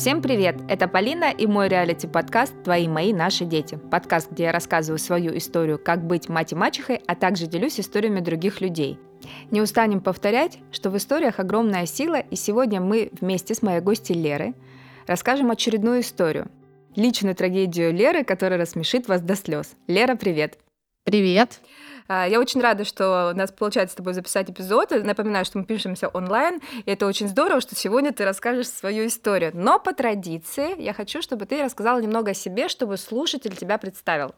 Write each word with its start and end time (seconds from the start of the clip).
Всем 0.00 0.22
привет! 0.22 0.56
Это 0.66 0.88
Полина 0.88 1.30
и 1.30 1.46
мой 1.46 1.68
реалити-подкаст 1.68 2.62
«Твои, 2.64 2.88
мои, 2.88 3.12
наши 3.12 3.44
дети». 3.44 3.78
Подкаст, 3.90 4.30
где 4.30 4.44
я 4.44 4.50
рассказываю 4.50 4.98
свою 4.98 5.36
историю, 5.36 5.78
как 5.78 6.06
быть 6.06 6.30
мать 6.30 6.52
и 6.52 6.54
мачехой, 6.54 7.02
а 7.06 7.14
также 7.14 7.46
делюсь 7.46 7.78
историями 7.78 8.20
других 8.20 8.62
людей. 8.62 8.98
Не 9.50 9.60
устанем 9.60 10.00
повторять, 10.00 10.58
что 10.72 10.88
в 10.88 10.96
историях 10.96 11.38
огромная 11.38 11.84
сила, 11.84 12.18
и 12.18 12.34
сегодня 12.34 12.80
мы 12.80 13.10
вместе 13.20 13.54
с 13.54 13.60
моей 13.60 13.82
гостьей 13.82 14.18
Лерой 14.18 14.54
расскажем 15.06 15.50
очередную 15.50 16.00
историю. 16.00 16.50
Личную 16.96 17.34
трагедию 17.34 17.92
Леры, 17.92 18.24
которая 18.24 18.58
рассмешит 18.58 19.06
вас 19.06 19.20
до 19.20 19.36
слез. 19.36 19.76
Лера, 19.86 20.16
привет! 20.16 20.56
Привет! 21.04 21.60
А, 21.60 21.89
я 22.10 22.40
очень 22.40 22.60
рада, 22.60 22.84
что 22.84 23.30
у 23.32 23.36
нас 23.36 23.52
получается 23.52 23.92
с 23.92 23.96
тобой 23.96 24.14
записать 24.14 24.50
эпизод. 24.50 24.90
Напоминаю, 24.90 25.44
что 25.44 25.58
мы 25.58 25.64
пишемся 25.64 26.08
онлайн, 26.08 26.60
и 26.84 26.90
это 26.90 27.06
очень 27.06 27.28
здорово, 27.28 27.60
что 27.60 27.76
сегодня 27.76 28.12
ты 28.12 28.24
расскажешь 28.24 28.68
свою 28.68 29.06
историю. 29.06 29.52
Но 29.54 29.78
по 29.78 29.92
традиции 29.94 30.80
я 30.80 30.92
хочу, 30.92 31.22
чтобы 31.22 31.46
ты 31.46 31.62
рассказала 31.62 32.00
немного 32.00 32.32
о 32.32 32.34
себе, 32.34 32.68
чтобы 32.68 32.96
слушатель 32.96 33.56
тебя 33.56 33.78
представил. 33.78 34.34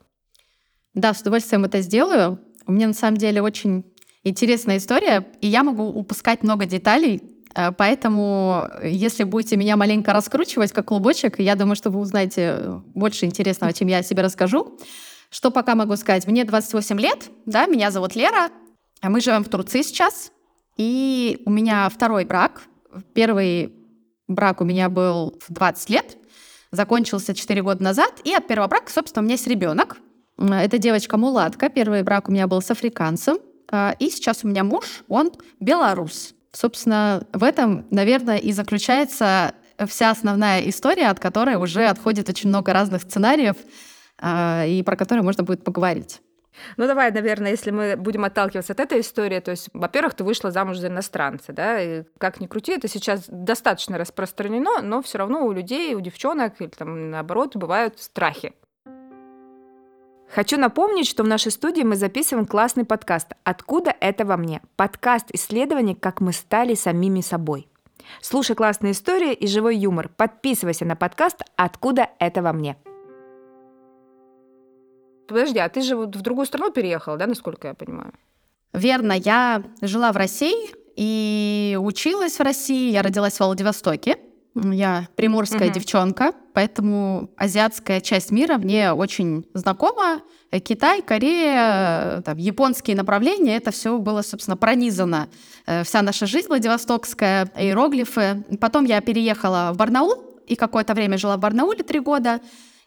Да, 0.95 1.15
с 1.15 1.23
удовольствием 1.23 1.65
это 1.65 1.81
сделаю. 1.81 2.39
У 2.67 2.73
меня 2.73 2.89
на 2.89 2.95
самом 2.95 3.17
деле 3.17 3.41
очень 3.41 3.85
интересная 4.23 4.77
история, 4.77 5.27
и 5.41 5.47
я 5.47 5.63
могу 5.63 5.85
упускать 5.85 6.43
много 6.43 6.67
деталей, 6.67 7.23
э, 7.55 7.73
Поэтому, 7.73 8.69
если 8.83 9.25
будете 9.25 9.57
меня 9.57 9.77
маленько 9.77 10.13
раскручивать, 10.13 10.73
как 10.73 10.87
клубочек, 10.87 11.39
я 11.39 11.55
думаю, 11.55 11.77
что 11.77 11.91
вы 11.91 12.01
узнаете 12.01 12.83
больше 12.95 13.27
интересного, 13.27 13.73
чем 13.73 13.89
я 13.89 13.99
о 13.99 14.03
себе 14.03 14.23
расскажу. 14.23 14.79
Что 15.33 15.51
пока 15.51 15.75
могу 15.75 15.97
сказать? 15.97 16.27
Мне 16.27 16.45
28 16.45 17.01
лет, 17.01 17.31
да, 17.47 17.65
меня 17.65 17.91
зовут 17.91 18.15
Лера, 18.15 18.51
а 19.01 19.09
мы 19.09 19.23
живем 19.23 19.43
в 19.45 19.49
Турции 19.49 19.81
сейчас, 19.81 20.31
и 20.77 21.41
у 21.47 21.51
меня 21.51 21.89
второй 21.89 22.27
брак. 22.27 22.65
Первый 23.15 23.73
брак 24.29 24.61
у 24.61 24.65
меня 24.65 24.91
был 24.91 25.41
в 25.41 25.51
20 25.51 25.89
лет, 25.89 26.19
закончился 26.71 27.35
4 27.35 27.63
года 27.63 27.83
назад, 27.83 28.21
и 28.25 28.35
от 28.35 28.47
первого 28.47 28.69
брака, 28.69 28.93
собственно, 28.93 29.23
у 29.23 29.25
меня 29.25 29.37
есть 29.37 29.47
ребенок. 29.47 29.97
Это 30.37 30.77
девочка 30.77 31.17
Мулатка. 31.17 31.71
Первый 31.71 32.03
брак 32.03 32.29
у 32.29 32.33
меня 32.33 32.47
был 32.47 32.61
с 32.61 32.71
африканцем. 32.71 33.39
А, 33.71 33.97
и 33.99 34.11
сейчас 34.11 34.45
у 34.45 34.49
меня 34.49 34.65
муж, 34.65 35.03
он 35.09 35.33
белорус. 35.61 36.35
Собственно, 36.53 37.27
в 37.33 37.43
этом, 37.43 37.87
наверное, 37.91 38.37
и 38.37 38.53
заключается 38.53 39.55
вся 39.87 40.11
основная 40.11 40.61
история, 40.69 41.09
от 41.09 41.21
которой 41.21 41.57
уже 41.57 41.87
отходит 41.87 42.29
очень 42.29 42.51
много 42.51 42.75
разных 42.75 43.03
сценариев, 43.03 43.57
и 44.23 44.83
про 44.85 44.97
которые 44.97 45.25
можно 45.25 45.45
будет 45.45 45.65
поговорить. 45.65 46.21
Ну 46.77 46.87
давай, 46.87 47.11
наверное, 47.11 47.51
если 47.51 47.71
мы 47.71 47.97
будем 47.97 48.25
отталкиваться 48.25 48.73
от 48.73 48.81
этой 48.81 49.01
истории, 49.01 49.41
то 49.41 49.51
есть, 49.51 49.69
во-первых, 49.73 50.15
ты 50.15 50.25
вышла 50.25 50.51
замуж 50.51 50.79
за 50.79 50.89
иностранца, 50.89 51.53
да, 51.53 51.81
и 51.81 52.05
как 52.19 52.41
ни 52.41 52.47
крути, 52.47 52.73
это 52.73 52.89
сейчас 52.89 53.25
достаточно 53.29 53.99
распространено, 53.99 54.83
но 54.83 55.03
все 55.03 55.19
равно 55.19 55.47
у 55.47 55.53
людей, 55.53 55.95
у 55.95 56.01
девчонок, 56.01 56.61
или 56.61 56.69
там 56.69 57.11
наоборот, 57.11 57.57
бывают 57.57 57.99
страхи. 58.01 58.53
Хочу 60.35 60.59
напомнить, 60.59 61.07
что 61.07 61.25
в 61.25 61.27
нашей 61.27 61.53
студии 61.53 61.83
мы 61.83 61.95
записываем 61.95 62.47
классный 62.47 62.87
подкаст 62.87 63.33
«Откуда 63.45 63.95
это 64.01 64.25
во 64.25 64.39
мне?» 64.39 64.63
Подкаст 64.77 65.27
исследований, 65.33 65.95
как 65.95 66.23
мы 66.23 66.33
стали 66.33 66.75
самими 66.75 67.21
собой. 67.21 67.69
Слушай 68.23 68.57
классные 68.57 68.93
истории 68.93 69.35
и 69.35 69.47
живой 69.47 69.77
юмор. 69.77 70.09
Подписывайся 70.09 70.87
на 70.87 70.97
подкаст 70.97 71.43
«Откуда 71.57 72.09
это 72.19 72.41
во 72.41 72.55
мне?» 72.55 72.79
Подожди, 75.33 75.59
а 75.59 75.69
ты 75.69 75.81
же 75.81 75.97
вот 75.97 76.15
в 76.15 76.21
другую 76.21 76.47
страну 76.47 76.71
переехала, 76.71 77.17
да, 77.17 77.27
насколько 77.27 77.69
я 77.69 77.75
понимаю? 77.75 78.13
Верно, 78.75 79.13
я 79.13 79.63
жила 79.81 80.13
в 80.13 80.17
России 80.17 80.71
и 80.95 81.79
училась 81.81 82.39
в 82.39 82.43
России. 82.43 82.91
Я 82.91 83.03
родилась 83.03 83.35
в 83.35 83.41
Владивостоке. 83.41 84.19
Я 84.55 85.09
приморская 85.17 85.69
угу. 85.69 85.75
девчонка, 85.75 86.33
поэтому 86.53 87.31
азиатская 87.39 88.03
часть 88.03 88.31
мира 88.31 88.59
мне 88.59 88.93
очень 88.93 89.47
знакома. 89.55 90.21
Китай, 90.51 91.01
Корея, 91.01 92.21
там, 92.21 92.37
японские 92.37 92.95
направления, 92.95 93.57
это 93.57 93.71
все 93.71 93.97
было, 93.97 94.21
собственно, 94.21 94.59
пронизано. 94.59 95.29
Э, 95.65 95.83
вся 95.85 96.03
наша 96.03 96.27
жизнь 96.27 96.49
Владивостокская, 96.49 97.51
иероглифы. 97.57 98.45
Потом 98.61 98.85
я 98.85 99.01
переехала 99.01 99.71
в 99.73 99.79
Барнаул 99.79 100.23
и 100.47 100.55
какое-то 100.57 100.93
время 100.93 101.17
жила 101.17 101.39
в 101.39 101.41
Барнауле 101.41 101.83
три 101.83 102.01
года. 102.01 102.41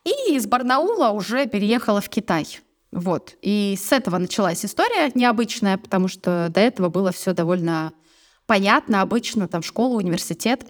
И 0.06 0.36
из 0.36 0.46
Барнаула 0.46 1.10
уже 1.10 1.48
переехала 1.48 2.00
в 2.00 2.10
Китай. 2.10 2.60
Вот. 2.92 3.36
И 3.42 3.78
с 3.78 3.92
этого 3.92 4.18
началась 4.18 4.64
история 4.64 5.12
необычная, 5.16 5.78
потому 5.78 6.08
что 6.08 6.48
до 6.50 6.62
этого 6.62 6.90
было 6.90 7.12
все 7.12 7.34
довольно 7.34 7.92
понятно, 8.46 9.02
обычно, 9.02 9.48
там 9.48 9.62
школа, 9.64 9.98
университет. 9.98 10.66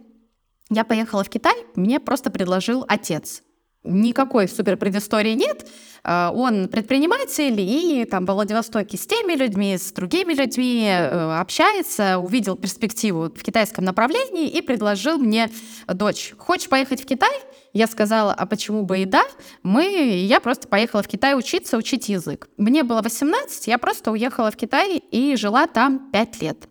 Я 0.69 0.83
поехала 0.83 1.23
в 1.23 1.29
Китай, 1.29 1.55
мне 1.75 1.99
просто 1.99 2.31
предложил 2.31 2.85
отец. 2.87 3.43
Никакой 3.83 4.47
супер 4.47 4.77
предыстории 4.77 5.33
нет. 5.33 5.69
А, 6.07 6.31
он 6.31 6.67
предприниматель 6.67 7.59
и 7.59 8.05
там 8.05 8.27
в 8.27 8.31
Владивостоке 8.31 8.95
с 8.95 9.07
теми 9.07 9.33
людьми, 9.33 9.75
с 9.75 9.91
другими 9.91 10.33
людьми 10.33 10.87
э, 10.87 11.39
общается, 11.39 12.19
увидел 12.19 12.55
перспективу 12.55 13.23
в 13.23 13.41
китайском 13.41 13.83
направлении 13.83 14.47
и 14.47 14.61
предложил 14.61 15.17
мне, 15.17 15.49
дочь, 15.87 16.35
хочешь 16.37 16.69
поехать 16.69 17.01
в 17.01 17.05
Китай? 17.07 17.35
Я 17.73 17.87
сказала, 17.87 18.33
а 18.33 18.45
почему 18.45 18.83
бы 18.83 18.99
и 18.99 19.05
да? 19.05 19.23
Мы, 19.63 19.83
я 20.27 20.39
просто 20.39 20.67
поехала 20.67 21.01
в 21.01 21.07
Китай 21.07 21.35
учиться, 21.35 21.75
учить 21.75 22.07
язык. 22.07 22.49
Мне 22.57 22.83
было 22.83 23.01
18, 23.01 23.65
я 23.65 23.79
просто 23.79 24.11
уехала 24.11 24.51
в 24.51 24.57
Китай 24.57 24.97
и 24.97 25.35
жила 25.35 25.65
там 25.65 26.11
5 26.11 26.41
лет. 26.43 26.69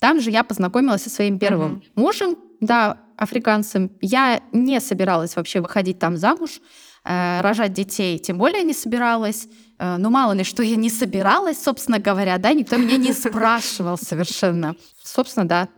Там 0.00 0.18
же 0.18 0.30
я 0.30 0.44
познакомилась 0.44 1.02
со 1.02 1.10
своим 1.10 1.38
первым 1.38 1.74
uh-huh. 1.74 2.00
мужем, 2.00 2.36
да, 2.60 3.02
африканцем. 3.18 3.92
Я 4.00 4.40
не 4.52 4.80
собиралась 4.80 5.36
вообще 5.36 5.60
выходить 5.60 5.98
там 5.98 6.16
замуж, 6.16 6.60
рожать 7.04 7.72
детей, 7.72 8.18
тем 8.18 8.38
более 8.38 8.62
не 8.62 8.74
собиралась. 8.74 9.48
Э, 9.78 9.96
ну, 9.98 10.10
мало 10.10 10.32
ли, 10.32 10.44
что 10.44 10.62
я 10.62 10.76
не 10.76 10.90
собиралась, 10.90 11.60
собственно 11.60 11.98
говоря, 11.98 12.38
да, 12.38 12.52
никто 12.52 12.76
меня 12.76 12.96
не 12.96 13.12
спрашивал 13.12 13.98
совершенно. 13.98 14.76
Собственно, 15.02 15.46
да, 15.46 15.68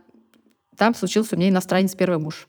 там 0.77 0.93
случился 0.93 1.35
у 1.35 1.39
меня 1.39 1.49
иностранец 1.49 1.95
первый 1.95 2.19
муж. 2.19 2.47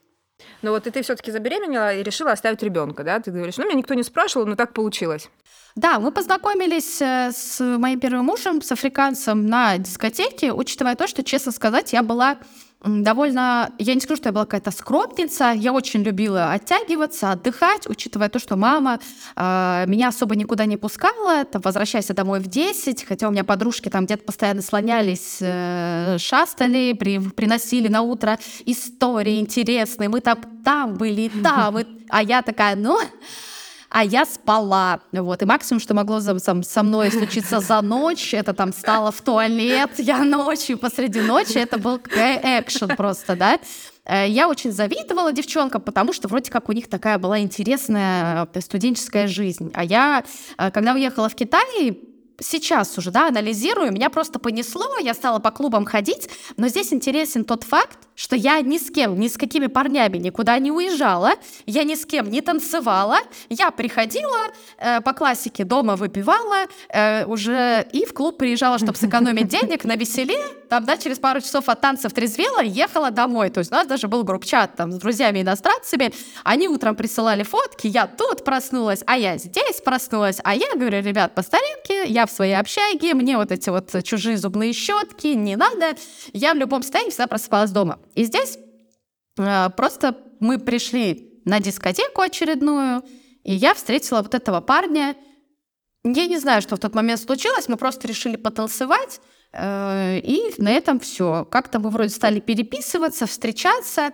Ну 0.62 0.70
вот 0.72 0.86
и 0.86 0.90
ты 0.90 1.02
все-таки 1.02 1.30
забеременела 1.30 1.94
и 1.94 2.02
решила 2.02 2.32
оставить 2.32 2.62
ребенка, 2.62 3.04
да? 3.04 3.20
Ты 3.20 3.30
говоришь, 3.30 3.56
ну 3.56 3.64
меня 3.64 3.78
никто 3.78 3.94
не 3.94 4.02
спрашивал, 4.02 4.46
но 4.46 4.54
так 4.54 4.74
получилось. 4.74 5.30
Да, 5.76 5.98
мы 6.00 6.10
познакомились 6.10 7.00
э, 7.00 7.32
с 7.32 7.60
моим 7.60 8.00
первым 8.00 8.26
мужем, 8.26 8.62
с 8.62 8.72
африканцем 8.72 9.46
на 9.46 9.76
дискотеке, 9.78 10.52
учитывая 10.52 10.94
то, 10.94 11.06
что, 11.06 11.22
честно 11.22 11.52
сказать, 11.52 11.92
я 11.92 12.02
была 12.02 12.38
довольно, 12.84 13.72
я 13.78 13.94
не 13.94 14.00
скажу, 14.00 14.16
что 14.16 14.28
я 14.28 14.32
была 14.32 14.44
какая-то 14.44 14.70
скромница, 14.70 15.52
я 15.52 15.72
очень 15.72 16.02
любила 16.02 16.52
оттягиваться, 16.52 17.32
отдыхать, 17.32 17.88
учитывая 17.88 18.28
то, 18.28 18.38
что 18.38 18.56
мама 18.56 19.00
э, 19.34 19.84
меня 19.86 20.08
особо 20.08 20.36
никуда 20.36 20.66
не 20.66 20.76
пускала, 20.76 21.44
там, 21.44 21.62
возвращайся 21.62 22.14
домой 22.14 22.40
в 22.40 22.46
10, 22.46 23.04
хотя 23.04 23.28
у 23.28 23.30
меня 23.30 23.44
подружки 23.44 23.88
там 23.88 24.04
где-то 24.04 24.24
постоянно 24.24 24.62
слонялись, 24.62 25.38
э, 25.40 26.16
шастали, 26.18 26.92
при, 26.92 27.18
приносили 27.18 27.88
на 27.88 28.02
утро 28.02 28.38
истории 28.66 29.40
интересные, 29.40 30.08
мы 30.08 30.20
там, 30.20 30.38
там 30.64 30.94
были, 30.94 31.30
там, 31.42 31.78
и, 31.78 31.86
а 32.08 32.22
я 32.22 32.42
такая, 32.42 32.76
ну 32.76 32.98
а 33.96 34.04
я 34.04 34.26
спала. 34.26 35.00
Вот. 35.10 35.40
И 35.40 35.46
максимум, 35.46 35.80
что 35.80 35.94
могло 35.94 36.20
за, 36.20 36.38
там, 36.38 36.62
со 36.62 36.82
мной 36.82 37.10
случиться 37.10 37.60
за 37.60 37.80
ночь, 37.80 38.34
это 38.34 38.52
там 38.52 38.74
стало 38.74 39.10
в 39.10 39.22
туалет, 39.22 39.92
я 39.96 40.22
ночью 40.22 40.76
посреди 40.76 41.22
ночи, 41.22 41.56
это 41.56 41.78
был 41.78 41.96
экшен 41.96 42.94
просто, 42.94 43.36
да. 43.36 43.58
Э, 44.04 44.28
я 44.28 44.50
очень 44.50 44.70
завидовала 44.70 45.32
девчонкам, 45.32 45.80
потому 45.80 46.12
что 46.12 46.28
вроде 46.28 46.50
как 46.50 46.68
у 46.68 46.72
них 46.72 46.90
такая 46.90 47.18
была 47.18 47.38
интересная 47.38 48.46
э, 48.52 48.60
студенческая 48.60 49.28
жизнь. 49.28 49.70
А 49.72 49.82
я, 49.82 50.24
э, 50.58 50.70
когда 50.72 50.92
уехала 50.92 51.30
в 51.30 51.34
Китай, 51.34 51.98
сейчас 52.38 52.98
уже, 52.98 53.10
да, 53.10 53.28
анализирую, 53.28 53.92
меня 53.92 54.10
просто 54.10 54.38
понесло, 54.38 54.98
я 55.00 55.14
стала 55.14 55.38
по 55.38 55.50
клубам 55.50 55.86
ходить, 55.86 56.28
но 56.58 56.68
здесь 56.68 56.92
интересен 56.92 57.46
тот 57.46 57.64
факт, 57.64 58.05
что 58.16 58.34
я 58.34 58.60
ни 58.62 58.78
с 58.78 58.90
кем, 58.90 59.20
ни 59.20 59.28
с 59.28 59.36
какими 59.36 59.68
парнями 59.68 60.16
никуда 60.16 60.58
не 60.58 60.72
уезжала, 60.72 61.34
я 61.66 61.84
ни 61.84 61.94
с 61.94 62.04
кем 62.04 62.30
не 62.30 62.40
танцевала, 62.40 63.18
я 63.48 63.70
приходила 63.70 64.38
э, 64.78 65.00
по 65.02 65.12
классике 65.12 65.64
дома 65.64 65.96
выпивала 65.96 66.66
э, 66.88 67.26
уже 67.26 67.86
и 67.92 68.04
в 68.06 68.14
клуб 68.14 68.38
приезжала, 68.38 68.78
чтобы 68.78 68.96
сэкономить 68.96 69.48
денег 69.48 69.84
на 69.84 69.96
веселе, 69.96 70.38
там, 70.68 70.84
да, 70.84 70.96
через 70.96 71.18
пару 71.18 71.40
часов 71.40 71.68
от 71.68 71.80
танцев 71.80 72.12
трезвела, 72.12 72.60
ехала 72.60 73.10
домой, 73.10 73.50
то 73.50 73.60
есть 73.60 73.70
у 73.70 73.74
нас 73.74 73.86
даже 73.86 74.08
был 74.08 74.24
групп-чат 74.24 74.74
там 74.76 74.90
с 74.92 74.96
друзьями-иностранцами, 74.96 76.12
они 76.42 76.68
утром 76.68 76.96
присылали 76.96 77.42
фотки, 77.42 77.86
я 77.86 78.06
тут 78.06 78.44
проснулась, 78.44 79.02
а 79.06 79.16
я 79.16 79.36
здесь 79.36 79.80
проснулась, 79.84 80.40
а 80.42 80.54
я 80.54 80.74
говорю, 80.74 81.02
ребят, 81.02 81.34
по 81.34 81.42
старинке, 81.42 82.06
я 82.06 82.26
в 82.26 82.30
своей 82.30 82.54
общаге, 82.54 83.14
мне 83.14 83.36
вот 83.36 83.52
эти 83.52 83.68
вот 83.68 83.94
чужие 84.02 84.38
зубные 84.38 84.72
щетки 84.72 85.28
не 85.28 85.56
надо, 85.56 85.96
я 86.32 86.54
в 86.54 86.56
любом 86.56 86.82
состоянии 86.82 87.10
всегда 87.10 87.26
просыпалась 87.26 87.70
дома. 87.70 87.98
И 88.16 88.24
здесь 88.24 88.58
э, 89.38 89.70
просто 89.76 90.16
мы 90.40 90.58
пришли 90.58 91.40
на 91.44 91.60
дискотеку 91.60 92.22
очередную, 92.22 93.04
и 93.44 93.54
я 93.54 93.74
встретила 93.74 94.22
вот 94.22 94.34
этого 94.34 94.60
парня. 94.60 95.14
Я 96.02 96.26
не 96.26 96.38
знаю, 96.38 96.62
что 96.62 96.76
в 96.76 96.80
тот 96.80 96.94
момент 96.94 97.20
случилось, 97.20 97.68
мы 97.68 97.76
просто 97.76 98.08
решили 98.08 98.36
потанцевать, 98.36 99.20
э, 99.52 100.18
и 100.20 100.54
на 100.58 100.72
этом 100.72 100.98
все. 100.98 101.44
Как-то 101.44 101.78
мы 101.78 101.90
вроде 101.90 102.08
стали 102.10 102.40
переписываться, 102.40 103.26
встречаться. 103.26 104.12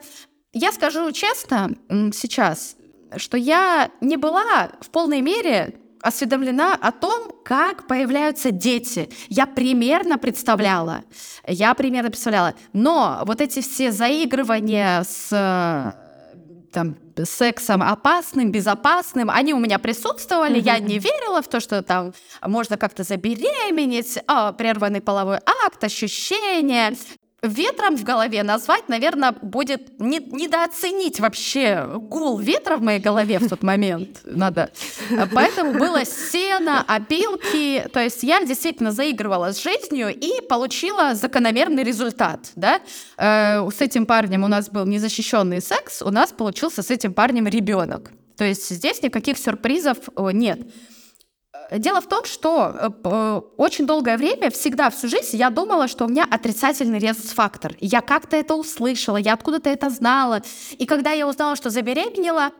Я 0.52 0.72
скажу 0.72 1.10
честно 1.12 1.70
сейчас, 2.12 2.76
что 3.16 3.36
я 3.36 3.90
не 4.00 4.16
была 4.16 4.72
в 4.80 4.90
полной 4.90 5.20
мере 5.20 5.80
осведомлена 6.02 6.74
о 6.74 6.92
том, 6.92 7.30
как 7.44 7.86
появляются 7.86 8.50
дети. 8.50 9.08
Я 9.28 9.46
примерно 9.46 10.18
представляла. 10.18 11.04
Я 11.46 11.74
примерно 11.74 12.10
представляла. 12.10 12.54
Но 12.72 13.22
вот 13.24 13.40
эти 13.40 13.60
все 13.60 13.92
заигрывания 13.92 15.04
с 15.04 15.94
там, 16.72 16.96
сексом 17.24 17.82
опасным, 17.82 18.50
безопасным, 18.50 19.30
они 19.30 19.54
у 19.54 19.58
меня 19.58 19.78
присутствовали, 19.78 20.58
mm-hmm. 20.58 20.64
я 20.64 20.78
не 20.78 20.98
верила 20.98 21.42
в 21.42 21.48
то, 21.48 21.60
что 21.60 21.82
там 21.82 22.14
можно 22.44 22.76
как-то 22.76 23.02
забеременеть, 23.02 24.18
а, 24.26 24.52
прерванный 24.52 25.02
половой 25.02 25.38
акт, 25.64 25.84
ощущения, 25.84 26.94
ветром 27.42 27.96
в 27.96 28.04
голове 28.04 28.42
назвать, 28.44 28.88
наверное, 28.88 29.32
будет 29.32 29.98
не, 29.98 30.18
недооценить 30.20 31.18
вообще 31.18 31.88
гул 31.96 32.38
ветра 32.38 32.76
в 32.76 32.82
моей 32.82 33.00
голове 33.00 33.40
в 33.40 33.48
тот 33.48 33.62
момент. 33.62 34.20
Надо. 34.24 34.70
Поэтому 35.32 35.72
было 35.72 36.04
сено, 36.04 36.82
опилки. 36.86 37.84
То 37.92 38.00
есть 38.00 38.22
я 38.22 38.44
действительно 38.44 38.92
заигрывала 38.92 39.52
с 39.52 39.62
жизнью 39.62 40.14
и 40.14 40.40
получила 40.48 41.14
закономерный 41.14 41.82
результат. 41.82 42.52
Да? 42.54 42.80
Э, 43.16 43.68
с 43.68 43.80
этим 43.80 44.06
парнем 44.06 44.44
у 44.44 44.48
нас 44.48 44.70
был 44.70 44.86
незащищенный 44.86 45.60
секс, 45.60 46.02
у 46.02 46.10
нас 46.10 46.30
получился 46.30 46.82
с 46.82 46.90
этим 46.90 47.12
парнем 47.12 47.48
ребенок. 47.48 48.12
То 48.36 48.44
есть 48.44 48.68
здесь 48.70 49.02
никаких 49.02 49.36
сюрпризов 49.36 49.98
нет. 50.16 50.60
Дело 51.78 52.00
в 52.00 52.08
том, 52.08 52.24
что 52.24 52.74
э, 52.74 52.90
э, 53.04 53.40
очень 53.56 53.86
долгое 53.86 54.16
время, 54.16 54.50
всегда 54.50 54.90
всю 54.90 55.08
жизнь, 55.08 55.36
я 55.36 55.50
думала, 55.50 55.88
что 55.88 56.04
у 56.04 56.08
меня 56.08 56.26
отрицательный 56.30 56.98
резус-фактор. 56.98 57.76
Я 57.80 58.00
как-то 58.00 58.36
это 58.36 58.54
услышала, 58.54 59.16
я 59.16 59.32
откуда-то 59.32 59.70
это 59.70 59.88
знала. 59.88 60.42
И 60.72 60.84
когда 60.86 61.12
я 61.12 61.26
узнала, 61.26 61.56
что 61.56 61.70
забеременела, 61.70 62.50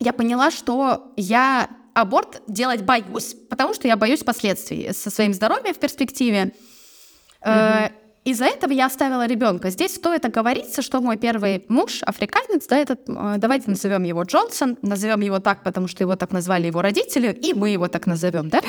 я 0.00 0.12
поняла, 0.12 0.50
что 0.50 1.12
я 1.16 1.68
аборт 1.94 2.42
делать 2.46 2.82
боюсь, 2.82 3.34
потому 3.50 3.74
что 3.74 3.86
я 3.88 3.96
боюсь 3.96 4.22
последствий 4.22 4.92
со 4.94 5.10
своим 5.10 5.34
здоровьем 5.34 5.74
в 5.74 5.78
перспективе. 5.78 6.54
Mm-hmm. 7.42 7.92
Из-за 8.28 8.44
этого 8.44 8.72
я 8.72 8.86
оставила 8.86 9.24
ребенка. 9.26 9.70
Здесь 9.70 9.94
стоит 9.94 10.26
оговориться, 10.26 10.82
что 10.82 11.00
мой 11.00 11.16
первый 11.16 11.64
муж 11.68 12.02
африканец, 12.02 12.66
да, 12.66 12.76
этот, 12.76 13.08
э, 13.08 13.36
давайте 13.38 13.70
назовем 13.70 14.02
его 14.02 14.22
Джонсон, 14.24 14.76
назовем 14.82 15.22
его 15.22 15.38
так, 15.38 15.62
потому 15.62 15.88
что 15.88 16.04
его 16.04 16.14
так 16.14 16.30
назвали 16.30 16.66
его 16.66 16.82
родители, 16.82 17.32
и 17.32 17.54
мы 17.54 17.70
его 17.70 17.88
так 17.88 18.06
назовем, 18.06 18.50
да? 18.50 18.60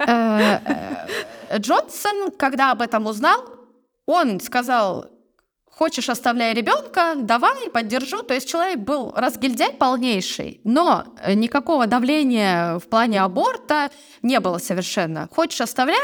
Э, 0.00 0.58
э, 1.50 1.58
Джонсон, 1.58 2.30
когда 2.36 2.72
об 2.72 2.80
этом 2.80 3.06
узнал, 3.06 3.44
он 4.06 4.40
сказал, 4.40 5.06
хочешь, 5.70 6.08
оставляй 6.08 6.54
ребенка, 6.54 7.14
давай, 7.16 7.68
поддержу. 7.70 8.22
То 8.22 8.34
есть 8.34 8.48
человек 8.48 8.78
был 8.78 9.12
разгильдяй 9.14 9.74
полнейший, 9.74 10.60
но 10.64 11.04
никакого 11.34 11.86
давления 11.86 12.78
в 12.78 12.88
плане 12.88 13.20
аборта 13.20 13.90
не 14.22 14.40
было 14.40 14.58
совершенно. 14.58 15.28
Хочешь, 15.30 15.60
оставляй, 15.60 15.98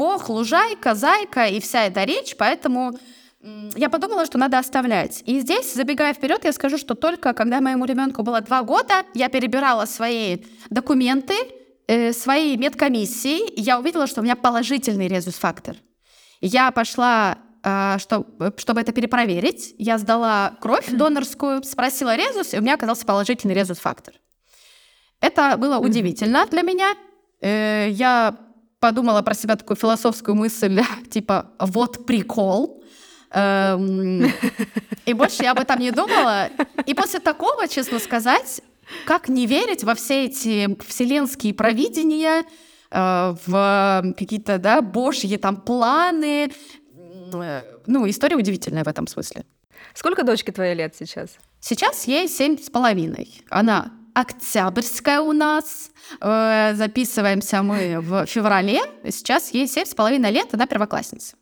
бог, 0.00 0.30
лужайка, 0.30 0.94
зайка 0.94 1.44
и 1.44 1.60
вся 1.60 1.84
эта 1.84 2.04
речь, 2.04 2.34
поэтому 2.38 2.92
я 3.76 3.90
подумала, 3.90 4.24
что 4.24 4.38
надо 4.38 4.58
оставлять. 4.58 5.22
И 5.26 5.40
здесь, 5.40 5.74
забегая 5.74 6.14
вперед, 6.14 6.44
я 6.44 6.52
скажу, 6.52 6.78
что 6.78 6.94
только 6.94 7.34
когда 7.34 7.60
моему 7.60 7.84
ребенку 7.84 8.22
было 8.22 8.40
два 8.40 8.62
года, 8.62 8.94
я 9.14 9.28
перебирала 9.28 9.84
свои 9.84 10.38
документы, 10.70 11.34
э, 11.86 12.12
свои 12.14 12.56
медкомиссии, 12.56 13.46
и 13.58 13.60
я 13.60 13.78
увидела, 13.78 14.06
что 14.06 14.20
у 14.20 14.24
меня 14.24 14.36
положительный 14.36 15.08
резус-фактор. 15.08 15.76
Я 16.40 16.70
пошла 16.70 17.36
э, 17.62 17.98
чтобы, 17.98 18.54
чтобы 18.56 18.80
это 18.80 18.92
перепроверить, 18.92 19.74
я 19.78 19.98
сдала 19.98 20.54
кровь 20.62 20.88
донорскую, 20.90 21.62
спросила 21.62 22.16
резус, 22.16 22.54
и 22.54 22.58
у 22.58 22.62
меня 22.62 22.74
оказался 22.74 23.04
положительный 23.04 23.54
резус-фактор. 23.54 24.14
Это 25.20 25.58
было 25.58 25.76
удивительно 25.78 26.46
для 26.46 26.62
меня. 26.62 26.94
Э, 27.42 27.88
я 27.90 28.34
подумала 28.80 29.22
про 29.22 29.34
себя 29.34 29.56
такую 29.56 29.76
философскую 29.76 30.34
мысль, 30.34 30.82
типа 31.10 31.52
«вот 31.58 32.06
прикол», 32.06 32.82
эм, 33.30 34.24
и 35.06 35.12
больше 35.12 35.44
я 35.44 35.52
об 35.52 35.60
этом 35.60 35.78
не 35.78 35.92
думала. 35.92 36.48
И 36.86 36.94
после 36.94 37.20
такого, 37.20 37.68
честно 37.68 37.98
сказать, 37.98 38.62
как 39.04 39.28
не 39.28 39.46
верить 39.46 39.84
во 39.84 39.94
все 39.94 40.24
эти 40.24 40.76
вселенские 40.82 41.54
провидения, 41.54 42.44
э, 42.90 43.34
в 43.46 44.14
какие-то, 44.18 44.58
да, 44.58 44.82
божьи 44.82 45.36
там 45.36 45.56
планы. 45.56 46.50
Э, 47.32 47.62
ну, 47.86 48.08
история 48.08 48.36
удивительная 48.36 48.82
в 48.82 48.88
этом 48.88 49.06
смысле. 49.06 49.44
Сколько 49.94 50.24
дочке 50.24 50.52
твоей 50.52 50.74
лет 50.74 50.94
сейчас? 50.98 51.30
Сейчас 51.60 52.04
ей 52.04 52.28
семь 52.28 52.58
с 52.58 52.70
половиной. 52.70 53.42
Она 53.50 53.92
октябрьская 54.14 55.20
у 55.20 55.32
нас. 55.32 55.90
Э, 56.20 56.72
записываемся 56.74 57.62
мы 57.62 58.00
в 58.00 58.26
феврале. 58.26 58.80
Сейчас 59.04 59.52
ей 59.52 59.66
семь 59.66 59.86
с 59.86 59.94
половиной 59.94 60.30
лет, 60.30 60.52
она 60.52 60.66
первоклассница. 60.66 61.36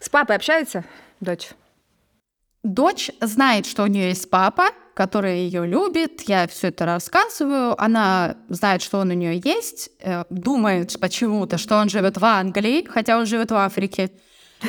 С 0.00 0.08
папой 0.08 0.36
общается 0.36 0.84
дочь? 1.20 1.50
Дочь 2.62 3.10
знает, 3.20 3.66
что 3.66 3.82
у 3.82 3.86
нее 3.86 4.08
есть 4.08 4.30
папа, 4.30 4.70
который 4.94 5.40
ее 5.40 5.66
любит. 5.66 6.22
Я 6.22 6.46
все 6.46 6.68
это 6.68 6.86
рассказываю. 6.86 7.80
Она 7.80 8.36
знает, 8.48 8.80
что 8.80 8.98
он 8.98 9.10
у 9.10 9.14
нее 9.14 9.40
есть. 9.44 9.90
Э, 10.00 10.24
думает 10.30 10.98
почему-то, 10.98 11.58
что 11.58 11.76
он 11.76 11.88
живет 11.88 12.16
в 12.16 12.24
Англии, 12.24 12.86
хотя 12.88 13.18
он 13.18 13.26
живет 13.26 13.50
в 13.50 13.56
Африке. 13.56 14.10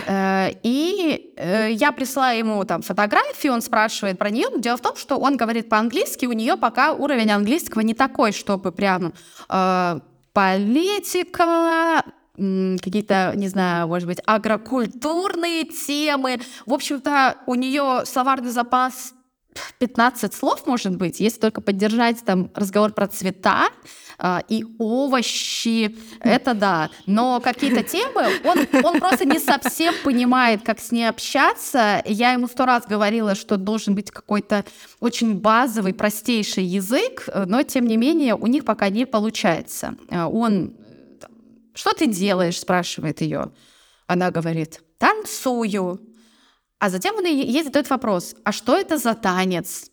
Э, 0.08 0.52
и 0.64 1.34
э, 1.38 1.72
я 1.72 1.92
присылаю 1.92 2.40
ему 2.40 2.64
там 2.66 2.82
фотографии, 2.82 3.48
он 3.48 3.62
спрашивает 3.62 4.18
про 4.18 4.30
нее. 4.30 4.48
Дело 4.58 4.78
в 4.78 4.82
том, 4.82 4.96
что 4.96 5.18
он 5.18 5.38
говорит 5.38 5.70
по-английски, 5.70 6.26
у 6.26 6.34
нее 6.34 6.58
пока 6.58 6.94
уровень 6.94 7.32
английского 7.32 7.82
не 7.82 7.94
такой, 7.94 8.32
чтобы 8.32 8.72
прям 8.72 9.14
э, 9.50 10.00
политика, 10.34 12.04
какие-то, 12.36 13.32
не 13.36 13.48
знаю, 13.48 13.88
может 13.88 14.08
быть, 14.08 14.20
агрокультурные 14.26 15.64
темы. 15.64 16.40
В 16.66 16.74
общем-то, 16.74 17.38
у 17.46 17.56
нее 17.56 18.04
словарный 18.06 18.52
запас 18.52 19.14
15 19.80 20.34
слов, 20.34 20.66
может 20.66 20.96
быть, 20.96 21.20
если 21.20 21.40
только 21.40 21.62
поддержать 21.62 22.24
там 22.26 22.52
разговор 22.54 22.94
про 22.94 23.08
цвета 23.08 23.70
э, 24.18 24.40
и 24.50 24.66
овощи, 24.80 25.96
это 26.20 26.54
да. 26.54 26.90
Но 27.06 27.40
какие-то 27.42 27.84
темы, 27.84 28.28
он, 28.44 28.60
он 28.84 29.00
просто 29.00 29.26
не 29.26 29.40
совсем 29.40 29.94
понимает, 30.04 30.64
как 30.64 30.80
с 30.80 30.92
ней 30.92 31.10
общаться. 31.10 32.02
Я 32.06 32.34
ему 32.34 32.48
сто 32.48 32.66
раз 32.66 32.86
говорила, 32.88 33.36
что 33.36 33.58
должен 33.58 33.96
быть 33.96 34.12
какой-то 34.12 34.66
очень 35.00 35.36
базовый, 35.36 35.94
простейший 35.94 36.64
язык, 36.64 37.30
но 37.46 37.64
тем 37.64 37.88
не 37.88 37.98
менее 37.98 38.36
у 38.36 38.48
них 38.48 38.66
пока 38.66 38.90
не 38.90 39.06
получается. 39.06 39.96
А, 40.10 40.28
он 40.28 40.74
«Что 41.76 41.92
ты 41.92 42.08
делаешь?» 42.08 42.60
спрашивает 42.60 43.22
ее. 43.22 43.52
Она 44.08 44.32
говорит 44.32 44.82
«Танцую». 44.98 46.00
А 46.80 46.90
затем 46.90 47.16
он 47.16 47.26
ей 47.26 47.64
задает 47.64 47.90
вопрос, 47.90 48.36
а 48.44 48.52
что 48.52 48.76
это 48.76 48.98
за 48.98 49.14
танец? 49.14 49.90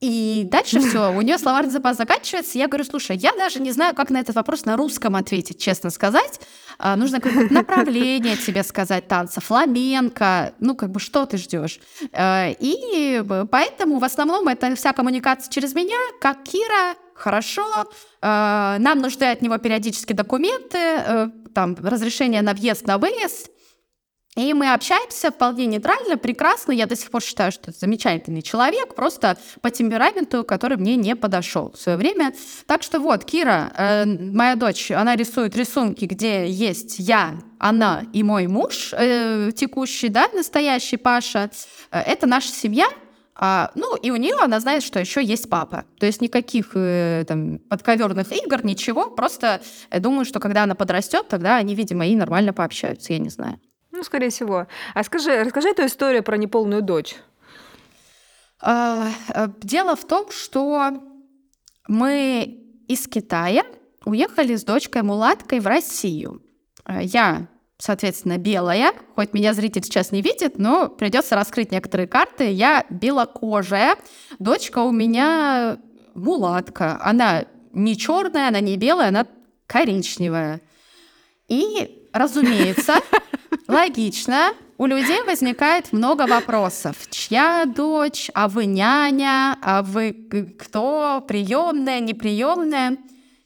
И 0.00 0.48
дальше 0.50 0.80
все, 0.80 1.12
у 1.16 1.20
нее 1.20 1.38
словарный 1.38 1.70
запас 1.70 1.96
заканчивается. 1.98 2.58
Я 2.58 2.68
говорю, 2.68 2.84
слушай, 2.84 3.16
я 3.16 3.32
даже 3.32 3.60
не 3.60 3.70
знаю, 3.70 3.94
как 3.94 4.10
на 4.10 4.18
этот 4.18 4.34
вопрос 4.34 4.64
на 4.64 4.76
русском 4.76 5.14
ответить, 5.14 5.60
честно 5.60 5.90
сказать. 5.90 6.40
А, 6.78 6.96
нужно 6.96 7.20
какое-то 7.20 7.52
направление 7.52 8.36
тебе 8.36 8.62
сказать 8.62 9.06
танца, 9.06 9.40
фламенко, 9.42 10.54
ну 10.60 10.74
как 10.74 10.90
бы 10.90 11.00
что 11.00 11.26
ты 11.26 11.36
ждешь. 11.36 11.78
А, 12.12 12.48
и 12.58 13.22
поэтому 13.50 13.98
в 13.98 14.04
основном 14.04 14.48
это 14.48 14.74
вся 14.74 14.94
коммуникация 14.94 15.52
через 15.52 15.74
меня, 15.74 15.98
как 16.20 16.44
Кира, 16.44 16.96
хорошо, 17.14 17.66
а, 18.22 18.78
нам 18.78 19.00
нужны 19.00 19.24
от 19.24 19.42
него 19.42 19.58
периодически 19.58 20.14
документы, 20.14 20.78
э, 20.78 21.28
там 21.54 21.76
разрешение 21.82 22.40
на 22.40 22.54
въезд, 22.54 22.86
на 22.86 22.96
выезд. 22.96 23.50
И 24.36 24.54
мы 24.54 24.72
общаемся 24.72 25.32
вполне 25.32 25.66
нейтрально, 25.66 26.16
прекрасно. 26.16 26.70
Я 26.70 26.86
до 26.86 26.94
сих 26.94 27.10
пор 27.10 27.20
считаю, 27.20 27.50
что 27.50 27.70
это 27.70 27.80
замечательный 27.80 28.42
человек, 28.42 28.94
просто 28.94 29.36
по 29.60 29.70
темпераменту, 29.70 30.44
который 30.44 30.76
мне 30.76 30.94
не 30.94 31.16
подошел 31.16 31.72
в 31.72 31.76
свое 31.76 31.98
время. 31.98 32.32
Так 32.66 32.84
что 32.84 33.00
вот, 33.00 33.24
Кира, 33.24 33.72
э, 33.76 34.04
моя 34.06 34.54
дочь, 34.54 34.92
она 34.92 35.16
рисует 35.16 35.56
рисунки, 35.56 36.04
где 36.04 36.48
есть 36.48 37.00
я, 37.00 37.40
она 37.58 38.04
и 38.12 38.22
мой 38.22 38.46
муж 38.46 38.94
э, 38.96 39.50
текущий, 39.54 40.08
да, 40.08 40.28
настоящий 40.32 40.96
Паша. 40.96 41.50
Э, 41.90 41.98
это 41.98 42.28
наша 42.28 42.52
семья, 42.52 42.86
а, 43.34 43.72
ну, 43.74 43.96
и 43.96 44.10
у 44.10 44.16
нее 44.16 44.36
она 44.38 44.60
знает, 44.60 44.82
что 44.82 45.00
еще 45.00 45.24
есть 45.24 45.48
папа. 45.48 45.86
То 45.98 46.06
есть 46.06 46.20
никаких 46.20 46.72
э, 46.74 47.24
там 47.26 47.58
подковерных 47.58 48.30
игр, 48.32 48.64
ничего. 48.64 49.10
Просто 49.10 49.62
э, 49.90 49.98
думаю, 49.98 50.24
что 50.24 50.40
когда 50.40 50.64
она 50.64 50.74
подрастет, 50.74 51.26
тогда 51.28 51.56
они, 51.56 51.74
видимо, 51.74 52.06
и 52.06 52.14
нормально 52.14 52.52
пообщаются, 52.52 53.12
я 53.14 53.18
не 53.18 53.30
знаю. 53.30 53.58
Ну, 54.00 54.04
скорее 54.04 54.30
всего. 54.30 54.66
А 54.94 55.04
скажи, 55.04 55.44
расскажи 55.44 55.68
эту 55.68 55.84
историю 55.84 56.22
про 56.22 56.38
неполную 56.38 56.80
дочь. 56.80 57.16
А, 58.62 59.08
э, 59.28 59.48
дело 59.60 59.94
в 59.94 60.06
том, 60.06 60.30
что 60.30 61.02
мы 61.86 62.62
из 62.88 63.06
Китая 63.06 63.62
уехали 64.06 64.56
с 64.56 64.64
дочкой 64.64 65.02
Мулаткой 65.02 65.60
в 65.60 65.66
Россию. 65.66 66.40
Э, 66.86 67.00
я 67.02 67.48
соответственно, 67.76 68.38
белая. 68.38 68.94
Хоть 69.16 69.34
меня 69.34 69.52
зритель 69.52 69.84
сейчас 69.84 70.12
не 70.12 70.22
видит, 70.22 70.58
но 70.58 70.88
придется 70.88 71.34
раскрыть 71.34 71.70
некоторые 71.70 72.06
карты. 72.06 72.50
Я 72.50 72.86
белокожая. 72.88 73.96
Дочка 74.38 74.78
у 74.78 74.92
меня 74.92 75.78
мулатка. 76.14 76.98
Она 77.02 77.44
не 77.74 77.98
черная, 77.98 78.48
она 78.48 78.60
не 78.60 78.78
белая, 78.78 79.08
она 79.08 79.26
коричневая. 79.66 80.62
И, 81.48 81.99
разумеется, 82.12 82.96
логично, 83.68 84.52
у 84.78 84.86
людей 84.86 85.22
возникает 85.22 85.92
много 85.92 86.26
вопросов. 86.26 86.96
Чья 87.10 87.64
дочь? 87.66 88.30
А 88.34 88.48
вы 88.48 88.66
няня? 88.66 89.56
А 89.62 89.82
вы 89.82 90.12
кто? 90.58 91.24
Приемная, 91.26 92.00
неприемная? 92.00 92.96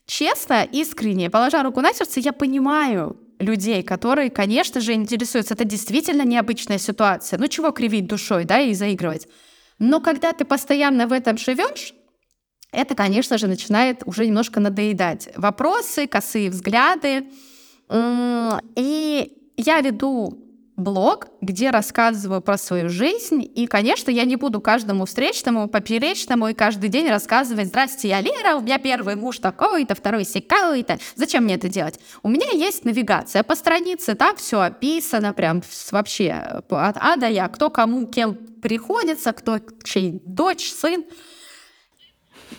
Честно, 0.06 0.68
искренне, 0.70 1.30
положа 1.30 1.62
руку 1.62 1.80
на 1.80 1.92
сердце, 1.92 2.20
я 2.20 2.32
понимаю 2.32 3.16
людей, 3.38 3.82
которые, 3.82 4.30
конечно 4.30 4.80
же, 4.80 4.92
интересуются. 4.92 5.54
Это 5.54 5.64
действительно 5.64 6.22
необычная 6.22 6.78
ситуация. 6.78 7.38
Ну 7.38 7.48
чего 7.48 7.70
кривить 7.70 8.06
душой, 8.06 8.44
да, 8.44 8.60
и 8.60 8.74
заигрывать. 8.74 9.26
Но 9.78 10.00
когда 10.00 10.32
ты 10.32 10.44
постоянно 10.44 11.06
в 11.06 11.12
этом 11.12 11.36
живешь, 11.36 11.94
это, 12.70 12.94
конечно 12.94 13.38
же, 13.38 13.46
начинает 13.46 14.02
уже 14.04 14.26
немножко 14.26 14.60
надоедать. 14.60 15.28
Вопросы, 15.36 16.06
косые 16.06 16.50
взгляды. 16.50 17.26
И 17.94 19.32
я 19.56 19.80
веду 19.80 20.44
блог, 20.76 21.28
где 21.40 21.70
рассказываю 21.70 22.40
про 22.40 22.58
свою 22.58 22.88
жизнь. 22.88 23.48
И, 23.54 23.66
конечно, 23.66 24.10
я 24.10 24.24
не 24.24 24.36
буду 24.36 24.60
каждому 24.60 25.04
встречному, 25.04 25.68
поперечному 25.68 26.48
и 26.48 26.54
каждый 26.54 26.88
день 26.88 27.08
рассказывать 27.08 27.68
«Здрасте, 27.68 28.08
я 28.08 28.20
Лера, 28.20 28.56
у 28.56 28.60
меня 28.60 28.78
первый 28.78 29.14
муж 29.14 29.38
такой-то, 29.38 29.94
второй 29.94 30.24
секой-то». 30.24 30.98
Зачем 31.14 31.44
мне 31.44 31.54
это 31.54 31.68
делать? 31.68 32.00
У 32.22 32.28
меня 32.28 32.50
есть 32.50 32.84
навигация 32.84 33.44
по 33.44 33.54
странице, 33.54 34.14
там 34.14 34.36
все 34.36 34.60
описано 34.60 35.32
прям 35.32 35.62
вообще 35.92 36.32
от 36.32 36.72
А 36.72 37.16
до 37.16 37.28
Я, 37.28 37.48
кто 37.48 37.70
кому 37.70 38.06
кем 38.06 38.34
приходится, 38.34 39.32
кто 39.32 39.60
чей 39.84 40.20
дочь, 40.24 40.72
сын. 40.72 41.04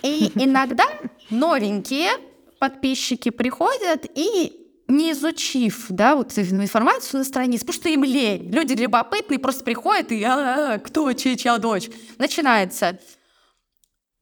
И 0.02 0.32
иногда 0.34 0.84
новенькие 1.28 2.10
подписчики 2.58 3.28
приходят 3.28 4.06
и 4.14 4.65
не 4.88 5.12
изучив, 5.12 5.86
да, 5.88 6.14
вот 6.16 6.36
информацию 6.38 7.18
на 7.18 7.24
странице, 7.24 7.66
потому 7.66 7.80
что 7.80 7.88
им 7.88 8.04
лень. 8.04 8.50
Люди 8.50 8.74
любопытные 8.74 9.38
просто 9.38 9.64
приходят 9.64 10.12
и 10.12 10.22
а, 10.22 10.28
-а, 10.28 10.74
-а 10.74 10.78
кто, 10.78 11.12
чья, 11.12 11.36
чья 11.36 11.58
дочь? 11.58 11.90
Начинается. 12.18 12.98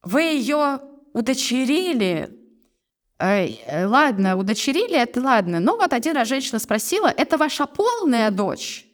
Вы 0.03 0.23
ее 0.23 0.81
удочерили? 1.13 2.31
Эй, 3.19 3.61
ладно, 3.85 4.37
удочерили, 4.37 4.97
это 4.97 5.21
ладно. 5.21 5.61
Но 5.61 5.77
вот 5.77 5.93
один 5.93 6.17
раз 6.17 6.29
женщина 6.29 6.59
спросила, 6.59 7.09
это 7.09 7.37
ваша 7.37 7.67
полная 7.67 8.31
дочь? 8.31 8.87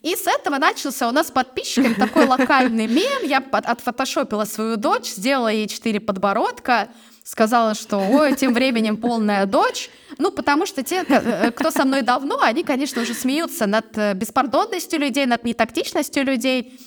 И 0.00 0.14
с 0.16 0.26
этого 0.26 0.58
начался 0.58 1.08
у 1.08 1.12
нас 1.12 1.28
с 1.28 1.30
подписчиками 1.30 1.94
такой 1.94 2.26
локальный 2.26 2.86
мем. 2.98 3.24
Я 3.24 3.38
отфотошопила 3.38 4.44
свою 4.44 4.76
дочь, 4.76 5.06
сделала 5.06 5.48
ей 5.48 5.66
четыре 5.66 5.98
подбородка, 5.98 6.90
сказала, 7.24 7.74
что 7.74 7.98
ой, 7.98 8.36
тем 8.36 8.52
временем 8.54 8.98
полная 8.98 9.46
дочь. 9.46 9.90
Ну, 10.18 10.30
потому 10.30 10.66
что 10.66 10.82
те, 10.82 11.04
э, 11.08 11.50
кто 11.50 11.70
со 11.70 11.84
мной 11.84 12.02
давно, 12.02 12.38
они, 12.40 12.62
конечно, 12.62 13.02
уже 13.02 13.14
смеются 13.14 13.66
над 13.66 13.86
э, 13.98 14.14
беспардонностью 14.14 15.00
людей, 15.00 15.26
над 15.26 15.42
нетактичностью 15.44 16.24
людей. 16.24 16.78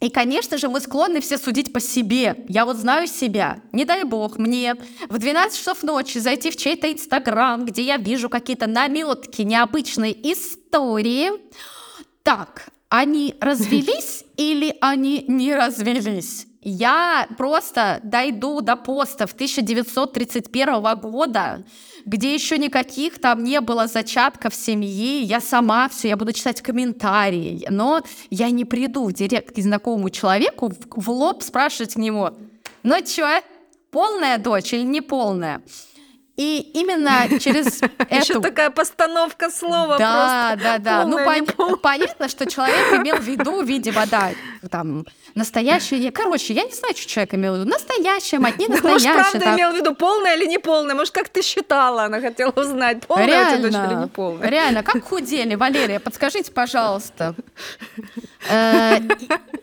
И, 0.00 0.10
конечно 0.10 0.58
же, 0.58 0.68
мы 0.68 0.80
склонны 0.80 1.20
все 1.20 1.38
судить 1.38 1.72
по 1.72 1.78
себе. 1.78 2.44
Я 2.48 2.64
вот 2.64 2.76
знаю 2.76 3.06
себя. 3.06 3.60
Не 3.70 3.84
дай 3.84 4.02
бог 4.02 4.36
мне 4.36 4.74
в 5.08 5.16
12 5.16 5.56
часов 5.56 5.84
ночи 5.84 6.18
зайти 6.18 6.50
в 6.50 6.56
чей-то 6.56 6.92
Инстаграм, 6.92 7.64
где 7.64 7.82
я 7.82 7.98
вижу 7.98 8.28
какие-то 8.28 8.66
наметки, 8.66 9.42
необычные 9.42 10.12
истории. 10.32 11.30
Так, 12.24 12.68
они 12.88 13.36
развелись 13.40 14.24
или 14.36 14.76
они 14.80 15.24
не 15.28 15.54
развелись? 15.54 16.48
Я 16.64 17.26
просто 17.36 17.98
дойду 18.04 18.60
до 18.60 18.76
постов 18.76 19.32
1931 19.32 20.96
года, 21.00 21.64
где 22.04 22.32
еще 22.32 22.56
никаких 22.56 23.20
там 23.20 23.42
не 23.42 23.60
было 23.60 23.88
зачатков 23.88 24.54
семьи, 24.54 25.24
я 25.24 25.40
сама 25.40 25.88
все, 25.88 26.08
я 26.08 26.16
буду 26.16 26.32
читать 26.32 26.62
комментарии, 26.62 27.66
но 27.68 28.02
я 28.30 28.50
не 28.50 28.64
приду 28.64 29.06
в 29.06 29.12
директ 29.12 29.56
к 29.56 29.58
знакомому 29.58 30.10
человеку 30.10 30.68
в, 30.68 31.02
в 31.02 31.10
лоб 31.10 31.42
спрашивать 31.42 31.94
к 31.94 31.96
нему, 31.96 32.30
ну 32.84 33.02
чё, 33.02 33.42
полная 33.90 34.38
дочь 34.38 34.72
или 34.72 34.82
не 34.82 35.00
полная? 35.00 35.62
И 36.42 36.70
именно 36.74 37.38
через 37.38 37.82
эту... 37.98 38.14
Еще 38.14 38.40
такая 38.40 38.70
постановка 38.70 39.48
слова 39.48 39.96
Да, 39.96 40.58
да, 40.60 40.78
да. 40.78 41.04
Ну, 41.06 41.76
понятно, 41.76 42.28
что 42.28 42.50
человек 42.50 43.00
имел 43.00 43.16
в 43.16 43.22
виду, 43.22 43.62
видимо, 43.62 44.06
да, 44.06 44.30
там, 44.68 45.06
настоящее... 45.36 46.10
Короче, 46.10 46.52
я 46.54 46.64
не 46.64 46.72
знаю, 46.72 46.96
что 46.96 47.06
человек 47.08 47.34
имел 47.34 47.54
в 47.54 47.58
виду. 47.58 47.70
Настоящая 47.70 48.40
мать, 48.40 48.58
не 48.58 48.66
настоящая. 48.66 49.14
Может, 49.14 49.30
правда 49.30 49.54
имел 49.54 49.70
в 49.70 49.76
виду 49.76 49.94
полная 49.94 50.34
или 50.34 50.46
не 50.46 50.58
полная? 50.58 50.96
Может, 50.96 51.14
как 51.14 51.28
ты 51.28 51.42
считала? 51.42 52.04
Она 52.04 52.20
хотела 52.20 52.50
узнать, 52.50 53.06
полная 53.06 53.26
реально, 53.26 53.68
у 53.68 53.70
тебя 53.70 53.80
дочь 53.80 53.90
или 53.90 54.00
не 54.00 54.08
полная. 54.08 54.48
Реально, 54.48 54.82
как 54.82 55.04
худели, 55.04 55.54
Валерия? 55.54 56.00
Подскажите, 56.00 56.50
пожалуйста. 56.50 57.34
Э, 58.48 58.98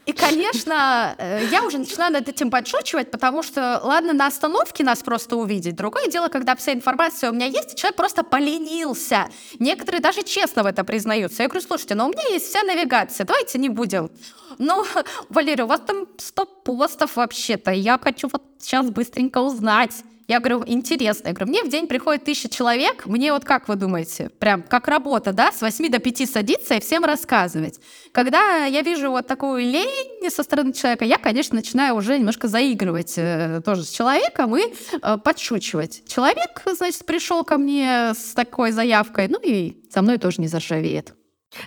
и, 0.06 0.14
конечно, 0.14 1.16
э, 1.18 1.48
я 1.52 1.64
уже 1.64 1.78
начинаю 1.78 2.14
над 2.14 2.28
этим 2.28 2.50
подшучивать, 2.50 3.12
потому 3.12 3.44
что, 3.44 3.80
ладно, 3.84 4.14
на 4.14 4.28
остановке 4.28 4.84
нас 4.84 5.04
просто 5.04 5.36
увидеть. 5.36 5.76
Другое 5.76 6.08
дело, 6.08 6.28
когда 6.28 6.56
вся 6.56 6.74
информация 6.74 7.32
у 7.32 7.34
меня 7.34 7.46
есть, 7.46 7.76
человек 7.76 7.98
просто 7.98 8.24
поленился. 8.24 9.30
Некоторые 9.60 10.02
даже 10.02 10.24
честно 10.24 10.64
в 10.64 10.66
это 10.66 10.84
признаются. 10.84 11.44
Я 11.44 11.50
говорю, 11.50 11.66
слушайте, 11.66 11.96
но 11.96 12.08
у 12.08 12.10
меня 12.10 12.24
есть 12.30 12.48
вся 12.48 12.64
навигация, 12.64 13.26
давайте 13.26 13.60
не 13.60 13.70
будем. 13.70 14.10
Ну, 14.58 14.86
Валерия, 15.30 15.64
у 15.64 15.68
вас 15.68 15.82
там 15.86 16.08
100 16.18 16.46
постов 16.46 17.16
вообще-то, 17.16 17.72
я 17.72 17.98
хочу 17.98 18.30
вот 18.32 18.44
сейчас 18.60 18.90
быстренько 18.90 19.40
узнать. 19.40 20.04
Я 20.30 20.40
говорю, 20.40 20.64
интересно. 20.68 21.30
Я 21.30 21.34
говорю, 21.34 21.50
мне 21.50 21.64
в 21.64 21.70
день 21.70 21.88
приходит 21.88 22.24
тысяча 22.24 22.50
человек, 22.50 23.08
мне 23.08 23.34
вот 23.34 23.46
как 23.46 23.68
вы 23.68 23.76
думаете, 23.76 24.30
прям 24.38 24.62
как 24.62 24.88
работа, 24.88 25.34
да, 25.34 25.52
с 25.52 25.60
8 25.60 25.90
до 25.90 25.98
5 25.98 26.30
садиться 26.30 26.76
и 26.76 26.80
всем 26.80 27.04
рассказывать. 27.04 27.80
Когда 28.12 28.66
я 28.66 28.84
вижу 28.84 29.10
вот 29.10 29.26
такую 29.26 29.64
лень 29.64 30.30
со 30.30 30.44
стороны 30.44 30.72
человека, 30.72 31.04
я, 31.04 31.18
конечно, 31.18 31.56
начинаю 31.56 31.96
уже 31.96 32.20
немножко 32.20 32.48
заигрывать 32.48 33.16
э, 33.18 33.62
тоже 33.66 33.84
с 33.84 33.90
человеком 33.90 34.56
и 34.56 34.62
э, 35.02 35.18
подшучивать. 35.18 36.04
Человек, 36.08 36.62
значит, 36.78 37.08
пришел 37.08 37.44
ко 37.44 37.58
мне 37.58 38.14
с 38.14 38.36
такой 38.36 38.70
заявкой, 38.70 39.30
ну 39.30 39.40
и 39.42 39.78
со 39.90 40.04
мной 40.04 40.20
тоже 40.20 40.42
не 40.42 40.48
зашавеет. 40.48 41.16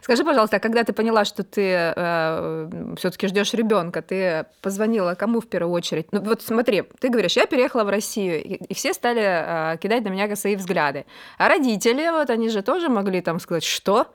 Скажи, 0.01 0.25
пожалуйста, 0.25 0.57
а 0.57 0.61
когда 0.61 0.85
ты 0.85 0.93
поняла, 0.93 1.25
что 1.25 1.43
ты 1.43 1.93
э, 1.97 2.95
все-таки 2.97 3.27
ждешь 3.27 3.53
ребенка, 3.53 4.01
ты 4.01 4.47
позвонила 4.61 5.15
кому 5.15 5.41
в 5.41 5.49
первую 5.49 5.73
очередь? 5.73 6.07
Ну 6.13 6.21
вот 6.21 6.43
смотри, 6.43 6.85
ты 7.01 7.09
говоришь, 7.09 7.37
я 7.37 7.47
переехала 7.47 7.83
в 7.85 7.89
Россию, 7.89 8.43
и, 8.43 8.55
и 8.55 8.75
все 8.75 8.95
стали 8.95 9.23
э, 9.23 9.79
кидать 9.79 10.05
на 10.05 10.09
меня 10.09 10.35
свои 10.37 10.55
взгляды. 10.55 11.05
А 11.37 11.49
родители, 11.49 12.09
вот 12.11 12.31
они 12.31 12.49
же 12.49 12.63
тоже 12.63 12.89
могли 12.89 13.21
там 13.23 13.41
сказать, 13.41 13.65
что? 13.65 14.07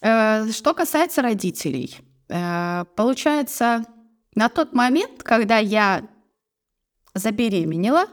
Э, 0.00 0.50
что 0.50 0.72
касается 0.72 1.20
родителей, 1.20 1.98
э, 2.30 2.84
получается, 2.96 3.84
на 4.34 4.48
тот 4.48 4.72
момент, 4.72 5.22
когда 5.22 5.58
я 5.58 6.02
забеременела, 7.14 8.06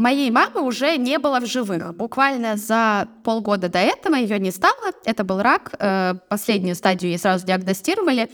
Моей 0.00 0.30
мамы 0.30 0.62
уже 0.62 0.96
не 0.96 1.18
было 1.18 1.40
в 1.40 1.46
живых. 1.46 1.94
Буквально 1.94 2.56
за 2.56 3.06
полгода 3.22 3.68
до 3.68 3.80
этого 3.80 4.14
ее 4.14 4.38
не 4.38 4.50
стало. 4.50 4.92
Это 5.04 5.24
был 5.24 5.42
рак. 5.42 5.74
Э, 5.78 6.14
последнюю 6.30 6.74
стадию 6.74 7.10
ей 7.10 7.18
сразу 7.18 7.44
диагностировали. 7.44 8.30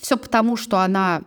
Все 0.00 0.16
потому, 0.16 0.56
что 0.56 0.78
она 0.78 1.20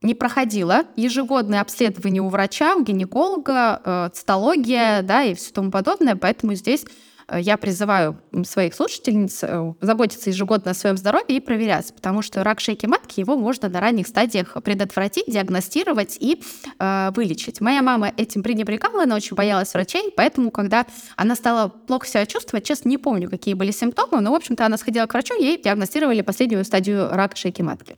не 0.00 0.14
проходила 0.14 0.84
ежегодное 0.96 1.60
обследование 1.60 2.22
у 2.22 2.30
врача, 2.30 2.74
у 2.74 2.82
гинеколога, 2.82 3.82
э, 3.84 4.10
цитология, 4.14 5.02
да, 5.02 5.24
и 5.24 5.34
все 5.34 5.52
тому 5.52 5.70
подобное. 5.70 6.16
Поэтому 6.16 6.54
здесь 6.54 6.86
я 7.32 7.56
призываю 7.56 8.20
своих 8.44 8.74
слушательниц 8.74 9.40
э, 9.42 9.74
заботиться 9.80 10.30
ежегодно 10.30 10.72
о 10.72 10.74
своем 10.74 10.96
здоровье 10.96 11.36
и 11.36 11.40
проверяться, 11.40 11.94
потому 11.94 12.22
что 12.22 12.44
рак 12.44 12.60
шейки 12.60 12.86
матки 12.86 13.20
его 13.20 13.36
можно 13.36 13.68
на 13.68 13.80
ранних 13.80 14.06
стадиях 14.06 14.56
предотвратить, 14.62 15.26
диагностировать 15.26 16.16
и 16.20 16.42
э, 16.78 17.10
вылечить. 17.14 17.60
Моя 17.60 17.82
мама 17.82 18.12
этим 18.16 18.42
пренебрегала, 18.42 19.04
она 19.04 19.16
очень 19.16 19.36
боялась 19.36 19.72
врачей, 19.74 20.12
поэтому, 20.16 20.50
когда 20.50 20.86
она 21.16 21.34
стала 21.34 21.68
плохо 21.68 22.06
себя 22.06 22.26
чувствовать, 22.26 22.66
честно, 22.66 22.88
не 22.88 22.98
помню, 22.98 23.30
какие 23.30 23.54
были 23.54 23.70
симптомы, 23.70 24.20
но, 24.20 24.32
в 24.32 24.34
общем-то, 24.34 24.66
она 24.66 24.76
сходила 24.76 25.06
к 25.06 25.12
врачу, 25.12 25.34
ей 25.40 25.60
диагностировали 25.60 26.20
последнюю 26.22 26.64
стадию 26.64 27.08
рака 27.10 27.36
шейки 27.36 27.62
матки. 27.62 27.96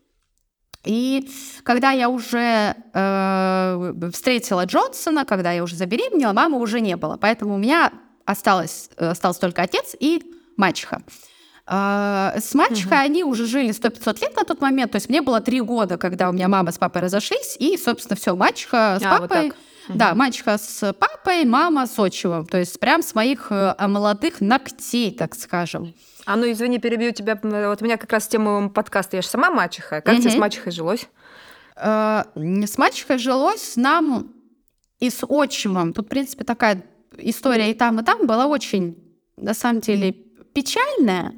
И 0.87 1.29
когда 1.65 1.91
я 1.91 2.09
уже 2.09 2.77
э, 2.95 3.93
встретила 4.13 4.65
Джонсона, 4.65 5.25
когда 5.25 5.51
я 5.51 5.65
уже 5.65 5.75
забеременела, 5.75 6.33
мамы 6.33 6.61
уже 6.61 6.81
не 6.81 6.97
было. 6.97 7.17
Поэтому 7.17 7.55
у 7.55 7.59
меня 7.59 7.93
осталось, 8.27 8.91
э, 8.97 9.09
остался 9.09 9.41
только 9.41 9.63
отец 9.63 9.97
и 9.99 10.23
мачеха. 10.57 11.03
А, 11.69 12.35
с 12.39 12.55
мачехой 12.55 12.99
угу. 12.99 13.05
они 13.05 13.25
уже 13.25 13.47
жили 13.47 13.71
100-500 13.71 14.21
лет 14.21 14.37
на 14.37 14.45
тот 14.45 14.61
момент, 14.61 14.93
то 14.93 14.97
есть 14.97 15.09
мне 15.09 15.21
было 15.21 15.41
три 15.41 15.61
года, 15.61 15.97
когда 15.99 16.29
у 16.29 16.33
меня 16.33 16.47
мама 16.47 16.71
с 16.71 16.79
папой 16.79 17.03
разошлись, 17.03 17.57
и, 17.59 17.77
собственно, 17.77 18.17
все, 18.17 18.37
мачеха 18.37 18.99
с 19.01 19.05
а, 19.05 19.19
папой... 19.19 19.49
Вот 19.49 19.57
да, 19.89 20.15
мачеха 20.15 20.59
с 20.59 20.93
папой, 20.93 21.45
мама 21.45 21.87
с 21.87 21.99
отчимом. 21.99 22.47
То 22.47 22.59
есть 22.59 22.79
прям 22.81 23.03
с 23.03 23.15
моих 23.15 23.49
э, 23.51 23.75
молодых 23.87 24.41
ногтей, 24.41 25.13
так 25.13 25.35
скажем. 25.35 25.95
А 26.25 26.37
ну, 26.37 26.51
извини, 26.51 26.79
перебью 26.79 27.13
тебя. 27.13 27.39
Вот 27.41 27.83
у 27.83 27.85
меня 27.85 27.97
как 27.97 28.13
раз 28.13 28.27
тема 28.27 28.69
подкаста. 28.69 29.17
Я 29.17 29.23
же 29.23 29.29
сама 29.29 29.51
мачеха. 29.51 30.01
Как 30.01 30.15
угу. 30.15 30.23
тебе 30.23 30.33
с 30.33 30.37
мачехой 30.37 30.73
жилось? 30.73 31.07
Э, 31.77 32.25
с 32.35 32.79
мачехой 32.79 33.19
жилось 33.19 33.77
нам 33.77 34.33
и 34.99 35.09
с 35.09 35.25
отчимом. 35.29 35.93
Тут, 35.93 36.07
в 36.07 36.09
принципе, 36.09 36.45
такая 36.45 36.83
история 37.19 37.71
и 37.71 37.75
там, 37.75 38.01
и 38.01 38.05
там 38.05 38.27
была 38.27 38.47
очень, 38.47 38.97
на 39.37 39.55
самом 39.55 39.81
деле, 39.81 40.13
печальная. 40.55 41.35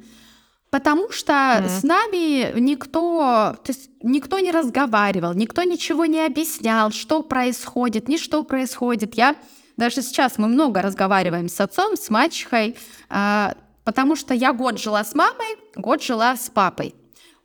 Потому 0.69 1.11
что 1.11 1.33
mm-hmm. 1.33 1.67
с 1.67 1.83
нами 1.83 2.59
никто, 2.59 3.55
то 3.63 3.71
есть 3.71 3.89
никто 4.03 4.37
не 4.37 4.51
разговаривал, 4.51 5.33
никто 5.33 5.63
ничего 5.63 6.05
не 6.05 6.23
объяснял, 6.23 6.91
что 6.91 7.23
происходит, 7.23 8.07
ни 8.07 8.17
что 8.17 8.43
происходит. 8.43 9.15
Я 9.15 9.35
даже 9.77 10.03
сейчас 10.03 10.37
мы 10.37 10.47
много 10.47 10.81
разговариваем 10.81 11.49
с 11.49 11.59
отцом, 11.59 11.97
с 11.97 12.09
мачехой, 12.11 12.77
э, 13.09 13.47
потому 13.83 14.15
что 14.15 14.35
я 14.35 14.53
год 14.53 14.79
жила 14.79 15.03
с 15.03 15.15
мамой, 15.15 15.57
год 15.75 16.03
жила 16.03 16.35
с 16.35 16.51
папой. 16.51 16.93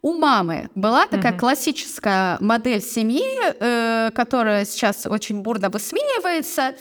У 0.03 0.13
мамы 0.13 0.69
была 0.75 1.07
такая 1.07 1.33
mm-hmm. 1.33 1.39
классическая 1.39 2.37
модель 2.41 2.83
семьи, 2.83 3.25
э, 3.41 4.11
которая 4.15 4.67
сейчас 4.67 5.07
очень 5.07 5.41
бурно 5.41 5.71
высмеивается. 5.71 6.75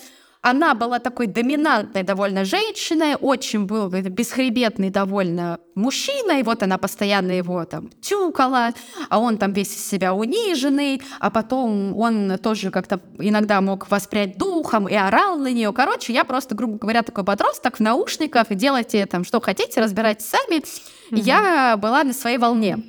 Она 0.45 0.73
была 0.73 0.99
такой 0.99 1.27
доминантной 1.27 2.03
довольно 2.03 2.43
женщиной, 2.43 3.15
очень 3.15 3.65
был 3.65 3.87
бесхребетный 3.87 4.89
довольно 4.89 5.59
мужчина, 5.73 6.37
и 6.37 6.43
вот 6.43 6.61
она 6.63 6.77
постоянно 6.77 7.31
его 7.31 7.63
там 7.63 7.89
тюкала, 8.01 8.73
а 9.07 9.19
он 9.19 9.37
там 9.37 9.53
весь 9.53 9.73
из 9.73 9.87
себя 9.87 10.13
униженный, 10.13 11.01
а 11.21 11.29
потом 11.29 11.97
он 11.97 12.37
тоже 12.39 12.71
как-то 12.71 12.99
иногда 13.19 13.61
мог 13.61 13.89
воспрять 13.89 14.37
духом 14.37 14.89
и 14.89 14.95
орал 14.95 15.37
на 15.37 15.49
нее. 15.49 15.71
Короче, 15.71 16.11
я 16.11 16.25
просто, 16.25 16.55
грубо 16.55 16.77
говоря, 16.77 17.03
такой 17.03 17.23
подросток 17.23 17.77
в 17.77 17.79
наушниках, 17.79 18.47
делайте 18.49 19.05
там 19.05 19.23
что 19.23 19.39
хотите, 19.39 19.79
разбирайтесь 19.79 20.25
сами. 20.25 20.57
Mm-hmm. 20.57 21.21
Я 21.21 21.77
была 21.77 22.03
на 22.03 22.11
своей 22.11 22.37
волне. 22.37 22.79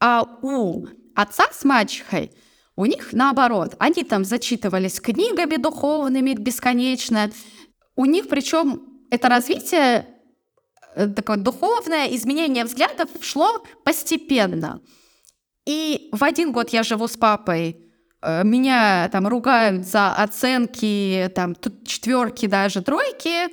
А 0.00 0.24
у 0.42 0.86
отца 1.14 1.44
с 1.52 1.62
мачехой 1.62 2.32
у 2.76 2.86
них 2.86 3.12
наоборот, 3.12 3.74
они 3.78 4.02
там 4.04 4.24
зачитывались 4.24 5.00
книгами 5.00 5.56
духовными 5.56 6.34
бесконечно. 6.34 7.30
У 7.96 8.06
них 8.06 8.28
причем 8.28 8.82
это 9.10 9.28
развитие, 9.28 10.06
э, 10.94 11.06
такое 11.08 11.36
духовное 11.36 12.06
изменение 12.16 12.64
взглядов 12.64 13.10
шло 13.20 13.62
постепенно. 13.84 14.80
И 15.66 16.08
в 16.12 16.24
один 16.24 16.52
год 16.52 16.70
я 16.70 16.82
живу 16.82 17.08
с 17.08 17.16
папой, 17.16 17.76
э, 18.22 18.42
меня 18.44 19.08
там 19.12 19.28
ругают 19.28 19.86
за 19.86 20.14
оценки, 20.14 21.30
там 21.34 21.54
четверки, 21.84 22.46
даже 22.46 22.82
тройки. 22.82 23.48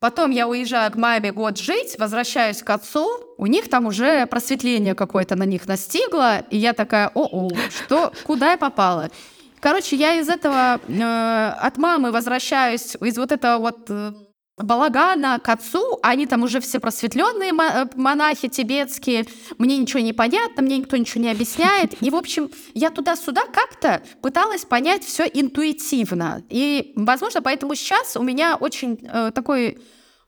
Потом 0.00 0.30
я 0.30 0.46
уезжаю 0.46 0.92
к 0.92 0.96
маме 0.96 1.32
год 1.32 1.58
жить, 1.58 1.96
возвращаюсь 1.98 2.62
к 2.62 2.70
отцу, 2.70 3.08
у 3.36 3.46
них 3.46 3.68
там 3.68 3.86
уже 3.86 4.26
просветление 4.26 4.94
какое-то 4.94 5.34
на 5.34 5.42
них 5.42 5.66
настигло, 5.66 6.40
и 6.50 6.56
я 6.56 6.72
такая, 6.72 7.10
о-о, 7.14 7.50
что, 7.68 8.12
куда 8.22 8.52
я 8.52 8.56
попала? 8.56 9.10
Короче, 9.58 9.96
я 9.96 10.14
из 10.20 10.28
этого 10.28 10.80
э, 10.86 11.52
от 11.60 11.78
мамы 11.78 12.12
возвращаюсь, 12.12 12.96
из 13.00 13.18
вот 13.18 13.32
этого 13.32 13.58
вот 13.58 13.86
э, 13.88 14.12
балагана 14.58 15.38
к 15.38 15.48
отцу, 15.48 15.98
они 16.02 16.26
там 16.26 16.42
уже 16.42 16.60
все 16.60 16.80
просветленные 16.80 17.52
э, 17.52 17.86
монахи 17.94 18.48
тибетские, 18.48 19.26
мне 19.58 19.76
ничего 19.78 20.00
не 20.00 20.12
понятно, 20.12 20.62
мне 20.62 20.78
никто 20.78 20.96
ничего 20.96 21.22
не 21.22 21.30
объясняет. 21.30 21.94
И, 22.02 22.10
в 22.10 22.16
общем, 22.16 22.50
я 22.74 22.90
туда-сюда 22.90 23.42
как-то 23.52 24.02
пыталась 24.20 24.64
понять 24.64 25.04
все 25.04 25.24
интуитивно. 25.24 26.42
И, 26.48 26.92
возможно, 26.96 27.42
поэтому 27.42 27.74
сейчас 27.74 28.16
у 28.16 28.22
меня 28.22 28.56
очень 28.56 28.98
э, 29.02 29.30
такой 29.34 29.78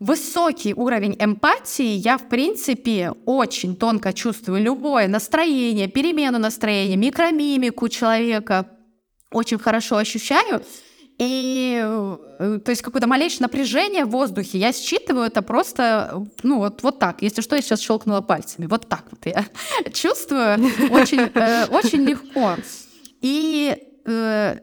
высокий 0.00 0.72
уровень 0.75 1.14
эмпатии, 1.18 1.92
я, 1.96 2.16
в 2.16 2.28
принципе, 2.28 3.12
очень 3.26 3.76
тонко 3.76 4.12
чувствую 4.12 4.62
любое 4.62 5.06
настроение, 5.08 5.88
перемену 5.88 6.38
настроения, 6.38 6.96
микромимику 6.96 7.88
человека, 7.88 8.71
очень 9.30 9.58
хорошо 9.58 9.99
ощущаю. 9.99 10.62
И, 11.21 11.78
э, 11.85 12.61
то 12.65 12.71
есть, 12.71 12.80
какое-то 12.80 13.06
малейшее 13.06 13.43
напряжение 13.43 14.06
в 14.06 14.11
воздухе 14.11 14.56
я 14.56 14.73
считываю 14.73 15.26
это 15.26 15.43
просто, 15.43 16.25
ну, 16.43 16.59
вот, 16.59 16.83
вот 16.83 16.99
так. 16.99 17.21
Если 17.21 17.43
что, 17.43 17.56
я 17.56 17.63
сейчас 17.63 17.80
щелкнула 17.80 18.23
пальцами. 18.23 18.65
Вот 18.65 18.89
так 18.89 19.04
вот 19.11 19.26
я 19.26 19.45
чувствую 19.93 20.54
очень, 20.91 21.30
э, 21.35 21.67
очень 21.67 22.04
легко. 22.06 22.56
И 23.21 23.76
э, 24.06 24.59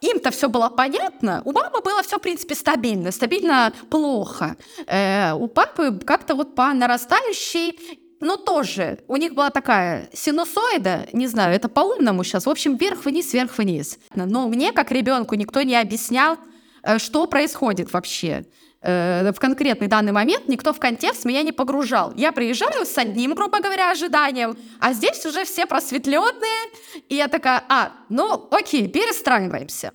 им-то 0.00 0.30
все 0.30 0.48
было 0.48 0.70
понятно. 0.70 1.42
У 1.44 1.52
мамы 1.52 1.82
было 1.82 2.02
все, 2.02 2.16
в 2.16 2.22
принципе, 2.22 2.54
стабильно. 2.54 3.12
Стабильно 3.12 3.74
плохо. 3.90 4.56
Э, 4.86 5.34
у 5.34 5.46
папы 5.46 5.98
как-то 6.06 6.34
вот 6.34 6.54
по 6.54 6.72
нарастающей 6.72 7.78
но 8.22 8.36
тоже 8.36 9.00
у 9.08 9.16
них 9.16 9.34
была 9.34 9.50
такая 9.50 10.08
синусоида, 10.12 11.08
не 11.12 11.26
знаю, 11.26 11.54
это 11.54 11.68
по-умному 11.68 12.22
сейчас, 12.22 12.46
в 12.46 12.50
общем, 12.50 12.76
вверх-вниз, 12.76 13.32
вверх-вниз. 13.32 13.98
Но 14.14 14.48
мне, 14.48 14.72
как 14.72 14.92
ребенку, 14.92 15.34
никто 15.34 15.62
не 15.62 15.76
объяснял, 15.76 16.38
э, 16.84 16.98
что 16.98 17.26
происходит 17.26 17.92
вообще. 17.92 18.46
Э, 18.80 19.32
в 19.32 19.40
конкретный 19.40 19.88
данный 19.88 20.12
момент 20.12 20.46
никто 20.46 20.72
в 20.72 20.78
контекст 20.78 21.24
меня 21.24 21.42
не 21.42 21.50
погружал. 21.50 22.12
Я 22.16 22.30
приезжаю 22.30 22.86
с 22.86 22.96
одним, 22.96 23.34
грубо 23.34 23.58
говоря, 23.60 23.90
ожиданием, 23.90 24.56
а 24.78 24.92
здесь 24.92 25.26
уже 25.26 25.44
все 25.44 25.66
просветленные, 25.66 26.70
и 27.08 27.16
я 27.16 27.26
такая, 27.26 27.64
а, 27.68 27.90
ну 28.08 28.48
окей, 28.52 28.86
перестраиваемся. 28.86 29.92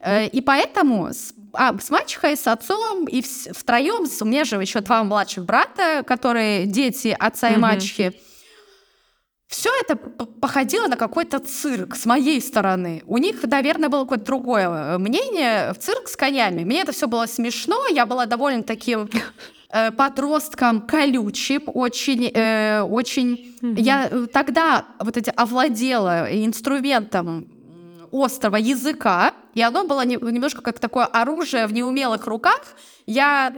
Э, 0.00 0.26
и 0.26 0.40
поэтому 0.40 1.08
с, 1.08 1.34
а, 1.56 1.78
с 1.78 1.90
мачехой, 1.90 2.36
с 2.36 2.46
отцом 2.46 3.06
и 3.06 3.22
втроем, 3.22 4.06
у 4.20 4.24
меня 4.24 4.44
же 4.44 4.56
еще 4.56 4.80
два 4.80 5.02
младших 5.04 5.44
брата, 5.44 6.02
которые 6.06 6.66
дети 6.66 7.16
отца 7.18 7.50
и 7.50 7.56
мачехи, 7.56 8.14
все 9.48 9.70
это 9.80 9.96
походило 9.96 10.88
на 10.88 10.96
какой-то 10.96 11.38
цирк 11.38 11.94
с 11.94 12.04
моей 12.04 12.40
стороны. 12.40 13.02
У 13.06 13.18
них, 13.18 13.42
наверное, 13.44 13.88
было 13.88 14.02
какое-то 14.02 14.24
другое 14.24 14.68
э, 14.68 14.98
мнение. 14.98 15.72
В 15.72 15.78
цирк 15.78 16.08
с 16.08 16.16
конями. 16.16 16.64
Мне 16.64 16.80
это 16.80 16.92
все 16.92 17.06
было 17.06 17.26
смешно. 17.26 17.86
Я 17.88 18.06
была 18.06 18.26
довольно 18.26 18.64
таким 18.64 19.08
э, 19.70 19.92
подростком 19.92 20.80
колючим, 20.80 21.62
очень, 21.66 22.30
э, 22.34 22.82
очень. 22.82 23.56
Mm-hmm. 23.62 23.80
Я 23.80 24.10
тогда 24.32 24.86
вот 24.98 25.16
эти 25.16 25.30
овладела 25.30 26.26
инструментом 26.44 27.46
острого 28.24 28.56
языка, 28.56 29.34
и 29.54 29.62
оно 29.62 29.84
было 29.84 30.04
немножко 30.04 30.62
как 30.62 30.78
такое 30.78 31.04
оружие 31.04 31.66
в 31.66 31.72
неумелых 31.72 32.26
руках. 32.26 32.60
Я 33.06 33.54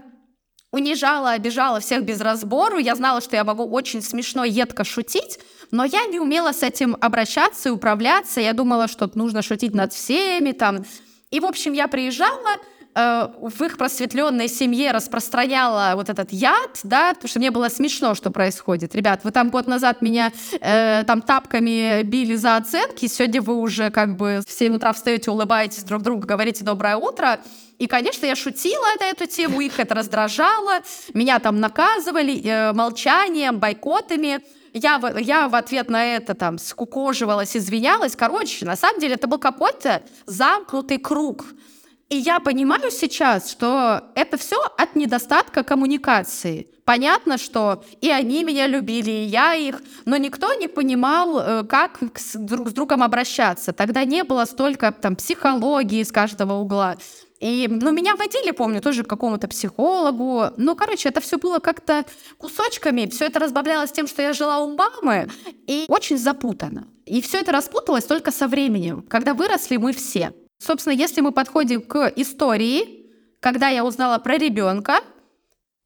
унижала, 0.70 1.32
обижала 1.32 1.80
всех 1.80 2.04
без 2.04 2.20
разбору. 2.20 2.78
Я 2.78 2.94
знала, 2.94 3.20
что 3.20 3.36
я 3.36 3.44
могу 3.44 3.64
очень 3.64 4.02
смешно, 4.02 4.44
едко 4.44 4.84
шутить, 4.84 5.38
но 5.70 5.84
я 5.84 6.06
не 6.06 6.20
умела 6.20 6.52
с 6.52 6.62
этим 6.62 6.96
обращаться 7.00 7.68
и 7.68 7.72
управляться. 7.72 8.40
Я 8.40 8.52
думала, 8.52 8.88
что 8.88 9.10
нужно 9.14 9.42
шутить 9.42 9.74
над 9.74 9.92
всеми 9.92 10.52
там. 10.52 10.84
И, 11.30 11.40
в 11.40 11.44
общем, 11.44 11.72
я 11.72 11.88
приезжала, 11.88 12.56
Э, 12.98 13.28
в 13.40 13.62
их 13.62 13.78
просветленной 13.78 14.48
семье 14.48 14.90
распространяла 14.90 15.92
вот 15.94 16.08
этот 16.08 16.32
яд, 16.32 16.80
да, 16.82 17.14
потому 17.14 17.28
что 17.28 17.38
мне 17.38 17.52
было 17.52 17.68
смешно, 17.68 18.16
что 18.16 18.32
происходит. 18.32 18.92
Ребят, 18.96 19.20
вы 19.22 19.30
там 19.30 19.50
год 19.50 19.68
назад 19.68 20.02
меня 20.02 20.32
э, 20.60 21.04
там 21.06 21.22
тапками 21.22 22.02
били 22.02 22.34
за 22.34 22.56
оценки, 22.56 23.06
сегодня 23.06 23.40
вы 23.40 23.54
уже 23.54 23.90
как 23.90 24.16
бы 24.16 24.40
в 24.44 24.50
7 24.50 24.74
утра 24.74 24.92
встаете, 24.92 25.30
улыбаетесь 25.30 25.84
друг 25.84 26.02
другу, 26.02 26.26
говорите 26.26 26.64
«доброе 26.64 26.96
утро», 26.96 27.38
и, 27.78 27.86
конечно, 27.86 28.26
я 28.26 28.34
шутила 28.34 28.86
на 28.98 29.04
эту 29.04 29.26
тему, 29.26 29.60
их 29.60 29.78
это 29.78 29.94
раздражало, 29.94 30.80
меня 31.14 31.38
там 31.38 31.60
наказывали 31.60 32.42
э, 32.42 32.72
молчанием, 32.72 33.60
бойкотами, 33.60 34.40
я, 34.72 35.00
я 35.20 35.48
в 35.48 35.54
ответ 35.54 35.88
на 35.88 36.04
это 36.04 36.34
там 36.34 36.58
скукоживалась, 36.58 37.56
извинялась. 37.56 38.16
Короче, 38.16 38.66
на 38.66 38.74
самом 38.74 39.00
деле 39.00 39.14
это 39.14 39.28
был 39.28 39.38
какой-то 39.38 40.02
замкнутый 40.26 40.98
круг. 40.98 41.44
И 42.08 42.16
я 42.16 42.40
понимаю 42.40 42.90
сейчас, 42.90 43.50
что 43.50 44.02
это 44.14 44.38
все 44.38 44.56
от 44.78 44.96
недостатка 44.96 45.62
коммуникации. 45.62 46.68
Понятно, 46.86 47.36
что 47.36 47.84
и 48.00 48.10
они 48.10 48.44
меня 48.44 48.66
любили, 48.66 49.10
и 49.10 49.24
я 49.24 49.54
их, 49.54 49.82
но 50.06 50.16
никто 50.16 50.54
не 50.54 50.68
понимал, 50.68 51.38
э, 51.38 51.64
как 51.64 51.98
друг 52.34 52.70
с 52.70 52.72
другом 52.72 53.02
обращаться. 53.02 53.74
Тогда 53.74 54.04
не 54.04 54.24
было 54.24 54.46
столько 54.46 54.90
там 54.90 55.16
психологии 55.16 56.02
с 56.02 56.10
каждого 56.10 56.54
угла. 56.54 56.96
И, 57.40 57.68
ну, 57.70 57.92
меня 57.92 58.16
водили, 58.16 58.52
помню, 58.52 58.80
тоже 58.80 59.04
к 59.04 59.06
какому-то 59.06 59.46
психологу. 59.46 60.54
Ну, 60.56 60.74
короче, 60.76 61.10
это 61.10 61.20
все 61.20 61.36
было 61.36 61.58
как-то 61.58 62.06
кусочками. 62.38 63.06
Все 63.06 63.26
это 63.26 63.38
разбавлялось 63.38 63.92
тем, 63.92 64.06
что 64.06 64.22
я 64.22 64.32
жила 64.32 64.60
у 64.60 64.74
мамы, 64.74 65.28
и 65.66 65.84
очень 65.88 66.16
запутано. 66.16 66.88
И 67.04 67.20
все 67.20 67.40
это 67.40 67.52
распуталось 67.52 68.04
только 68.04 68.32
со 68.32 68.48
временем, 68.48 69.02
когда 69.02 69.34
выросли 69.34 69.76
мы 69.76 69.92
все. 69.92 70.32
Собственно, 70.58 70.94
если 70.94 71.20
мы 71.20 71.32
подходим 71.32 71.82
к 71.82 72.12
истории, 72.16 73.06
когда 73.40 73.68
я 73.68 73.84
узнала 73.84 74.18
про 74.18 74.36
ребенка, 74.36 75.00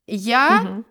я 0.06 0.62
угу. 0.64 0.84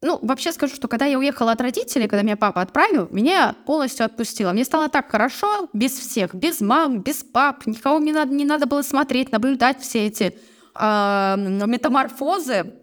Ну, 0.00 0.18
вообще 0.22 0.52
скажу, 0.52 0.76
что 0.76 0.86
когда 0.86 1.06
я 1.06 1.18
уехала 1.18 1.52
от 1.52 1.60
родителей, 1.60 2.06
когда 2.06 2.22
меня 2.22 2.36
папа 2.36 2.60
отправил, 2.60 3.08
меня 3.10 3.56
полностью 3.66 4.06
отпустило. 4.06 4.52
Мне 4.52 4.64
стало 4.64 4.88
так 4.88 5.10
хорошо, 5.10 5.68
без 5.72 5.92
всех, 5.92 6.34
без 6.36 6.60
мам, 6.60 7.00
без 7.00 7.24
пап, 7.24 7.66
никого 7.66 7.98
мне 7.98 8.12
надо, 8.12 8.32
не 8.32 8.44
надо 8.44 8.66
было 8.66 8.82
смотреть, 8.82 9.32
наблюдать 9.32 9.80
все 9.80 10.06
эти 10.06 10.38
э, 10.78 11.34
метаморфозы. 11.36 12.74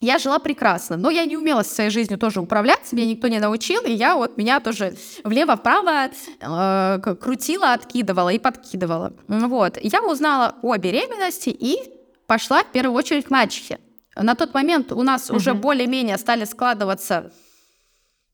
Я 0.00 0.18
жила 0.18 0.38
прекрасно, 0.38 0.96
но 0.96 1.10
я 1.10 1.24
не 1.24 1.36
умела 1.36 1.62
со 1.62 1.74
своей 1.74 1.90
жизнью 1.90 2.18
тоже 2.18 2.40
управляться, 2.40 2.94
меня 2.94 3.06
никто 3.06 3.28
не 3.28 3.38
научил, 3.38 3.82
и 3.82 3.92
я 3.92 4.16
вот 4.16 4.36
меня 4.36 4.60
тоже 4.60 4.94
влево-вправо 5.24 6.10
э, 6.40 7.14
крутила, 7.20 7.72
откидывала 7.72 8.28
и 8.28 8.38
подкидывала. 8.38 9.14
Вот. 9.26 9.78
Я 9.80 10.02
узнала 10.02 10.56
о 10.60 10.76
беременности 10.76 11.48
и 11.48 11.78
пошла 12.26 12.62
в 12.62 12.72
первую 12.72 12.94
очередь 12.94 13.26
к 13.26 13.30
мачехе. 13.30 13.78
На 14.14 14.34
тот 14.34 14.52
момент 14.52 14.92
у 14.92 15.02
нас 15.02 15.30
угу. 15.30 15.38
уже 15.38 15.54
более-менее 15.54 16.18
стали 16.18 16.44
складываться 16.44 17.32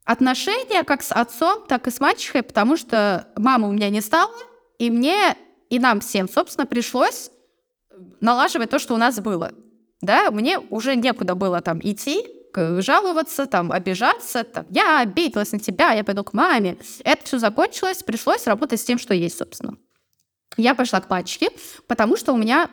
отношения 0.05 0.83
как 0.83 1.03
с 1.03 1.13
отцом, 1.13 1.65
так 1.69 1.87
и 1.87 1.93
с 1.93 2.01
мачехой, 2.01 2.43
потому 2.43 2.77
что 2.77 3.29
мамы 3.37 3.69
у 3.69 3.73
меня 3.73 3.89
не 3.89 4.01
стало, 4.01 4.35
и 4.79 4.91
мне 4.91 5.37
и 5.71 5.79
нам 5.79 6.01
всем, 6.01 6.29
собственно, 6.29 6.67
пришлось 6.67 7.31
налаживать 8.21 8.71
то, 8.71 8.81
что 8.81 8.95
у 8.95 8.97
нас 8.97 9.21
было 9.21 9.53
да, 10.03 10.31
мне 10.31 10.59
уже 10.59 10.97
некуда 10.97 11.35
было 11.35 11.61
там 11.61 11.81
идти, 11.83 12.27
жаловаться, 12.55 13.47
там, 13.47 13.73
обижаться, 13.73 14.45
там, 14.45 14.67
я 14.69 15.01
обиделась 15.01 15.53
на 15.53 15.59
тебя, 15.59 15.93
я 15.93 16.05
пойду 16.05 16.23
к 16.25 16.35
маме. 16.35 16.77
Это 17.05 17.25
все 17.25 17.39
закончилось, 17.39 18.03
пришлось 18.03 18.47
работать 18.47 18.81
с 18.81 18.85
тем, 18.85 18.99
что 18.99 19.15
есть, 19.15 19.39
собственно. 19.39 19.77
Я 20.59 20.75
пошла 20.75 21.01
к 21.01 21.09
пачке, 21.09 21.49
потому 21.87 22.17
что 22.17 22.35
у 22.35 22.37
меня 22.37 22.69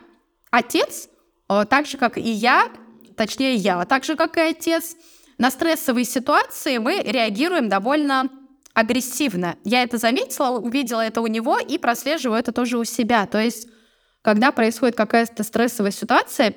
отец, 0.50 1.08
э, 1.48 1.64
так 1.70 1.86
же, 1.86 1.96
как 1.96 2.18
и 2.18 2.30
я, 2.30 2.68
точнее, 3.16 3.54
я, 3.54 3.86
так 3.86 4.04
же, 4.04 4.16
как 4.16 4.36
и 4.36 4.40
отец, 4.40 4.96
на 5.38 5.50
стрессовые 5.50 6.04
ситуации 6.04 6.76
мы 6.76 7.00
реагируем 7.02 7.70
довольно 7.70 8.28
агрессивно. 8.74 9.56
Я 9.64 9.82
это 9.82 9.96
заметила, 9.96 10.58
увидела 10.58 11.00
это 11.00 11.22
у 11.22 11.26
него 11.26 11.58
и 11.58 11.78
прослеживаю 11.78 12.38
это 12.38 12.52
тоже 12.52 12.76
у 12.76 12.84
себя. 12.84 13.26
То 13.26 13.40
есть, 13.40 13.66
когда 14.20 14.52
происходит 14.52 14.96
какая-то 14.96 15.42
стрессовая 15.42 15.92
ситуация, 15.92 16.54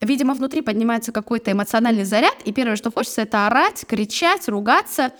Видимо, 0.00 0.34
внутри 0.34 0.62
поднимается 0.62 1.10
какой-то 1.10 1.50
эмоциональный 1.50 2.04
заряд, 2.04 2.36
и 2.44 2.52
первое, 2.52 2.76
что 2.76 2.92
хочется, 2.92 3.22
это 3.22 3.46
орать, 3.46 3.84
кричать, 3.86 4.48
ругаться. 4.48 5.12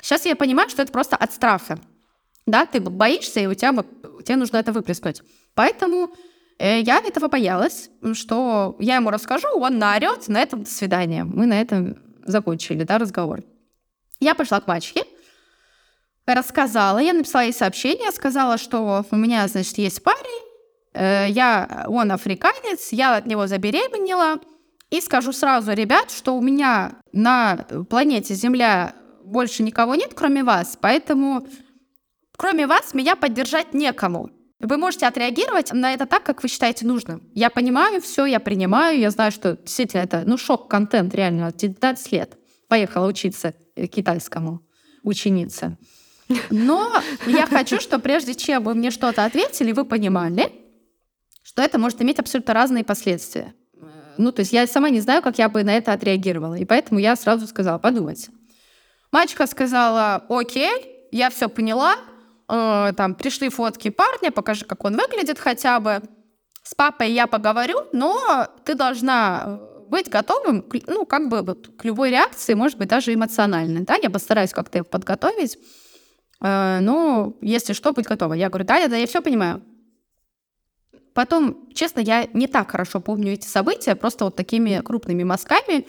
Сейчас 0.00 0.26
я 0.26 0.34
понимаю, 0.34 0.68
что 0.68 0.82
это 0.82 0.90
просто 0.90 1.16
от 1.16 1.32
страха. 1.32 1.78
Да, 2.46 2.66
ты 2.66 2.80
боишься, 2.80 3.40
и 3.40 3.46
у 3.46 3.54
тебя, 3.54 3.72
тебе 4.24 4.36
нужно 4.36 4.56
это 4.56 4.72
выплескать. 4.72 5.22
Поэтому 5.54 6.12
э, 6.58 6.80
я 6.80 6.98
этого 6.98 7.28
боялась, 7.28 7.90
что 8.14 8.76
я 8.80 8.96
ему 8.96 9.10
расскажу, 9.10 9.48
он 9.54 9.78
наорет, 9.78 10.28
на 10.28 10.40
этом 10.40 10.64
до 10.64 10.70
свидания. 10.70 11.24
Мы 11.24 11.46
на 11.46 11.60
этом 11.60 11.96
закончили 12.24 12.82
да, 12.82 12.98
разговор. 12.98 13.42
Я 14.18 14.34
пошла 14.34 14.60
к 14.60 14.66
мачехе, 14.66 15.04
рассказала, 16.26 16.98
я 16.98 17.12
написала 17.12 17.42
ей 17.42 17.52
сообщение, 17.52 18.10
сказала, 18.10 18.58
что 18.58 19.04
у 19.10 19.16
меня, 19.16 19.46
значит, 19.46 19.78
есть 19.78 20.02
парень, 20.02 20.45
я, 20.96 21.84
он 21.88 22.10
африканец, 22.12 22.92
я 22.92 23.16
от 23.16 23.26
него 23.26 23.46
забеременела. 23.46 24.40
И 24.90 25.00
скажу 25.00 25.32
сразу, 25.32 25.72
ребят, 25.72 26.10
что 26.10 26.36
у 26.36 26.40
меня 26.40 26.96
на 27.12 27.66
планете 27.90 28.34
Земля 28.34 28.94
больше 29.24 29.62
никого 29.62 29.94
нет, 29.96 30.12
кроме 30.14 30.44
вас, 30.44 30.78
поэтому 30.80 31.46
кроме 32.36 32.66
вас 32.66 32.94
меня 32.94 33.16
поддержать 33.16 33.74
некому. 33.74 34.30
Вы 34.60 34.78
можете 34.78 35.06
отреагировать 35.06 35.72
на 35.72 35.92
это 35.92 36.06
так, 36.06 36.22
как 36.22 36.42
вы 36.42 36.48
считаете 36.48 36.86
нужным. 36.86 37.28
Я 37.34 37.50
понимаю 37.50 38.00
все, 38.00 38.24
я 38.24 38.40
принимаю, 38.40 38.98
я 38.98 39.10
знаю, 39.10 39.32
что 39.32 39.56
действительно 39.56 40.02
это 40.02 40.22
ну, 40.24 40.38
шок-контент 40.38 41.14
реально, 41.14 41.52
19 41.52 42.12
лет. 42.12 42.38
Поехала 42.68 43.06
учиться 43.06 43.54
китайскому, 43.74 44.62
ученица. 45.02 45.76
Но 46.50 46.92
я 47.26 47.46
хочу, 47.46 47.80
что 47.80 47.98
прежде 47.98 48.34
чем 48.34 48.64
вы 48.64 48.74
мне 48.74 48.90
что-то 48.90 49.24
ответили, 49.24 49.72
вы 49.72 49.84
понимали, 49.84 50.50
что 51.56 51.62
это 51.62 51.78
может 51.78 52.02
иметь 52.02 52.18
абсолютно 52.18 52.52
разные 52.52 52.84
последствия. 52.84 53.54
Ну, 54.18 54.30
то 54.30 54.40
есть 54.40 54.52
я 54.52 54.66
сама 54.66 54.90
не 54.90 55.00
знаю, 55.00 55.22
как 55.22 55.38
я 55.38 55.48
бы 55.48 55.64
на 55.64 55.74
это 55.74 55.94
отреагировала. 55.94 56.54
И 56.56 56.66
поэтому 56.66 57.00
я 57.00 57.16
сразу 57.16 57.46
сказала, 57.46 57.78
подумайте. 57.78 58.30
Мачка 59.10 59.46
сказала, 59.46 60.22
окей, 60.28 61.08
я 61.12 61.30
все 61.30 61.48
поняла. 61.48 61.94
Э, 62.50 62.92
там 62.94 63.14
пришли 63.14 63.48
фотки 63.48 63.88
парня, 63.88 64.30
покажи, 64.30 64.66
как 64.66 64.84
он 64.84 64.98
выглядит 64.98 65.38
хотя 65.38 65.80
бы. 65.80 66.02
С 66.62 66.74
папой 66.74 67.12
я 67.12 67.26
поговорю, 67.26 67.86
но 67.94 68.48
ты 68.66 68.74
должна 68.74 69.44
э, 69.46 69.88
быть 69.88 70.10
готовым, 70.10 70.62
ну, 70.86 71.06
как 71.06 71.30
бы 71.30 71.40
вот, 71.40 71.70
к 71.78 71.86
любой 71.86 72.10
реакции, 72.10 72.52
может 72.52 72.76
быть, 72.76 72.88
даже 72.88 73.14
эмоциональной. 73.14 73.80
Да, 73.80 73.94
я 73.94 74.10
постараюсь 74.10 74.52
как-то 74.52 74.84
подготовить. 74.84 75.56
Э, 76.42 76.80
ну, 76.82 77.38
если 77.40 77.72
что, 77.72 77.94
быть 77.94 78.06
готова. 78.06 78.34
Я 78.34 78.50
говорю, 78.50 78.66
да, 78.66 78.86
да, 78.88 78.96
я 78.96 79.06
все 79.06 79.22
понимаю. 79.22 79.62
Потом, 81.16 81.66
честно, 81.72 82.00
я 82.00 82.28
не 82.34 82.46
так 82.46 82.72
хорошо 82.72 83.00
помню 83.00 83.32
эти 83.32 83.46
события, 83.46 83.96
просто 83.96 84.26
вот 84.26 84.36
такими 84.36 84.82
крупными 84.84 85.24
мазками. 85.24 85.86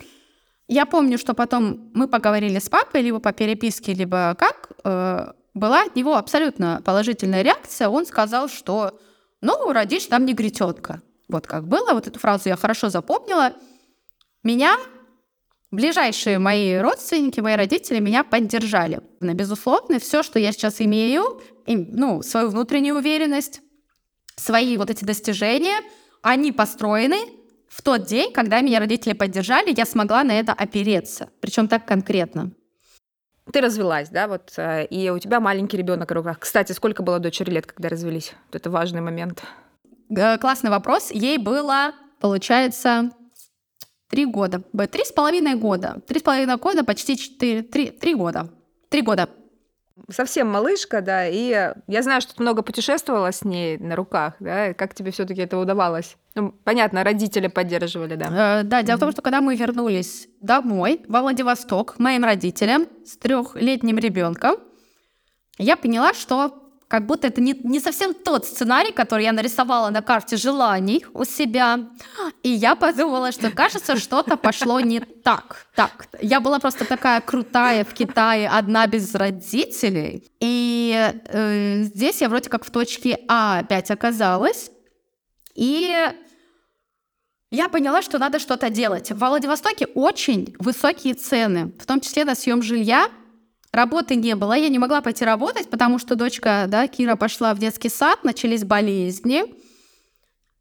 Я 0.69 0.85
помню, 0.85 1.17
что 1.17 1.33
потом 1.33 1.91
мы 1.93 2.07
поговорили 2.07 2.59
с 2.59 2.69
папой, 2.69 3.01
либо 3.01 3.19
по 3.19 3.33
переписке, 3.33 3.93
либо 3.93 4.37
как. 4.39 4.71
Э, 4.85 5.33
была 5.53 5.81
от 5.81 5.97
него 5.97 6.15
абсолютно 6.15 6.81
положительная 6.85 7.41
реакция. 7.41 7.89
Он 7.89 8.05
сказал, 8.05 8.47
что 8.47 8.97
ну, 9.41 9.73
родишь 9.73 10.05
там 10.05 10.25
негритенка. 10.25 11.01
Вот 11.27 11.45
как 11.45 11.67
было. 11.67 11.91
Вот 11.91 12.07
эту 12.07 12.19
фразу 12.19 12.47
я 12.47 12.55
хорошо 12.55 12.87
запомнила. 12.87 13.51
Меня 14.43 14.77
ближайшие 15.71 16.39
мои 16.39 16.77
родственники, 16.77 17.41
мои 17.41 17.57
родители 17.57 17.99
меня 17.99 18.23
поддержали. 18.23 19.01
Безусловно, 19.19 19.99
все, 19.99 20.23
что 20.23 20.39
я 20.39 20.53
сейчас 20.53 20.79
имею, 20.79 21.41
ну, 21.65 22.21
свою 22.21 22.47
внутреннюю 22.47 22.95
уверенность, 22.95 23.59
свои 24.38 24.78
вот 24.78 24.89
эти 24.89 25.04
достижения, 25.04 25.80
они 26.21 26.52
построены 26.52 27.17
в 27.67 27.82
тот 27.82 28.06
день, 28.06 28.32
когда 28.32 28.62
меня 28.62 28.80
родители 28.80 29.13
поддержали, 29.13 29.73
я 29.76 29.86
смогла 29.86 30.23
на 30.23 30.39
это 30.39 30.54
опереться, 30.54 31.30
причем 31.41 31.67
так 31.67 31.86
конкретно. 31.86 32.52
Ты 33.52 33.62
развелась, 33.62 34.10
да, 34.10 34.28
вот, 34.28 34.54
э, 34.58 34.86
и 34.88 35.10
у 35.10 35.19
тебя 35.19 35.39
маленький 35.39 35.78
ребенок 35.78 36.12
в 36.12 36.13
руках. 36.13 36.39
Кстати, 36.39 36.73
сколько 36.73 37.02
было 37.02 37.19
дочери 37.19 37.50
лет, 37.52 37.65
когда 37.65 37.88
развелись? 37.89 38.34
Вот 38.47 38.56
это 38.56 38.69
важный 38.69 39.02
момент. 39.02 39.43
Классный 40.10 40.69
вопрос. 40.69 41.12
Ей 41.12 41.38
было, 41.38 41.93
получается, 42.19 43.12
три 44.10 44.26
года. 44.26 44.63
Три 44.91 45.06
с 45.06 45.12
половиной 45.12 45.56
года. 45.56 46.02
Три 46.08 46.19
с 46.19 46.23
половиной 46.23 46.58
года, 46.58 46.84
почти 46.84 47.17
четыре, 47.17 47.62
три, 47.62 47.89
три 47.89 48.15
года. 48.15 48.50
Три 48.89 49.02
года 49.02 49.30
совсем 50.10 50.49
малышка, 50.49 51.01
да, 51.01 51.27
и 51.27 51.73
я 51.88 52.01
знаю, 52.03 52.21
что 52.21 52.36
ты 52.36 52.41
много 52.41 52.62
путешествовала 52.62 53.31
с 53.31 53.43
ней 53.43 53.77
на 53.77 53.95
руках, 53.95 54.36
да, 54.39 54.73
как 54.73 54.93
тебе 54.93 55.12
все 55.12 55.25
таки 55.25 55.41
это 55.41 55.57
удавалось? 55.57 56.17
Ну, 56.36 56.53
понятно, 56.63 57.03
родители 57.03 57.47
поддерживали, 57.47 58.15
да. 58.15 58.62
Э, 58.62 58.63
да, 58.63 58.83
дело 58.83 58.95
mm-hmm. 58.95 58.97
в 58.97 58.99
том, 59.01 59.12
что 59.12 59.21
когда 59.21 59.41
мы 59.41 59.55
вернулись 59.55 60.27
домой, 60.41 61.01
во 61.07 61.21
Владивосток, 61.21 61.97
моим 61.99 62.23
родителям 62.23 62.88
с 63.05 63.17
трехлетним 63.17 63.97
ребенком, 63.97 64.57
я 65.57 65.75
поняла, 65.75 66.13
что 66.13 66.66
как 66.88 67.06
будто 67.06 67.28
это 67.28 67.41
не, 67.41 67.54
не 67.63 67.80
совсем 67.80 68.13
тот 68.13 68.45
сценарий, 68.45 68.93
который 68.93 69.26
я 69.26 69.34
нарисовала 69.34 69.89
на 69.89 70.02
карте 70.02 70.38
желаний 70.38 71.06
у 71.13 71.26
себя. 71.26 71.80
И 72.43 72.50
я 72.50 72.76
подумала, 72.76 73.32
что 73.32 73.52
кажется, 73.52 73.97
что-то 73.97 74.38
пошло 74.38 74.80
не 74.80 75.02
так. 75.02 75.67
Так, 75.76 76.08
я 76.21 76.39
была 76.39 76.60
просто 76.60 76.86
такая 76.86 77.19
крутая 77.19 77.84
в 77.84 77.93
Китае, 77.93 78.47
одна 78.47 78.88
без 78.88 79.13
родителей. 79.15 80.32
И 80.39 81.12
э, 81.26 81.82
здесь 81.84 82.21
я 82.21 82.30
вроде 82.30 82.50
как 82.50 82.63
в 82.63 82.71
точке 82.71 83.19
А 83.28 83.60
опять 83.60 83.91
оказалась. 83.91 84.71
И 85.56 85.93
я 87.52 87.69
поняла, 87.69 88.02
что 88.02 88.17
надо 88.17 88.39
что-то 88.39 88.69
делать. 88.69 89.12
В 89.12 89.17
Владивостоке 89.17 89.88
очень 89.88 90.56
высокие 90.60 91.13
цены, 91.15 91.73
в 91.80 91.86
том 91.86 92.00
числе 92.00 92.23
на 92.23 92.36
съем 92.36 92.62
жилья. 92.62 93.10
Работы 93.71 94.15
не 94.15 94.36
было, 94.36 94.53
я 94.53 94.69
не 94.69 94.80
могла 94.80 95.01
пойти 95.01 95.25
работать, 95.25 95.69
потому 95.69 95.99
что 95.99 96.15
дочка, 96.15 96.65
да, 96.67 96.88
Кира 96.88 97.15
пошла 97.15 97.53
в 97.53 97.60
детский 97.60 97.89
сад, 97.89 98.23
начались 98.23 98.63
болезни. 98.63 99.43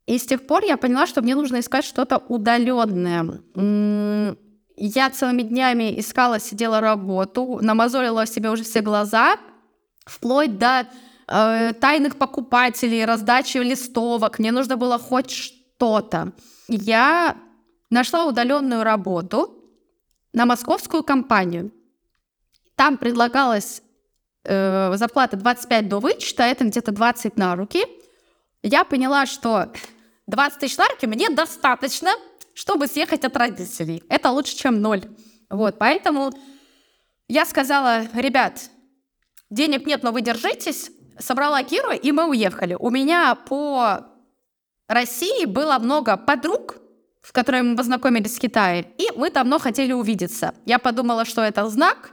И 0.06 0.18
с 0.18 0.26
тех 0.26 0.46
пор 0.46 0.64
я 0.64 0.76
поняла, 0.76 1.06
что 1.06 1.22
мне 1.22 1.34
нужно 1.34 1.60
искать 1.60 1.84
что-то 1.84 2.18
удаленное. 2.18 3.40
Я 4.76 5.10
целыми 5.10 5.42
днями 5.42 5.98
искала, 5.98 6.38
сидела 6.38 6.80
работу, 6.80 7.58
намазолила 7.62 8.26
себе 8.26 8.50
уже 8.50 8.62
все 8.62 8.82
глаза, 8.82 9.36
вплоть 10.04 10.58
до 10.58 10.86
э, 11.26 11.72
тайных 11.72 12.16
покупателей, 12.16 13.04
раздачи 13.04 13.56
листовок. 13.56 14.38
Мне 14.38 14.52
нужно 14.52 14.76
было 14.76 14.98
хоть 14.98 15.30
что-то. 15.30 16.32
Я 16.68 17.36
нашла 17.88 18.26
удаленную 18.26 18.84
работу 18.84 19.64
на 20.32 20.44
московскую 20.44 21.02
компанию. 21.02 21.72
Там 22.76 22.98
предлагалась 22.98 23.82
э, 24.44 24.92
зарплата 24.96 25.36
25 25.36 25.88
до 25.88 25.98
вычета, 25.98 26.44
это 26.44 26.64
где-то 26.64 26.92
20 26.92 27.36
на 27.36 27.56
руки. 27.56 27.84
Я 28.62 28.84
поняла, 28.84 29.26
что 29.26 29.72
20 30.26 30.60
тысяч 30.60 30.76
на 30.76 30.86
руки 30.88 31.06
мне 31.06 31.30
достаточно, 31.30 32.10
чтобы 32.54 32.86
съехать 32.86 33.24
от 33.24 33.36
родителей. 33.36 34.02
Это 34.08 34.30
лучше, 34.30 34.56
чем 34.56 34.80
ноль. 34.80 35.04
Вот, 35.48 35.78
поэтому 35.78 36.32
я 37.28 37.44
сказала, 37.44 38.02
ребят, 38.14 38.70
денег 39.50 39.86
нет, 39.86 40.02
но 40.02 40.12
вы 40.12 40.20
держитесь. 40.20 40.90
Собрала 41.18 41.62
Киру, 41.62 41.92
и 41.92 42.12
мы 42.12 42.28
уехали. 42.28 42.76
У 42.78 42.90
меня 42.90 43.34
по 43.34 44.06
России 44.86 45.46
было 45.46 45.78
много 45.78 46.18
подруг, 46.18 46.76
с 47.22 47.32
которой 47.32 47.62
мы 47.62 47.74
познакомились 47.74 48.36
в 48.36 48.40
Китае, 48.40 48.92
и 48.98 49.10
мы 49.16 49.30
давно 49.30 49.58
хотели 49.58 49.92
увидеться. 49.92 50.54
Я 50.66 50.78
подумала, 50.78 51.24
что 51.24 51.40
это 51.40 51.66
знак, 51.68 52.10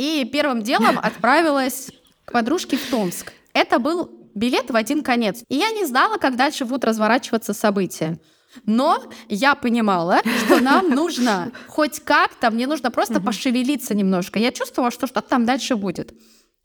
и 0.00 0.24
первым 0.24 0.62
делом 0.62 0.98
отправилась 1.02 1.90
к 2.24 2.32
подружке 2.32 2.78
в 2.78 2.90
Томск. 2.90 3.32
Это 3.52 3.78
был 3.78 4.10
билет 4.34 4.70
в 4.70 4.76
один 4.76 5.02
конец. 5.02 5.44
И 5.50 5.56
я 5.56 5.70
не 5.72 5.84
знала, 5.84 6.16
как 6.16 6.36
дальше 6.36 6.64
будут 6.64 6.84
разворачиваться 6.84 7.52
события. 7.52 8.18
Но 8.64 9.12
я 9.28 9.54
понимала, 9.54 10.22
что 10.46 10.60
нам 10.60 10.88
нужно 10.94 11.52
хоть 11.68 12.00
как-то, 12.00 12.50
мне 12.50 12.66
нужно 12.66 12.90
просто 12.90 13.20
пошевелиться 13.20 13.94
немножко. 13.94 14.38
Я 14.38 14.52
чувствовала, 14.52 14.90
что 14.90 15.06
что-то 15.06 15.28
там 15.28 15.44
дальше 15.44 15.76
будет. 15.76 16.14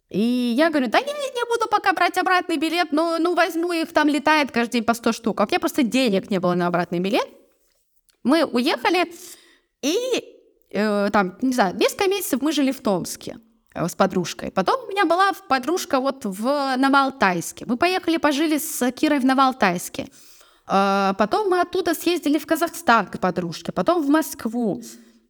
И 0.08 0.54
я 0.56 0.70
говорю, 0.70 0.88
да 0.88 1.00
не, 1.00 1.06
не 1.06 1.44
буду 1.50 1.68
пока 1.68 1.92
брать 1.92 2.16
обратный 2.16 2.56
билет, 2.56 2.90
но 2.92 3.18
ну 3.18 3.34
возьму 3.34 3.72
их, 3.72 3.92
там 3.92 4.08
летает 4.08 4.50
каждый 4.50 4.74
день 4.74 4.84
по 4.84 4.94
100 4.94 5.12
штук. 5.12 5.40
А 5.40 5.44
у 5.44 5.46
меня 5.46 5.60
просто 5.60 5.82
денег 5.82 6.30
не 6.30 6.40
было 6.40 6.54
на 6.54 6.68
обратный 6.68 7.00
билет. 7.00 7.28
Мы 8.22 8.44
уехали, 8.44 9.12
и 9.82 10.35
э, 10.70 11.10
там, 11.12 11.36
не 11.42 11.52
знаю, 11.52 11.76
несколько 11.76 12.08
месяцев 12.08 12.42
мы 12.42 12.52
жили 12.52 12.72
в 12.72 12.80
Томске 12.80 13.36
э, 13.74 13.88
с 13.88 13.94
подружкой. 13.94 14.50
Потом 14.50 14.84
у 14.84 14.88
меня 14.88 15.04
была 15.04 15.32
подружка 15.48 16.00
вот 16.00 16.24
в 16.24 16.76
Новоалтайске. 16.76 17.64
Мы 17.66 17.76
поехали, 17.76 18.18
пожили 18.18 18.58
с 18.58 18.92
Кирой 18.92 19.18
в 19.18 19.24
Новоалтайске. 19.24 20.08
Э, 20.68 21.14
потом 21.18 21.50
мы 21.50 21.60
оттуда 21.60 21.94
съездили 21.94 22.38
в 22.38 22.46
Казахстан 22.46 23.06
к 23.06 23.18
подружке, 23.18 23.72
потом 23.72 24.02
в 24.02 24.08
Москву. 24.08 24.82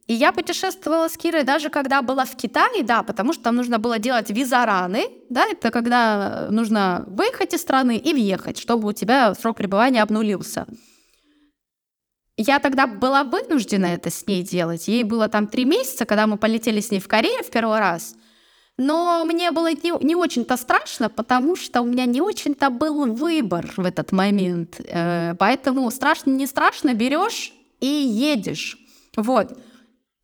И 0.07 0.13
я 0.13 0.31
путешествовала 0.31 1.09
с 1.09 1.17
Кирой 1.17 1.43
даже 1.43 1.69
когда 1.69 2.01
была 2.01 2.23
в 2.23 2.35
Китае, 2.37 2.83
да, 2.83 3.03
потому 3.03 3.33
что 3.33 3.43
там 3.43 3.57
нужно 3.57 3.77
было 3.77 3.99
делать 3.99 4.29
визараны, 4.29 5.09
да, 5.29 5.45
это 5.45 5.69
когда 5.69 6.47
нужно 6.49 7.03
выехать 7.07 7.53
из 7.53 7.61
страны 7.61 7.97
и 7.97 8.13
въехать, 8.13 8.57
чтобы 8.57 8.87
у 8.87 8.93
тебя 8.93 9.35
срок 9.35 9.57
пребывания 9.57 10.01
обнулился. 10.01 10.65
Я 12.37 12.59
тогда 12.59 12.85
была 12.85 13.23
вынуждена 13.23 13.87
это 13.87 14.11
с 14.11 14.27
ней 14.27 14.43
делать. 14.43 14.87
Ей 14.87 15.03
было 15.03 15.27
там 15.27 15.47
три 15.47 15.65
месяца, 15.65 16.05
когда 16.05 16.27
мы 16.27 16.37
полетели 16.37 16.79
с 16.79 16.91
ней 16.91 16.99
в 16.99 17.07
Корею 17.07 17.43
в 17.43 17.49
первый 17.49 17.79
раз. 17.79 18.15
Но 18.77 19.25
мне 19.25 19.49
было 19.49 19.71
не, 19.71 20.05
не 20.05 20.15
очень-то 20.15 20.55
страшно, 20.55 21.09
потому 21.09 21.55
что 21.55 21.81
у 21.81 21.85
меня 21.85 22.05
не 22.05 22.21
очень-то 22.21 22.69
был 22.69 23.11
выбор 23.11 23.73
в 23.75 23.83
этот 23.83 24.11
момент. 24.11 24.79
Э, 24.79 25.33
поэтому 25.39 25.89
страшно, 25.89 26.29
не 26.29 26.45
страшно, 26.45 26.93
берешь 26.93 27.53
и 27.79 27.87
едешь. 27.87 28.77
Вот. 29.15 29.57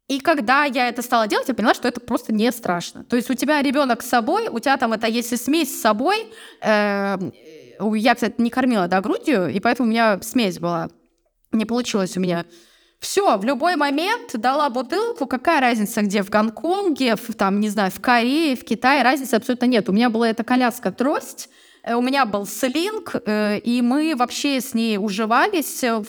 И 0.08 0.20
когда 0.20 0.66
я 0.66 0.90
это 0.90 1.02
стала 1.02 1.28
делать, 1.28 1.48
я 1.48 1.56
поняла, 1.56 1.74
что 1.74 1.88
это 1.88 2.00
просто 2.00 2.32
не 2.32 2.52
страшно. 2.52 3.04
То 3.04 3.16
есть 3.16 3.32
у 3.32 3.34
тебя 3.34 3.60
ребенок 3.64 4.04
с 4.04 4.10
собой, 4.10 4.50
у 4.50 4.60
тебя 4.60 4.78
там 4.78 4.94
это, 4.94 5.08
если 5.08 5.36
смесь 5.36 5.76
с 5.76 5.82
собой, 5.82 6.28
э, 6.62 7.18
я, 7.96 8.14
кстати, 8.14 8.36
не 8.38 8.52
кормила, 8.52 8.88
да, 8.88 9.02
грудью, 9.02 9.48
и 9.48 9.60
поэтому 9.60 9.88
у 9.88 9.92
меня 9.92 10.20
смесь 10.22 10.60
была 10.60 10.90
не 11.58 11.66
получилось 11.66 12.18
у 12.18 12.20
меня. 12.20 12.46
Все, 13.04 13.38
в 13.38 13.44
любой 13.44 13.76
момент 13.76 14.32
дала 14.34 14.70
бутылку, 14.70 15.26
какая 15.26 15.60
разница, 15.60 16.02
где 16.04 16.24
в 16.24 16.30
Гонконге, 16.30 17.18
в, 17.18 17.34
там, 17.34 17.60
не 17.60 17.68
знаю, 17.68 17.92
в 17.92 18.00
Корее, 18.00 18.56
в 18.56 18.64
Китае, 18.64 19.04
разницы 19.04 19.36
абсолютно 19.36 19.66
нет. 19.66 19.90
У 19.90 19.92
меня 19.92 20.10
была 20.10 20.30
эта 20.30 20.46
коляска-трость, 20.46 21.50
э, 21.84 21.96
у 21.96 22.02
меня 22.02 22.26
был 22.26 22.46
слинг, 22.46 23.16
э, 23.26 23.60
и 23.60 23.82
мы 23.82 24.16
вообще 24.16 24.62
с 24.62 24.74
ней 24.74 24.98
уживались 24.98 25.84
э, 25.84 26.02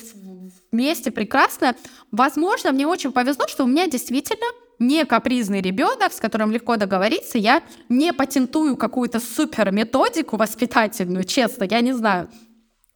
вместе 0.70 1.10
прекрасно. 1.10 1.74
Возможно, 2.12 2.70
мне 2.70 2.86
очень 2.86 3.10
повезло, 3.10 3.48
что 3.48 3.64
у 3.64 3.66
меня 3.66 3.88
действительно 3.88 4.46
не 4.78 5.04
капризный 5.04 5.60
ребенок, 5.60 6.12
с 6.12 6.20
которым 6.20 6.52
легко 6.52 6.76
договориться. 6.76 7.38
Я 7.38 7.64
не 7.88 8.12
патентую 8.12 8.76
какую-то 8.76 9.18
супер 9.18 9.72
методику 9.72 10.36
воспитательную, 10.36 11.24
честно, 11.24 11.64
я 11.64 11.80
не 11.80 11.92
знаю. 11.92 12.28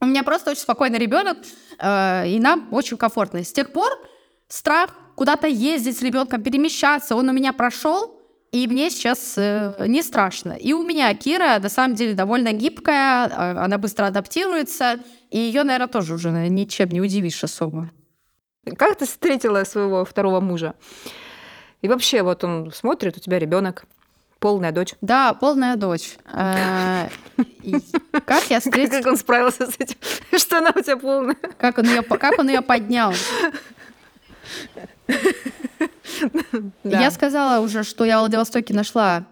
У 0.01 0.07
меня 0.07 0.23
просто 0.23 0.51
очень 0.51 0.61
спокойный 0.61 0.99
ребенок, 0.99 1.39
э, 1.79 2.29
и 2.29 2.39
нам 2.39 2.69
очень 2.73 2.97
комфортно. 2.97 3.43
С 3.43 3.53
тех 3.53 3.73
пор 3.73 3.91
страх 4.47 4.91
куда-то 5.17 5.49
ездить 5.49 5.99
с 5.99 6.03
ребенком, 6.03 6.43
перемещаться, 6.43 7.17
он 7.17 7.29
у 7.29 7.33
меня 7.33 7.53
прошел, 7.53 8.21
и 8.53 8.67
мне 8.69 8.91
сейчас 8.91 9.35
э, 9.37 9.75
не 9.89 10.03
страшно. 10.03 10.53
И 10.53 10.73
у 10.73 10.85
меня 10.85 11.13
Кира, 11.15 11.59
на 11.59 11.69
самом 11.69 11.97
деле, 11.97 12.15
довольно 12.15 12.53
гибкая, 12.53 13.29
э, 13.29 13.59
она 13.59 13.77
быстро 13.79 14.07
адаптируется, 14.07 15.01
и 15.31 15.39
ее, 15.39 15.65
наверное, 15.65 15.89
тоже 15.89 16.15
уже 16.15 16.31
ничем 16.31 16.89
не 16.91 17.01
удивишь 17.01 17.43
особо. 17.43 17.91
Как 18.77 18.97
ты 18.97 19.07
встретила 19.07 19.65
своего 19.65 20.05
второго 20.05 20.41
мужа? 20.41 20.75
И 21.83 21.89
вообще, 21.89 22.23
вот 22.23 22.45
он 22.45 22.73
смотрит, 22.73 23.17
у 23.17 23.21
тебя 23.21 23.39
ребенок. 23.39 23.85
Полная 24.40 24.70
дочь. 24.70 24.94
Да, 25.01 25.35
полная 25.35 25.77
дочь. 25.77 26.16
Э, 26.33 27.09
как 28.24 28.44
я 28.51 28.61
встретила... 28.61 28.98
Как 28.98 29.07
он 29.07 29.16
справился 29.16 29.66
с 29.66 29.74
этим? 29.79 29.96
Что 30.38 30.59
она 30.59 30.72
у 30.74 30.81
тебя 30.81 30.96
полная? 30.96 31.35
Как 31.35 31.79
он 31.79 31.87
ее, 32.48 32.62
поднял? 32.62 33.12
Я 36.85 37.11
сказала 37.11 37.61
уже, 37.61 37.83
что 37.85 38.05
я 38.05 38.18
в 38.18 38.20
Владивостоке 38.20 38.74
нашла 38.74 39.24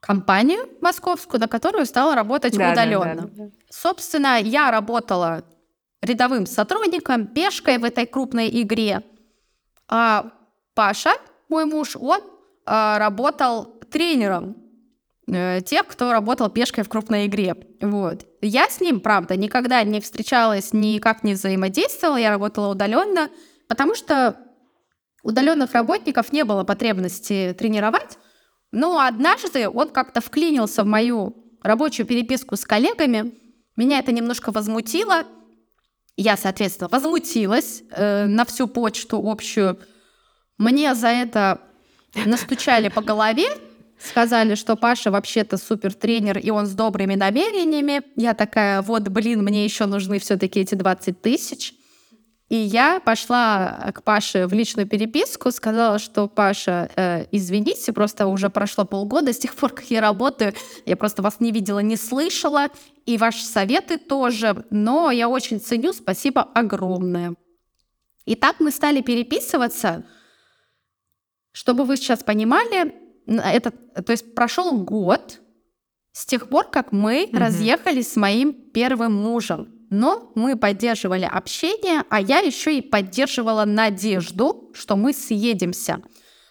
компанию 0.00 0.68
московскую, 0.80 1.40
на 1.40 1.48
которую 1.48 1.84
стала 1.86 2.14
работать 2.14 2.56
да, 2.56 2.72
удаленно. 2.72 3.22
Да, 3.22 3.44
да. 3.44 3.50
Собственно, 3.68 4.40
я 4.40 4.70
работала 4.70 5.44
рядовым 6.00 6.46
сотрудником, 6.46 7.26
пешкой 7.26 7.78
в 7.78 7.84
этой 7.84 8.06
крупной 8.06 8.48
игре. 8.62 9.02
А 9.88 10.30
Паша, 10.74 11.12
мой 11.48 11.66
муж, 11.66 11.96
он 11.96 12.20
а, 12.64 12.98
работал 12.98 13.79
тренером 13.90 14.56
э, 15.26 15.60
тех, 15.62 15.86
кто 15.86 16.12
работал 16.12 16.48
пешкой 16.48 16.84
в 16.84 16.88
крупной 16.88 17.26
игре. 17.26 17.56
Вот. 17.80 18.26
Я 18.40 18.68
с 18.68 18.80
ним, 18.80 19.00
правда, 19.00 19.36
никогда 19.36 19.82
не 19.82 20.00
встречалась, 20.00 20.72
никак 20.72 21.22
не 21.24 21.34
взаимодействовала, 21.34 22.16
я 22.16 22.30
работала 22.30 22.72
удаленно, 22.72 23.30
потому 23.68 23.94
что 23.94 24.36
удаленных 25.22 25.72
работников 25.72 26.32
не 26.32 26.44
было 26.44 26.64
потребности 26.64 27.54
тренировать. 27.58 28.18
Но 28.72 29.00
однажды 29.00 29.68
он 29.68 29.90
как-то 29.90 30.20
вклинился 30.20 30.84
в 30.84 30.86
мою 30.86 31.36
рабочую 31.62 32.06
переписку 32.06 32.56
с 32.56 32.64
коллегами. 32.64 33.34
Меня 33.76 33.98
это 33.98 34.12
немножко 34.12 34.52
возмутило. 34.52 35.24
Я, 36.16 36.36
соответственно, 36.36 36.88
возмутилась 36.88 37.82
э, 37.90 38.26
на 38.26 38.44
всю 38.44 38.68
почту 38.68 39.20
общую. 39.22 39.78
Мне 40.58 40.94
за 40.94 41.08
это 41.08 41.60
настучали 42.26 42.88
по 42.88 43.00
голове, 43.00 43.48
Сказали, 44.02 44.54
что 44.54 44.76
Паша 44.76 45.10
вообще-то 45.10 45.58
супер 45.58 45.92
тренер, 45.92 46.38
и 46.38 46.50
он 46.50 46.66
с 46.66 46.72
добрыми 46.72 47.16
намерениями. 47.16 48.02
Я 48.16 48.32
такая, 48.32 48.80
вот, 48.80 49.08
блин, 49.08 49.44
мне 49.44 49.64
еще 49.64 49.84
нужны 49.84 50.18
все-таки 50.18 50.60
эти 50.60 50.74
20 50.74 51.20
тысяч. 51.20 51.74
И 52.48 52.56
я 52.56 52.98
пошла 52.98 53.92
к 53.94 54.02
Паше 54.02 54.46
в 54.46 54.52
личную 54.52 54.88
переписку, 54.88 55.52
сказала, 55.52 56.00
что 56.00 56.26
Паша, 56.26 56.90
э, 56.96 57.26
извините, 57.30 57.92
просто 57.92 58.26
уже 58.26 58.48
прошло 58.48 58.84
полгода 58.84 59.32
с 59.32 59.38
тех 59.38 59.54
пор, 59.54 59.70
как 59.70 59.84
я 59.90 60.00
работаю, 60.00 60.54
я 60.84 60.96
просто 60.96 61.22
вас 61.22 61.38
не 61.38 61.52
видела, 61.52 61.78
не 61.78 61.96
слышала, 61.96 62.68
и 63.06 63.18
ваши 63.18 63.44
советы 63.44 63.98
тоже, 63.98 64.64
но 64.70 65.12
я 65.12 65.28
очень 65.28 65.60
ценю, 65.60 65.92
спасибо 65.92 66.42
огромное. 66.42 67.34
И 68.24 68.34
так 68.34 68.58
мы 68.58 68.72
стали 68.72 69.00
переписываться. 69.00 70.04
Чтобы 71.52 71.84
вы 71.84 71.96
сейчас 71.96 72.24
понимали, 72.24 72.94
это, 73.26 73.70
то 73.70 74.10
есть 74.10 74.34
прошел 74.34 74.72
год 74.78 75.40
с 76.12 76.26
тех 76.26 76.48
пор, 76.48 76.70
как 76.70 76.92
мы 76.92 77.24
mm-hmm. 77.24 77.38
разъехались 77.38 78.12
с 78.12 78.16
моим 78.16 78.52
первым 78.52 79.12
мужем. 79.14 79.74
Но 79.90 80.30
мы 80.36 80.56
поддерживали 80.56 81.24
общение, 81.24 82.04
а 82.10 82.20
я 82.20 82.38
еще 82.38 82.78
и 82.78 82.80
поддерживала 82.80 83.64
надежду, 83.64 84.70
что 84.72 84.96
мы 84.96 85.12
съедемся. 85.12 86.00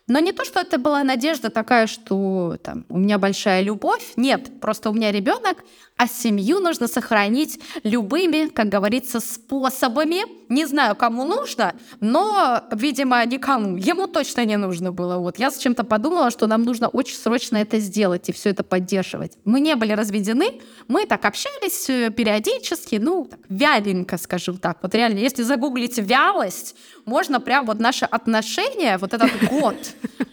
Но 0.09 0.19
не 0.19 0.31
то, 0.31 0.43
что 0.43 0.59
это 0.59 0.79
была 0.79 1.03
надежда 1.03 1.51
такая, 1.51 1.85
что 1.87 2.57
там, 2.63 2.83
у 2.89 2.97
меня 2.97 3.19
большая 3.19 3.61
любовь. 3.61 4.13
Нет, 4.15 4.59
просто 4.59 4.89
у 4.89 4.93
меня 4.93 5.11
ребенок, 5.11 5.63
а 5.97 6.07
семью 6.07 6.59
нужно 6.59 6.87
сохранить 6.87 7.59
любыми, 7.83 8.47
как 8.47 8.69
говорится, 8.69 9.19
способами. 9.19 10.21
Не 10.47 10.65
знаю, 10.65 10.95
кому 10.95 11.25
нужно, 11.25 11.75
но, 11.99 12.63
видимо, 12.71 13.23
никому. 13.25 13.75
Ему 13.75 14.07
точно 14.07 14.45
не 14.45 14.57
нужно 14.57 14.91
было. 14.91 15.17
Вот 15.17 15.37
я 15.37 15.51
с 15.51 15.57
чем-то 15.57 15.83
подумала, 15.83 16.31
что 16.31 16.47
нам 16.47 16.63
нужно 16.63 16.87
очень 16.87 17.17
срочно 17.17 17.57
это 17.57 17.79
сделать 17.79 18.29
и 18.29 18.31
все 18.31 18.49
это 18.49 18.63
поддерживать. 18.63 19.33
Мы 19.45 19.59
не 19.59 19.75
были 19.75 19.91
разведены, 19.91 20.61
мы 20.87 21.05
так 21.05 21.25
общались 21.25 21.89
э, 21.89 22.09
периодически, 22.09 22.95
ну, 22.95 23.27
так, 23.29 23.41
вяленько, 23.49 24.17
скажем 24.17 24.57
так. 24.57 24.79
Вот 24.81 24.95
реально, 24.95 25.19
если 25.19 25.43
загуглить 25.43 25.99
вялость, 25.99 26.75
можно 27.05 27.39
прям 27.41 27.65
вот 27.65 27.79
наши 27.79 28.05
отношения, 28.05 28.97
вот 28.97 29.13
этот 29.13 29.31
год 29.49 29.75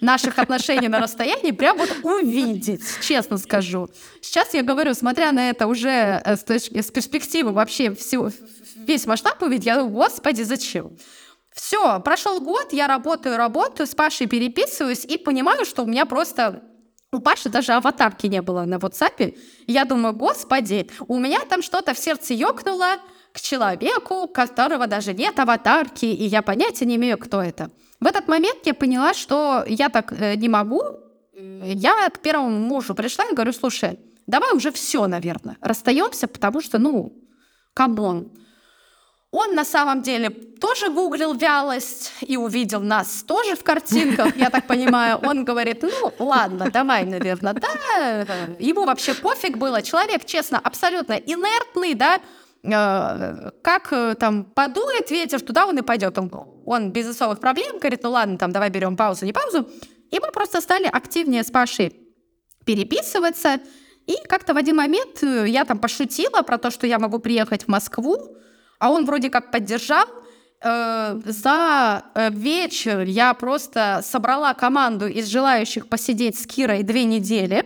наших 0.01 0.39
отношений 0.39 0.89
на 0.89 1.01
расстоянии 1.01 1.51
прям 1.51 1.77
вот 1.79 1.91
увидеть, 2.03 2.83
честно 3.03 3.39
скажу. 3.39 3.89
Сейчас 4.21 4.55
я 4.55 4.63
говорю, 4.63 4.95
смотря 4.95 5.33
на 5.33 5.51
это 5.51 5.67
уже 5.67 6.23
э, 6.25 6.37
с, 6.37 6.45
точки, 6.45 6.81
с 6.81 6.91
перспективы 6.91 7.53
вообще 7.53 7.95
всего, 7.95 8.31
весь 8.77 9.07
масштаб 9.07 9.43
увидеть, 9.43 9.67
я 9.67 9.77
думаю, 9.77 9.93
господи, 9.93 10.43
зачем? 10.43 10.97
Все, 11.53 12.01
прошел 12.01 12.41
год, 12.41 12.73
я 12.73 12.87
работаю, 12.87 13.37
работаю, 13.37 13.87
с 13.87 13.95
Пашей 13.95 14.27
переписываюсь 14.27 15.05
и 15.05 15.17
понимаю, 15.17 15.65
что 15.65 15.85
у 15.85 15.87
меня 15.87 16.05
просто 16.05 16.63
у 17.13 17.21
Паши 17.21 17.49
даже 17.49 17.73
аватарки 17.73 18.27
не 18.27 18.43
было 18.43 18.65
на 18.65 18.75
WhatsApp. 18.75 19.39
Я 19.67 19.85
думаю, 19.85 20.15
господи, 20.15 20.91
у 21.09 21.19
меня 21.19 21.41
там 21.49 21.63
что-то 21.63 21.95
в 21.95 21.99
сердце 21.99 22.35
ёкнуло, 22.35 22.99
к 23.37 23.41
человеку, 23.41 24.29
которого 24.29 24.87
даже 24.87 25.13
нет 25.13 25.39
аватарки, 25.39 26.07
и 26.07 26.25
я 26.25 26.41
понятия 26.41 26.87
не 26.87 26.97
имею, 26.97 27.19
кто 27.19 27.43
это. 27.43 27.71
В 28.07 28.09
этот 28.09 28.29
момент 28.29 28.59
я 28.67 28.73
поняла, 28.73 29.15
что 29.15 29.65
я 29.67 29.89
так 29.89 30.13
э, 30.13 30.37
не 30.37 30.49
могу. 30.49 30.81
Я 31.35 32.09
к 32.09 32.21
первому 32.21 32.57
мужу 32.57 32.95
пришла 32.95 33.25
и 33.25 33.35
говорю, 33.35 33.53
слушай, 33.53 33.99
давай 34.29 34.55
уже 34.55 34.71
все, 34.71 35.09
наверное, 35.09 35.57
расстаемся, 35.61 36.29
потому 36.29 36.61
что, 36.61 36.79
ну, 36.79 37.13
come 37.75 38.07
on. 38.07 38.31
Он 39.33 39.57
на 39.57 39.65
самом 39.65 40.03
деле 40.03 40.31
тоже 40.31 40.89
гуглил 40.89 41.35
вялость 41.35 42.13
и 42.21 42.37
увидел 42.37 42.81
нас 42.81 43.25
тоже 43.25 43.57
в 43.57 43.65
картинках, 43.65 44.37
я 44.37 44.51
так 44.51 44.69
понимаю. 44.69 45.19
Он 45.25 45.45
говорит, 45.45 45.83
ну 45.83 46.13
ладно, 46.21 46.71
давай, 46.71 47.05
наверное, 47.05 47.55
да. 47.55 48.25
Ему 48.61 48.85
вообще 48.85 49.15
пофиг 49.15 49.59
было. 49.59 49.83
Человек, 49.83 50.25
честно, 50.27 50.61
абсолютно 50.61 51.15
инертный, 51.15 51.95
да, 51.95 52.21
э, 52.63 53.51
как 53.63 53.93
э, 53.93 54.15
там 54.15 54.45
подует 54.45 55.11
ветер, 55.11 55.41
туда 55.41 55.67
он 55.67 55.79
и 55.79 55.83
пойдет. 55.83 56.17
Он, 56.19 56.56
он 56.67 56.91
без 56.91 57.09
особых 57.09 57.41
проблем 57.41 57.79
говорит, 57.79 58.03
ну 58.03 58.11
ладно, 58.11 58.37
там 58.37 58.53
давай 58.53 58.71
берем 58.71 58.97
паузу, 58.97 59.25
не 59.25 59.33
паузу. 59.33 59.69
И 60.11 60.19
мы 60.21 60.31
просто 60.33 60.61
стали 60.61 60.87
активнее 60.87 61.43
с 61.43 61.51
Пашей 61.51 61.93
переписываться. 62.65 63.61
И 64.07 64.17
как-то 64.29 64.53
в 64.53 64.57
один 64.57 64.77
момент 64.77 65.23
э, 65.23 65.49
я 65.49 65.65
там 65.65 65.79
пошутила 65.79 66.43
про 66.43 66.59
то, 66.59 66.71
что 66.71 66.87
я 66.87 66.99
могу 66.99 67.19
приехать 67.19 67.65
в 67.65 67.69
Москву, 67.69 68.37
а 68.79 68.91
он 68.91 69.05
вроде 69.05 69.31
как 69.31 69.51
поддержал. 69.51 70.07
Э, 70.63 71.21
за 71.25 72.05
э, 72.15 72.31
вечер 72.31 73.03
я 73.03 73.33
просто 73.35 74.01
собрала 74.03 74.53
команду 74.55 75.07
из 75.07 75.27
желающих 75.27 75.89
посидеть 75.89 76.39
с 76.39 76.47
Кирой 76.47 76.83
две 76.83 77.05
недели. 77.05 77.65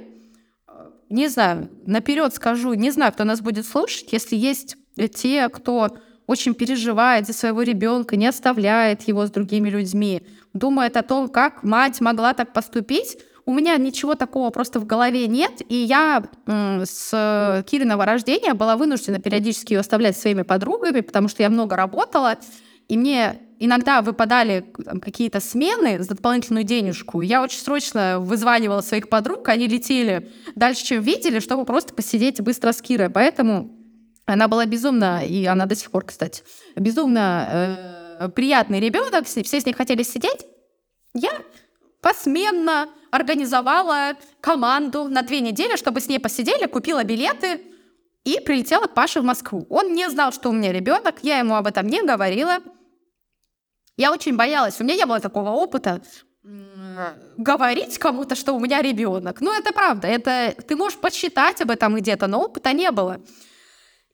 Не 1.09 1.29
знаю, 1.29 1.69
наперед 1.87 2.35
скажу, 2.35 2.75
не 2.75 2.91
знаю, 2.91 3.13
кто 3.13 3.25
нас 3.25 3.41
будет 3.41 3.67
слушать, 3.67 4.13
если 4.13 4.37
есть 4.37 4.77
те, 5.15 5.49
кто 5.49 5.97
очень 6.31 6.55
переживает 6.55 7.27
за 7.27 7.33
своего 7.33 7.63
ребенка, 7.63 8.15
не 8.15 8.29
оставляет 8.29 9.03
его 9.09 9.27
с 9.27 9.33
другими 9.33 9.69
людьми, 9.69 10.23
думает 10.53 10.97
о 10.97 11.03
том, 11.03 11.29
как 11.29 11.65
мать 11.65 12.01
могла 12.01 12.35
так 12.35 12.53
поступить, 12.53 13.19
у 13.47 13.53
меня 13.53 13.77
ничего 13.79 14.15
такого 14.15 14.51
просто 14.51 14.79
в 14.79 14.87
голове 14.87 15.27
нет, 15.27 15.61
и 15.69 15.75
я 15.75 16.23
с 16.47 17.65
Кириного 17.69 18.05
рождения 18.05 18.55
была 18.55 18.77
вынуждена 18.77 19.19
периодически 19.19 19.73
ее 19.73 19.81
оставлять 19.81 20.17
своими 20.17 20.43
подругами, 20.43 21.01
потому 21.01 21.27
что 21.27 21.43
я 21.43 21.51
много 21.51 21.75
работала, 21.75 22.37
и 22.87 22.97
мне 22.97 23.41
иногда 23.59 24.01
выпадали 24.01 24.73
какие-то 25.03 25.41
смены 25.41 26.01
за 26.01 26.11
дополнительную 26.11 26.63
денежку. 26.63 27.23
Я 27.23 27.43
очень 27.43 27.59
срочно 27.59 28.21
вызванивала 28.21 28.83
своих 28.83 29.09
подруг, 29.09 29.49
они 29.49 29.67
летели 29.67 30.31
дальше, 30.55 30.85
чем 30.85 31.03
видели, 31.03 31.41
чтобы 31.41 31.65
просто 31.65 31.93
посидеть 31.93 32.41
быстро 32.41 32.71
с 32.71 32.81
Кирой. 32.81 33.11
Поэтому 33.11 33.80
она 34.33 34.49
была 34.49 34.67
безумно, 34.67 35.25
и 35.25 35.45
она 35.47 35.67
до 35.67 35.75
сих 35.75 35.91
пор, 35.91 36.05
кстати, 36.05 36.43
безумно 36.77 38.19
э, 38.21 38.29
приятный 38.29 38.81
ребенок, 38.81 39.27
все 39.27 39.43
с 39.43 39.67
ней 39.67 39.73
хотели 39.73 40.03
сидеть. 40.03 40.47
Я 41.15 41.33
посменно 42.01 42.89
организовала 43.11 44.15
команду 44.41 45.09
на 45.09 45.23
две 45.23 45.41
недели, 45.41 45.77
чтобы 45.77 46.01
с 46.01 46.09
ней 46.09 46.19
посидели, 46.19 46.67
купила 46.67 47.05
билеты 47.05 47.61
и 48.25 48.41
прилетела 48.41 48.87
к 48.87 48.95
Паше 48.95 49.21
в 49.21 49.25
Москву. 49.25 49.67
Он 49.71 49.93
не 49.93 50.09
знал, 50.09 50.33
что 50.33 50.51
у 50.51 50.53
меня 50.53 50.73
ребенок, 50.73 51.17
я 51.23 51.39
ему 51.39 51.55
об 51.55 51.67
этом 51.67 51.87
не 51.87 52.03
говорила. 52.03 52.59
Я 53.97 54.13
очень 54.13 54.37
боялась, 54.37 54.81
у 54.81 54.85
меня 54.85 54.97
не 54.97 55.07
было 55.07 55.21
такого 55.21 55.51
опыта 55.51 56.01
говорить 57.37 57.99
кому-то, 57.99 58.35
что 58.35 58.55
у 58.55 58.61
меня 58.61 58.83
ребенок. 58.83 59.41
Ну, 59.41 59.53
это 59.53 59.73
правда, 59.73 60.09
это 60.09 60.55
ты 60.67 60.77
можешь 60.77 60.99
почитать 60.99 61.61
об 61.61 61.71
этом 61.71 61.95
где-то, 61.95 62.27
но 62.27 62.43
опыта 62.43 62.73
не 62.73 62.91
было. 62.91 63.21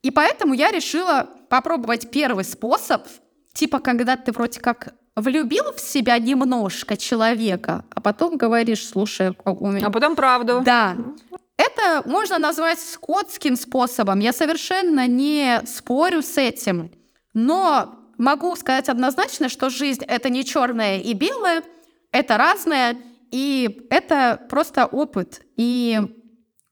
И 0.02 0.10
поэтому 0.10 0.54
я 0.54 0.70
решила 0.70 1.28
попробовать 1.48 2.10
первый 2.10 2.44
способ, 2.44 3.06
типа, 3.52 3.80
когда 3.80 4.16
ты 4.16 4.32
вроде 4.32 4.60
как 4.60 4.94
влюбил 5.16 5.72
в 5.72 5.80
себя 5.80 6.18
немножко 6.18 6.96
человека, 6.96 7.84
а 7.90 8.00
потом 8.00 8.36
говоришь, 8.36 8.86
слушай, 8.86 9.34
у 9.44 9.68
меня... 9.68 9.86
А 9.86 9.90
потом 9.90 10.14
правду. 10.14 10.62
Да. 10.64 10.96
Это 11.56 12.02
можно 12.06 12.38
назвать 12.38 12.78
скотским 12.78 13.56
способом. 13.56 14.20
Я 14.20 14.32
совершенно 14.32 15.06
не 15.06 15.62
спорю 15.66 16.22
с 16.22 16.36
этим. 16.36 16.90
Но 17.32 17.94
могу 18.18 18.54
сказать 18.56 18.88
однозначно, 18.88 19.48
что 19.48 19.70
жизнь— 19.70 20.04
это 20.08 20.28
не 20.28 20.44
черное 20.44 21.00
и 21.00 21.14
белое, 21.14 21.62
это 22.12 22.36
разное, 22.36 22.96
и 23.30 23.86
это 23.90 24.40
просто 24.48 24.86
опыт. 24.86 25.42
И 25.56 26.00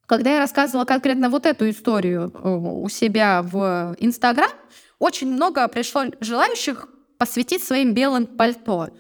когда 0.07 0.35
я 0.35 0.39
рассказывала 0.39 0.85
конкретно 0.85 1.29
вот 1.31 1.47
эту 1.47 1.69
историю 1.69 2.33
э, 2.35 2.49
у 2.49 2.89
себя 2.89 3.43
в 3.43 3.97
Инстаграм, 3.99 4.51
очень 4.99 5.33
много 5.33 5.67
пришло 5.69 6.05
желающих 6.21 6.89
посвятить 7.19 7.63
своим 7.63 7.95
белым 7.95 8.27
пальто. 8.27 8.91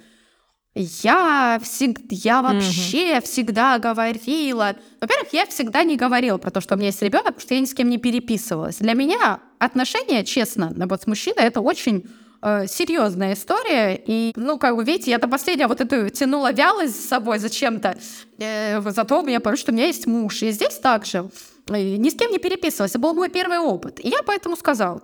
Я, 0.74 1.60
всегда, 1.62 2.02
я 2.10 2.42
вообще 2.42 3.18
угу. 3.18 3.26
всегда 3.26 3.78
говорила. 3.78 4.74
Во-первых, 5.00 5.32
я 5.32 5.46
всегда 5.46 5.84
не 5.84 5.96
говорила 5.96 6.36
про 6.36 6.50
то, 6.50 6.60
что 6.60 6.74
у 6.74 6.76
меня 6.76 6.88
есть 6.88 7.00
ребенок, 7.00 7.26
потому 7.26 7.40
что 7.42 7.54
я 7.54 7.60
ни 7.60 7.64
с 7.64 7.74
кем 7.74 7.88
не 7.88 7.98
переписывалась. 7.98 8.78
Для 8.78 8.94
меня 8.94 9.40
отношения, 9.60 10.24
честно, 10.24 10.72
вот 10.74 11.02
с 11.02 11.06
мужчиной 11.06 11.44
это 11.44 11.60
очень 11.60 12.10
э, 12.44 12.66
серьезная 12.66 13.32
история. 13.32 14.00
И, 14.06 14.32
ну, 14.36 14.58
как 14.58 14.74
вы 14.74 14.84
видите, 14.84 15.10
я 15.10 15.18
до 15.18 15.28
последнего 15.28 15.68
вот 15.68 15.80
эту 15.80 16.10
тянула 16.10 16.52
вялость 16.52 17.02
с 17.02 17.08
собой 17.08 17.38
зачем-то. 17.38 17.96
Э, 18.38 18.80
зато 18.80 19.20
у 19.20 19.24
меня 19.24 19.40
потому 19.40 19.56
что 19.56 19.72
у 19.72 19.74
меня 19.74 19.86
есть 19.86 20.06
муж. 20.06 20.42
И 20.42 20.50
здесь 20.50 20.78
также 20.78 21.30
э, 21.68 21.96
ни 21.96 22.10
с 22.10 22.14
кем 22.14 22.30
не 22.30 22.38
переписывалась. 22.38 22.92
Это 22.92 22.98
был 22.98 23.14
мой 23.14 23.30
первый 23.30 23.58
опыт. 23.58 23.98
И 24.04 24.08
я 24.08 24.22
поэтому 24.22 24.56
сказала, 24.56 25.02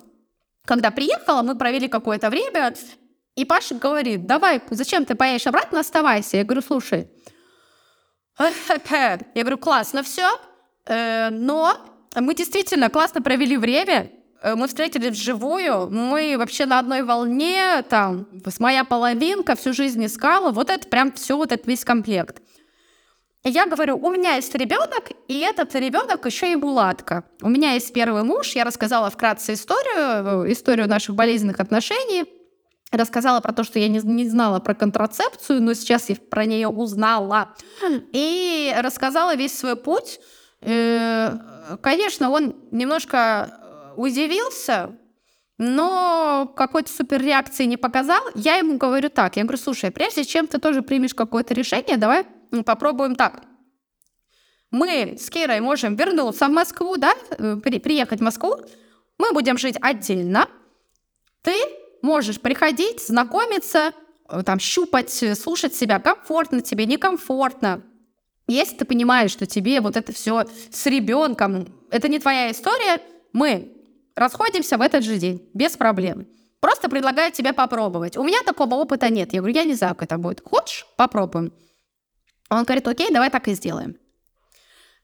когда 0.67 0.91
приехала, 0.91 1.43
мы 1.43 1.57
провели 1.57 1.89
какое-то 1.89 2.29
время, 2.31 2.75
и 3.37 3.45
Паша 3.45 3.75
говорит, 3.75 4.27
давай, 4.27 4.61
зачем 4.71 5.05
ты 5.07 5.15
поедешь 5.15 5.47
обратно, 5.47 5.81
оставайся. 5.81 6.37
Я 6.37 6.45
говорю, 6.45 6.63
слушай, 6.63 7.09
я 8.39 9.19
говорю, 9.35 9.57
классно 9.57 10.03
все, 10.03 10.29
но 10.87 11.77
мы 12.17 12.35
действительно 12.35 12.91
классно 12.91 13.23
провели 13.23 13.57
время, 13.57 14.11
мы 14.43 14.69
встретились 14.69 15.19
вживую, 15.19 15.91
мы 15.91 16.37
вообще 16.39 16.67
на 16.67 16.79
одной 16.79 17.03
волне, 17.03 17.85
там, 17.89 18.27
моя 18.59 18.85
половинка 18.85 19.55
всю 19.55 19.73
жизнь 19.73 20.05
искала, 20.05 20.51
вот 20.51 20.71
это 20.71 20.89
прям 20.89 21.13
все, 21.13 21.37
вот 21.37 21.53
этот 21.53 21.67
весь 21.67 21.85
комплект. 21.85 22.41
И 23.43 23.49
я 23.49 23.67
говорю, 23.67 23.97
у 23.97 24.11
меня 24.11 24.35
есть 24.35 24.55
ребенок, 24.55 25.11
и 25.29 25.39
этот 25.39 25.75
ребенок 25.75 26.27
еще 26.27 26.53
и 26.53 26.57
мулатка. 26.57 27.25
У 27.41 27.49
меня 27.49 27.73
есть 27.73 27.93
первый 27.93 28.23
муж, 28.23 28.55
я 28.55 28.65
рассказала 28.65 29.09
вкратце 29.09 29.55
историю, 29.55 30.45
э, 30.47 30.53
историю 30.53 30.87
наших 30.89 31.15
болезненных 31.15 31.59
отношений, 31.59 32.27
рассказала 32.93 33.41
про 33.41 33.53
то, 33.55 33.65
что 33.65 33.79
я 33.79 33.89
не, 33.89 34.01
не 34.01 34.29
знала 34.29 34.61
про 34.61 34.75
контрацепцию, 34.75 35.63
но 35.63 35.73
сейчас 35.73 36.11
я 36.11 36.17
про 36.17 36.45
нее 36.45 36.69
узнала. 36.69 37.55
И 38.13 38.75
рассказала 38.77 39.35
весь 39.35 39.59
свой 39.59 39.77
путь. 39.77 40.21
Э, 40.61 41.39
конечно, 41.81 42.29
он 42.29 42.57
немножко 42.71 43.59
э, 43.63 43.70
удивился, 43.97 44.97
но 45.59 46.53
какой-то 46.57 46.91
супер 46.91 47.23
реакции 47.23 47.65
не 47.65 47.77
показал. 47.77 48.23
Я 48.35 48.57
ему 48.57 48.79
говорю 48.79 49.11
так, 49.11 49.37
я 49.37 49.43
говорю, 49.43 49.59
слушай, 49.59 49.91
прежде 49.91 50.25
чем 50.25 50.47
ты 50.47 50.59
тоже 50.59 50.83
примешь 50.83 51.15
какое-то 51.15 51.53
решение, 51.53 51.97
давай 51.97 52.25
попробуем 52.65 53.15
так. 53.15 53.43
Мы 54.71 55.17
с 55.19 55.29
Кирой 55.31 55.61
можем 55.61 55.97
вернуться 55.97 56.47
в 56.47 56.51
Москву, 56.51 56.97
да, 56.97 57.13
при, 57.63 57.79
приехать 57.79 58.21
в 58.21 58.23
Москву, 58.23 58.57
мы 59.19 59.33
будем 59.33 59.59
жить 59.59 59.77
отдельно. 59.81 60.49
Ты 61.43 61.55
можешь 62.03 62.41
приходить, 62.41 63.07
знакомиться, 63.07 63.93
э, 64.29 64.43
там, 64.43 64.59
щупать, 64.59 65.23
э, 65.23 65.35
слушать 65.35 65.75
себя, 65.75 65.99
комфортно 65.99 66.63
тебе, 66.63 66.87
некомфортно. 66.87 67.83
Если 68.47 68.77
ты 68.77 68.85
понимаешь, 68.85 69.31
что 69.31 69.47
тебе 69.47 69.81
вот 69.81 69.97
это 69.97 70.13
все 70.13 70.45
с 70.73 70.87
ребенком, 70.87 71.69
это 71.91 72.09
не 72.09 72.19
твоя 72.19 72.51
история, 72.51 73.03
мы 73.33 73.80
расходимся 74.21 74.79
в 74.79 74.81
этот 74.83 75.03
же 75.03 75.19
день, 75.19 75.49
без 75.55 75.77
проблем. 75.77 76.29
Просто 76.61 76.89
предлагаю 76.89 77.33
тебе 77.33 77.53
попробовать. 77.53 78.17
У 78.17 78.23
меня 78.23 78.43
такого 78.45 78.75
опыта 78.75 79.09
нет. 79.09 79.33
Я 79.33 79.41
говорю, 79.41 79.55
я 79.55 79.65
не 79.65 79.75
знаю, 79.75 79.95
как 79.95 80.05
это 80.05 80.19
будет. 80.19 80.43
Хочешь? 80.45 80.87
Попробуем. 80.97 81.53
Он 82.51 82.65
говорит, 82.65 82.87
окей, 82.87 83.11
давай 83.11 83.31
так 83.31 83.49
и 83.49 83.55
сделаем. 83.55 83.97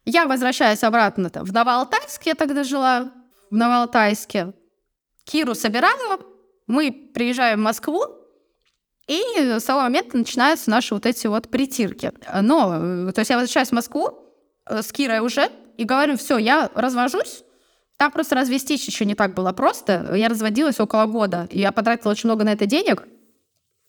Я 0.04 0.26
возвращаюсь 0.26 0.84
обратно 0.84 1.30
в 1.34 1.52
Новоалтайск, 1.52 2.26
я 2.26 2.34
тогда 2.34 2.62
жила 2.62 3.12
в 3.50 3.54
Новоалтайске. 3.54 4.52
Киру 5.24 5.54
собираю, 5.54 6.20
мы 6.68 6.92
приезжаем 6.92 7.58
в 7.58 7.62
Москву, 7.62 8.04
и 9.08 9.20
с 9.58 9.64
того 9.64 9.82
момента 9.82 10.16
начинаются 10.16 10.70
наши 10.70 10.94
вот 10.94 11.06
эти 11.06 11.26
вот 11.26 11.48
притирки. 11.48 12.12
Но, 12.40 13.10
то 13.12 13.20
есть 13.20 13.30
я 13.30 13.36
возвращаюсь 13.36 13.68
в 13.68 13.72
Москву 13.72 14.10
э, 14.68 14.82
с 14.82 14.92
Кирой 14.92 15.20
уже 15.20 15.50
и 15.76 15.84
говорю, 15.84 16.16
все, 16.16 16.38
я 16.38 16.70
развожусь. 16.74 17.42
Там 17.96 18.12
просто 18.12 18.34
развестись 18.34 18.86
еще 18.86 19.04
не 19.04 19.14
так 19.14 19.34
было 19.34 19.52
просто. 19.52 20.14
Я 20.14 20.28
разводилась 20.28 20.80
около 20.80 21.06
года, 21.06 21.48
и 21.50 21.58
я 21.58 21.72
потратила 21.72 22.10
очень 22.10 22.28
много 22.28 22.44
на 22.44 22.52
это 22.52 22.66
денег, 22.66 23.08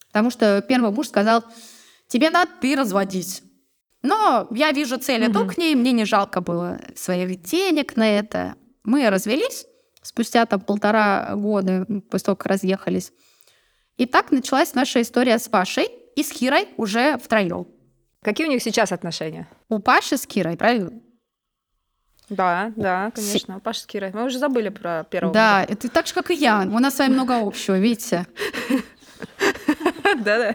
потому 0.08 0.30
что 0.30 0.62
первый 0.66 0.90
муж 0.90 1.08
сказал, 1.08 1.44
тебе 2.06 2.30
надо 2.30 2.50
ты 2.60 2.74
разводись. 2.74 3.42
Но 4.02 4.46
я 4.50 4.70
вижу 4.72 4.96
цель, 4.98 5.26
иду 5.26 5.46
к 5.46 5.58
ней, 5.58 5.74
мне 5.74 5.92
не 5.92 6.04
жалко 6.04 6.40
было 6.40 6.80
своих 6.94 7.42
денег 7.42 7.96
на 7.96 8.08
это. 8.08 8.54
Мы 8.84 9.10
развелись, 9.10 9.66
спустя 10.02 10.46
там 10.46 10.60
полтора 10.60 11.34
года 11.34 11.86
после 12.10 12.26
того, 12.26 12.36
как 12.36 12.46
разъехались. 12.46 13.12
И 13.96 14.06
так 14.06 14.30
началась 14.30 14.74
наша 14.74 15.02
история 15.02 15.38
с 15.38 15.48
Пашей 15.48 15.88
и 16.14 16.22
с 16.22 16.30
Кирой 16.30 16.68
уже 16.76 17.18
втроем. 17.18 17.66
Какие 18.22 18.46
у 18.46 18.50
них 18.50 18.62
сейчас 18.62 18.92
отношения? 18.92 19.48
У 19.68 19.80
Паши 19.80 20.16
с 20.16 20.26
Кирой, 20.26 20.56
правильно? 20.56 20.92
Да, 22.28 22.72
да, 22.76 23.10
конечно. 23.14 23.56
У 23.56 23.60
Паши 23.60 23.80
с 23.80 23.86
Кирой. 23.86 24.10
Мы 24.12 24.24
уже 24.24 24.38
забыли 24.38 24.68
про 24.68 25.04
первого. 25.04 25.32
Да, 25.32 25.64
это 25.64 25.88
так 25.88 26.06
же, 26.06 26.14
как 26.14 26.30
и 26.30 26.34
я. 26.34 26.60
У 26.60 26.78
нас 26.78 26.96
с 26.96 26.98
вами 26.98 27.14
много 27.14 27.40
общего, 27.40 27.78
видите? 27.78 28.26
Да-да. 30.24 30.54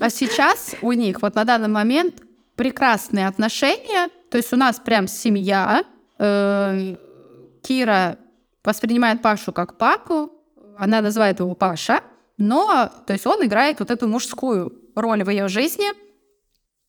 А 0.00 0.10
сейчас 0.10 0.74
у 0.82 0.92
них 0.92 1.22
вот 1.22 1.34
на 1.34 1.44
данный 1.44 1.68
момент 1.68 2.22
прекрасные 2.56 3.26
отношения. 3.26 4.08
То 4.30 4.38
есть 4.38 4.52
у 4.52 4.56
нас 4.56 4.80
прям 4.80 5.06
семья. 5.06 5.84
Э, 6.18 6.96
Кира 7.62 8.18
воспринимает 8.64 9.22
Пашу 9.22 9.52
как 9.52 9.78
папу. 9.78 10.32
Она 10.76 11.00
называет 11.00 11.40
его 11.40 11.54
Паша. 11.54 12.00
Но, 12.36 12.90
то 13.06 13.12
есть 13.12 13.26
он 13.26 13.44
играет 13.44 13.78
вот 13.78 13.90
эту 13.90 14.08
мужскую 14.08 14.72
роль 14.94 15.22
в 15.22 15.30
ее 15.30 15.48
жизни. 15.48 15.86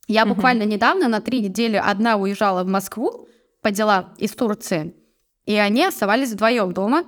Я 0.07 0.25
буквально 0.25 0.63
недавно 0.63 1.07
на 1.07 1.19
три 1.19 1.41
недели 1.41 1.81
одна 1.83 2.17
уезжала 2.17 2.63
в 2.63 2.67
Москву 2.67 3.27
по 3.65 3.71
делам 3.71 4.13
из 4.19 4.29
Турции, 4.35 4.93
и 5.47 5.55
они 5.55 5.83
оставались 5.83 6.33
вдвоем 6.33 6.71
дома. 6.71 7.03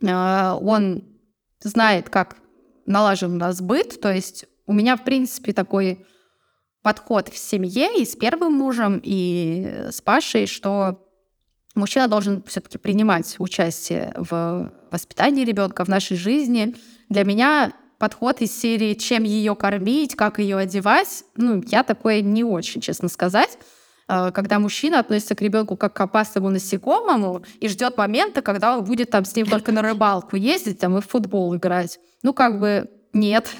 Э, 0.00 0.52
он 0.52 1.04
знает, 1.60 2.08
как 2.08 2.38
налажен 2.86 3.34
у 3.34 3.36
нас 3.36 3.60
быт, 3.60 4.00
то 4.00 4.10
есть 4.10 4.46
у 4.64 4.72
меня, 4.72 4.96
в 4.96 5.04
принципе, 5.04 5.52
такой 5.52 6.06
подход 6.80 7.28
в 7.28 7.36
семье 7.36 8.00
и 8.00 8.06
с 8.06 8.16
первым 8.16 8.54
мужем, 8.54 9.02
и 9.04 9.88
с 9.90 10.00
Пашей, 10.00 10.46
что 10.46 11.06
мужчина 11.74 12.08
должен 12.08 12.42
все-таки 12.44 12.78
принимать 12.78 13.36
участие 13.38 14.14
в 14.16 14.72
воспитании 14.90 15.44
ребенка, 15.44 15.84
в 15.84 15.88
нашей 15.88 16.16
жизни. 16.16 16.74
Для 17.10 17.24
меня 17.24 17.74
подход 17.98 18.40
из 18.40 18.58
серии 18.58 18.94
«Чем 18.94 19.24
ее 19.24 19.54
кормить?», 19.54 20.16
«Как 20.16 20.38
ее 20.38 20.56
одевать?», 20.56 21.24
ну, 21.36 21.62
я 21.66 21.82
такое 21.82 22.22
не 22.22 22.44
очень, 22.44 22.80
честно 22.80 23.10
сказать 23.10 23.58
когда 24.08 24.58
мужчина 24.58 25.00
относится 25.00 25.34
к 25.34 25.42
ребенку 25.42 25.76
как 25.76 25.92
к 25.92 26.00
опасному 26.00 26.48
насекомому 26.48 27.42
и 27.60 27.68
ждет 27.68 27.96
момента, 27.98 28.40
когда 28.40 28.76
он 28.76 28.84
будет 28.84 29.10
там 29.10 29.24
с 29.24 29.36
ним 29.36 29.46
только 29.46 29.70
на 29.70 29.82
рыбалку 29.82 30.36
ездить 30.36 30.80
там 30.80 30.96
и 30.96 31.00
в 31.02 31.06
футбол 31.06 31.54
играть. 31.54 32.00
Ну, 32.22 32.32
как 32.32 32.58
бы 32.58 32.90
нет. 33.12 33.54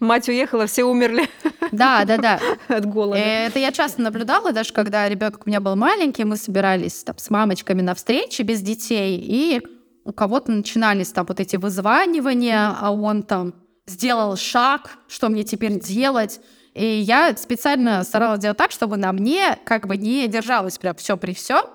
Мать 0.00 0.28
уехала, 0.28 0.66
все 0.66 0.84
умерли. 0.84 1.28
Да, 1.72 2.04
да, 2.04 2.18
да. 2.18 2.40
От 2.68 2.84
голода. 2.84 3.18
Это 3.18 3.58
я 3.58 3.72
часто 3.72 4.02
наблюдала, 4.02 4.52
даже 4.52 4.72
когда 4.72 5.08
ребенок 5.08 5.42
у 5.46 5.48
меня 5.48 5.60
был 5.60 5.74
маленький, 5.76 6.24
мы 6.24 6.36
собирались 6.36 7.02
там, 7.02 7.16
с 7.16 7.30
мамочками 7.30 7.80
на 7.80 7.94
встречи 7.94 8.42
без 8.42 8.60
детей, 8.60 9.18
и 9.18 9.62
у 10.04 10.12
кого-то 10.12 10.52
начинались 10.52 11.12
там 11.12 11.24
вот 11.26 11.40
эти 11.40 11.56
вызванивания, 11.56 12.76
а 12.78 12.90
он 12.90 13.22
там 13.22 13.54
сделал 13.86 14.36
шаг, 14.36 14.98
что 15.08 15.30
мне 15.30 15.44
теперь 15.44 15.80
делать. 15.80 16.40
И 16.74 16.84
я 16.84 17.36
специально 17.36 18.02
старалась 18.02 18.40
делать 18.40 18.58
так, 18.58 18.72
чтобы 18.72 18.96
на 18.96 19.12
мне 19.12 19.58
как 19.64 19.86
бы 19.86 19.96
не 19.96 20.26
держалось 20.28 20.76
прям 20.78 20.96
все 20.96 21.16
при 21.16 21.32
все. 21.32 21.70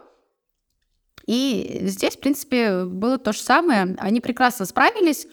И 1.26 1.82
здесь, 1.84 2.18
в 2.18 2.20
принципе, 2.20 2.84
было 2.84 3.18
то 3.18 3.32
же 3.32 3.40
самое. 3.40 3.96
Они 4.00 4.20
прекрасно 4.20 4.66
справились. 4.66 5.26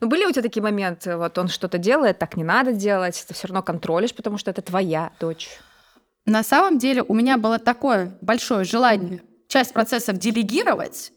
Ну, 0.00 0.08
были 0.08 0.26
у 0.26 0.30
тебя 0.30 0.42
такие 0.42 0.62
моменты, 0.62 1.16
вот 1.16 1.38
он 1.38 1.48
что-то 1.48 1.78
делает, 1.78 2.18
так 2.18 2.36
не 2.36 2.44
надо 2.44 2.72
делать, 2.72 3.24
ты 3.26 3.32
все 3.32 3.48
равно 3.48 3.62
контролишь, 3.62 4.14
потому 4.14 4.36
что 4.36 4.50
это 4.50 4.60
твоя 4.60 5.12
дочь. 5.18 5.48
На 6.26 6.42
самом 6.42 6.78
деле 6.78 7.02
у 7.02 7.14
меня 7.14 7.38
было 7.38 7.58
такое 7.58 8.18
большое 8.20 8.64
желание 8.64 9.22
часть 9.48 9.72
процессов 9.72 10.18
делегировать, 10.18 11.12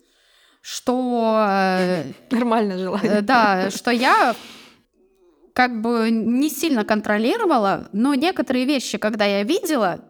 что... 0.62 1.46
э, 1.50 2.04
Нормальное 2.32 2.78
желание. 2.78 3.12
Э, 3.12 3.22
Да, 3.22 3.70
что 3.72 3.92
я 3.92 4.36
как 5.54 5.82
бы 5.82 6.10
не 6.12 6.50
сильно 6.50 6.86
контролировала, 6.86 7.90
но 7.92 8.14
некоторые 8.14 8.66
вещи, 8.66 8.98
когда 8.98 9.26
я 9.26 9.44
видела, 9.44 10.02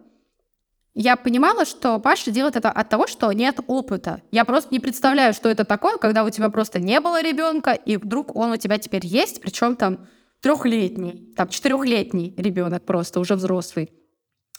я 0.94 1.16
понимала, 1.16 1.66
что 1.66 2.00
Паша 2.00 2.32
делает 2.32 2.58
это 2.58 2.70
от 2.70 2.90
того, 2.90 3.08
что 3.08 3.32
нет 3.32 3.60
опыта. 3.68 4.22
Я 4.32 4.44
просто 4.44 4.74
не 4.74 4.80
представляю, 4.80 5.34
что 5.34 5.50
это 5.50 5.64
такое, 5.64 5.98
когда 5.98 6.24
у 6.24 6.30
тебя 6.30 6.50
просто 6.50 6.80
не 6.80 7.00
было 7.00 7.22
ребенка, 7.22 7.72
и 7.72 7.98
вдруг 7.98 8.36
он 8.36 8.52
у 8.52 8.58
тебя 8.58 8.78
теперь 8.78 9.06
есть, 9.06 9.42
причем 9.42 9.76
там 9.76 10.08
трехлетний, 10.42 11.34
там 11.36 11.48
четырехлетний 11.48 12.34
ребенок 12.38 12.84
просто 12.84 13.20
уже 13.20 13.36
взрослый 13.36 13.92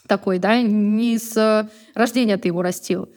такой, 0.07 0.39
да, 0.39 0.61
не 0.61 1.17
с 1.17 1.37
э, 1.37 1.69
рождения 1.93 2.37
ты 2.37 2.49
его 2.49 2.61
растил. 2.61 3.09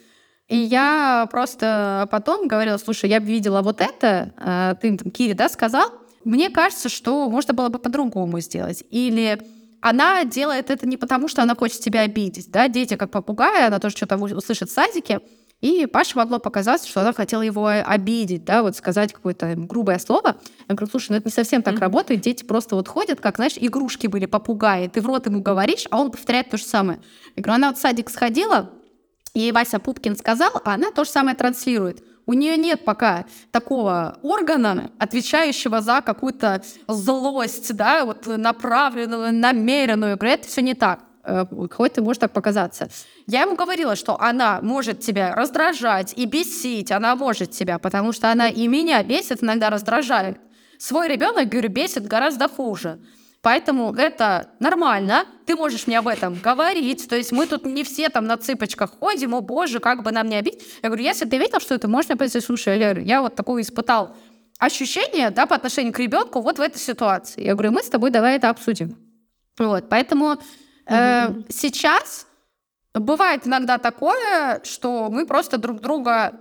И 0.48 0.56
я 0.56 1.26
просто 1.30 2.06
потом 2.10 2.46
говорила, 2.46 2.76
слушай, 2.76 3.10
я 3.10 3.18
видела 3.18 3.62
вот 3.62 3.80
это, 3.80 4.32
а 4.36 4.74
ты 4.74 4.96
там, 4.96 5.10
Кире, 5.10 5.34
да, 5.34 5.48
сказал, 5.48 5.90
мне 6.26 6.50
кажется, 6.50 6.88
что 6.88 7.30
можно 7.30 7.54
было 7.54 7.68
бы 7.68 7.78
по-другому 7.78 8.40
сделать. 8.40 8.82
Или 8.90 9.40
она 9.80 10.24
делает 10.24 10.70
это 10.70 10.86
не 10.86 10.96
потому, 10.96 11.28
что 11.28 11.42
она 11.42 11.54
хочет 11.54 11.80
тебя 11.80 12.00
обидеть, 12.00 12.50
да, 12.50 12.66
дети 12.68 12.96
как 12.96 13.10
попугаи, 13.10 13.66
она 13.66 13.78
тоже 13.78 13.96
что-то 13.96 14.16
услышит 14.16 14.68
в 14.68 14.72
садике, 14.72 15.20
и 15.60 15.86
Паше 15.86 16.16
могло 16.18 16.38
показаться, 16.38 16.88
что 16.88 17.00
она 17.00 17.12
хотела 17.12 17.42
его 17.42 17.66
обидеть, 17.66 18.44
да, 18.44 18.62
вот 18.62 18.76
сказать 18.76 19.12
какое-то 19.12 19.54
грубое 19.56 19.98
слово. 19.98 20.36
Я 20.68 20.74
говорю, 20.74 20.90
слушай, 20.90 21.12
ну 21.12 21.16
это 21.18 21.28
не 21.28 21.32
совсем 21.32 21.62
так 21.62 21.74
Мгм. 21.74 21.82
работает, 21.82 22.20
дети 22.20 22.44
просто 22.44 22.74
вот 22.74 22.88
ходят, 22.88 23.20
как, 23.20 23.36
знаешь, 23.36 23.54
игрушки 23.56 24.08
были, 24.08 24.26
попугаи, 24.26 24.88
ты 24.88 25.00
в 25.00 25.06
рот 25.06 25.26
ему 25.26 25.40
говоришь, 25.40 25.86
а 25.90 26.00
он 26.00 26.10
повторяет 26.10 26.50
то 26.50 26.56
же 26.56 26.64
самое. 26.64 27.00
Я 27.36 27.42
говорю, 27.42 27.54
она 27.54 27.68
вот 27.68 27.78
в 27.78 27.80
садик 27.80 28.10
сходила, 28.10 28.70
ей 29.32 29.52
Вася 29.52 29.78
Пупкин 29.78 30.16
сказал, 30.16 30.50
а 30.64 30.74
она 30.74 30.90
то 30.90 31.04
же 31.04 31.10
самое 31.10 31.36
транслирует. 31.36 32.02
У 32.26 32.32
нее 32.32 32.56
нет 32.56 32.84
пока 32.84 33.24
такого 33.52 34.18
органа, 34.22 34.90
отвечающего 34.98 35.80
за 35.80 36.00
какую-то 36.00 36.62
злость, 36.88 37.74
да, 37.76 38.04
вот 38.04 38.26
направленную, 38.26 39.32
намеренную. 39.32 40.10
Я 40.10 40.16
говорю, 40.16 40.34
это 40.34 40.48
все 40.48 40.60
не 40.60 40.74
так. 40.74 41.00
Э, 41.22 41.46
Хоть 41.70 41.94
ты 41.94 42.02
может 42.02 42.20
так 42.20 42.32
показаться. 42.32 42.88
Я 43.28 43.42
ему 43.42 43.54
говорила, 43.54 43.94
что 43.94 44.20
она 44.20 44.60
может 44.60 45.00
тебя 45.00 45.36
раздражать 45.36 46.14
и 46.16 46.24
бесить, 46.24 46.90
она 46.90 47.14
может 47.14 47.52
тебя, 47.52 47.78
потому 47.78 48.12
что 48.12 48.32
она 48.32 48.48
и 48.48 48.66
меня 48.66 49.02
бесит, 49.04 49.44
иногда 49.44 49.70
раздражает. 49.70 50.38
Свой 50.78 51.08
ребенок, 51.08 51.48
говорю, 51.48 51.68
бесит 51.68 52.06
гораздо 52.06 52.48
хуже. 52.48 52.98
Поэтому 53.46 53.94
это 53.94 54.48
нормально, 54.58 55.24
ты 55.46 55.54
можешь 55.54 55.86
мне 55.86 56.00
об 56.00 56.08
этом 56.08 56.34
говорить. 56.34 57.08
То 57.08 57.14
есть 57.14 57.30
мы 57.30 57.46
тут 57.46 57.64
не 57.64 57.84
все 57.84 58.08
там 58.08 58.24
на 58.26 58.36
цыпочках 58.36 58.98
ходим, 58.98 59.36
о 59.36 59.40
боже, 59.40 59.78
как 59.78 60.02
бы 60.02 60.10
нам 60.10 60.26
не 60.26 60.34
обидеть. 60.34 60.64
Я 60.82 60.88
говорю, 60.88 61.04
если 61.04 61.26
ты 61.26 61.38
видел, 61.38 61.60
что 61.60 61.76
это 61.76 61.86
можно 61.86 62.16
пойти, 62.16 62.40
слушай, 62.40 62.76
Лера, 62.76 63.00
я 63.00 63.22
вот 63.22 63.36
такое 63.36 63.62
испытал 63.62 64.16
ощущение, 64.58 65.30
да, 65.30 65.46
по 65.46 65.54
отношению 65.54 65.92
к 65.92 66.00
ребенку 66.00 66.40
вот 66.40 66.58
в 66.58 66.60
этой 66.60 66.78
ситуации. 66.78 67.44
Я 67.44 67.52
говорю, 67.52 67.70
мы 67.70 67.84
с 67.84 67.88
тобой 67.88 68.10
давай 68.10 68.34
это 68.34 68.50
обсудим. 68.50 68.96
Вот, 69.58 69.88
поэтому 69.88 70.38
э, 70.86 71.28
сейчас 71.48 72.26
бывает 72.94 73.46
иногда 73.46 73.78
такое, 73.78 74.60
что 74.64 75.08
мы 75.08 75.24
просто 75.24 75.56
друг 75.56 75.80
друга, 75.80 76.32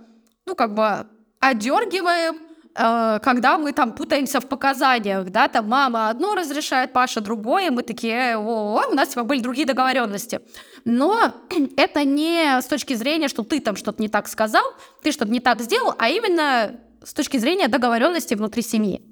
ну, 0.44 0.56
как 0.56 0.74
бы 0.74 1.06
одергиваем, 1.38 2.45
когда 2.76 3.58
мы 3.58 3.72
там 3.72 3.92
путаемся 3.92 4.40
в 4.40 4.46
показаниях, 4.46 5.30
да, 5.30 5.48
там 5.48 5.68
мама 5.68 6.10
одно 6.10 6.34
разрешает, 6.34 6.92
Паша 6.92 7.20
другое, 7.20 7.70
мы 7.70 7.82
такие, 7.82 8.36
о, 8.36 8.82
у 8.90 8.94
нас 8.94 9.08
типа 9.08 9.24
были 9.24 9.40
другие 9.40 9.66
договоренности. 9.66 10.40
Но 10.84 11.32
это 11.76 12.04
не 12.04 12.60
с 12.60 12.66
точки 12.66 12.94
зрения, 12.94 13.28
что 13.28 13.42
ты 13.42 13.60
там 13.60 13.76
что-то 13.76 14.02
не 14.02 14.08
так 14.08 14.28
сказал, 14.28 14.64
ты 15.02 15.12
что-то 15.12 15.30
не 15.30 15.40
так 15.40 15.60
сделал, 15.62 15.94
а 15.98 16.08
именно 16.08 16.78
с 17.02 17.14
точки 17.14 17.36
зрения 17.38 17.68
договоренности 17.68 18.34
внутри 18.34 18.62
семьи. 18.62 19.02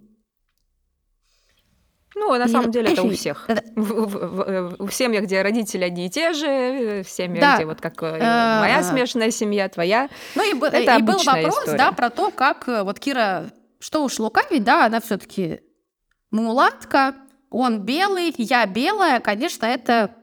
Ну, 2.16 2.32
на 2.38 2.48
самом 2.48 2.70
деле 2.70 2.92
это 2.92 3.02
у 3.02 3.10
всех. 3.10 3.48
В, 3.74 3.82
в- 4.06 4.76
в- 4.78 4.86
в 4.88 4.92
семьях, 4.92 5.24
где 5.24 5.42
родители 5.42 5.82
одни 5.84 6.06
и 6.06 6.10
те 6.10 6.32
же, 6.32 7.02
в 7.04 7.08
семьях, 7.10 7.40
Да. 7.40 7.56
где 7.56 7.64
вот 7.66 7.80
как 7.80 8.00
э, 8.02 8.06
Э, 8.20 8.60
моя 8.60 8.82
смешанная 8.84 9.30
семья, 9.30 9.68
твоя. 9.68 10.08
Ну 10.36 10.48
и, 10.48 10.54
б- 10.54 10.66
Это 10.68 10.96
и 10.96 11.02
был 11.02 11.18
вопрос, 11.24 11.58
история. 11.60 11.78
да, 11.78 11.92
про 11.92 12.10
то, 12.10 12.30
как 12.30 12.68
э, 12.68 12.82
вот 12.84 13.00
Кира, 13.00 13.50
что 13.80 14.04
уж 14.04 14.18
лукавить, 14.20 14.62
да, 14.64 14.86
она 14.86 15.00
все-таки 15.00 15.60
мулатка, 16.30 17.14
он 17.50 17.80
белый, 17.80 18.34
я 18.38 18.66
белая, 18.66 19.20
конечно, 19.20 19.66
это 19.66 20.14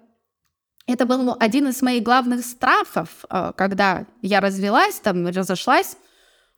это 0.88 1.06
был 1.06 1.22
ну, 1.22 1.36
один 1.40 1.68
из 1.70 1.82
моих 1.82 2.04
главных 2.04 2.44
страхов, 2.46 3.10
э, 3.30 3.52
когда 3.56 4.06
я 4.22 4.40
развелась, 4.42 4.96
там, 5.00 5.28
разошлась. 5.28 5.96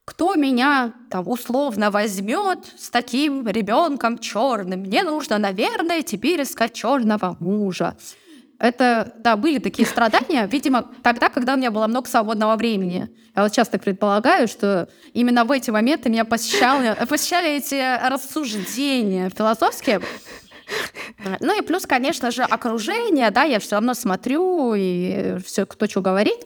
Кто 0.06 0.36
меня 0.36 0.94
там 1.10 1.28
условно 1.28 1.90
возьмет 1.90 2.60
с 2.78 2.90
таким 2.90 3.48
ребенком 3.48 4.18
черным? 4.18 4.82
Мне 4.82 5.04
нужно, 5.04 5.38
наверное, 5.38 6.02
теперь 6.02 6.44
искать 6.44 6.74
черного 6.74 7.38
мужа. 7.40 7.96
Это, 8.60 9.14
да, 9.20 9.36
были 9.36 9.60
такие 9.60 9.88
страдания, 9.88 10.46
видимо, 10.46 10.92
тогда, 11.04 11.30
когда 11.30 11.54
у 11.54 11.58
меня 11.58 11.72
было 11.72 11.88
много 11.88 12.08
свободного 12.08 12.56
времени. 12.56 13.10
Я 13.36 13.44
вот 13.44 13.52
часто 13.52 13.80
предполагаю, 13.80 14.48
что 14.48 14.90
именно 15.14 15.44
в 15.46 15.52
эти 15.52 15.70
моменты 15.70 16.10
меня 16.10 16.24
посещали, 16.24 16.96
посещали 17.06 17.58
эти 17.58 18.08
рассуждения 18.08 19.30
философские. 19.30 20.02
Ну 21.40 21.58
и 21.58 21.62
плюс, 21.62 21.86
конечно 21.86 22.32
же, 22.32 22.44
окружение, 22.44 23.32
да, 23.32 23.44
я 23.44 23.60
все 23.60 23.76
равно 23.76 23.94
смотрю 23.94 24.74
и 24.76 25.38
все, 25.46 25.66
кто 25.66 25.88
что 25.88 26.02
говорит. 26.02 26.40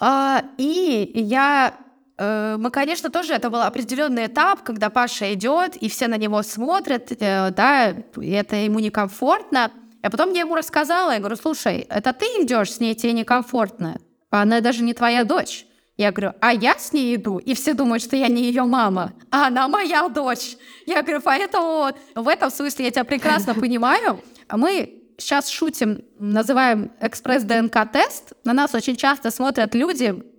А, 0.00 0.44
и 0.58 1.10
я 1.14 1.74
мы, 2.18 2.70
конечно, 2.72 3.10
тоже 3.10 3.34
это 3.34 3.48
был 3.48 3.62
определенный 3.62 4.26
этап, 4.26 4.62
когда 4.62 4.90
Паша 4.90 5.32
идет, 5.34 5.76
и 5.76 5.88
все 5.88 6.08
на 6.08 6.16
него 6.16 6.42
смотрят, 6.42 7.12
э, 7.12 7.50
да, 7.50 7.90
и 7.90 8.30
это 8.30 8.56
ему 8.56 8.80
некомфортно. 8.80 9.70
А 10.02 10.10
потом 10.10 10.32
я 10.32 10.40
ему 10.40 10.56
рассказала, 10.56 11.12
я 11.12 11.18
говорю, 11.18 11.36
слушай, 11.36 11.86
это 11.88 12.12
ты 12.12 12.26
идешь 12.42 12.72
с 12.72 12.80
ней, 12.80 12.94
тебе 12.94 13.12
некомфортно. 13.12 14.00
Она 14.30 14.60
даже 14.60 14.82
не 14.82 14.94
твоя 14.94 15.24
дочь. 15.24 15.64
Я 15.96 16.12
говорю, 16.12 16.34
а 16.40 16.52
я 16.52 16.78
с 16.78 16.92
ней 16.92 17.16
иду, 17.16 17.38
и 17.38 17.54
все 17.54 17.74
думают, 17.74 18.02
что 18.04 18.14
я 18.14 18.28
не 18.28 18.44
ее 18.44 18.62
мама, 18.62 19.12
а 19.32 19.48
она 19.48 19.66
моя 19.66 20.08
дочь. 20.08 20.56
Я 20.86 21.02
говорю, 21.02 21.20
поэтому 21.20 21.90
в 22.14 22.28
этом 22.28 22.50
смысле 22.50 22.84
я 22.84 22.90
тебя 22.92 23.04
прекрасно 23.04 23.54
понимаю. 23.54 24.20
Мы 24.48 25.02
сейчас 25.18 25.48
шутим, 25.48 26.04
называем 26.20 26.92
экспресс-ДНК-тест. 27.00 28.34
На 28.44 28.52
нас 28.52 28.74
очень 28.74 28.96
часто 28.96 29.32
смотрят 29.32 29.74
люди, 29.74 30.14
э, 30.14 30.37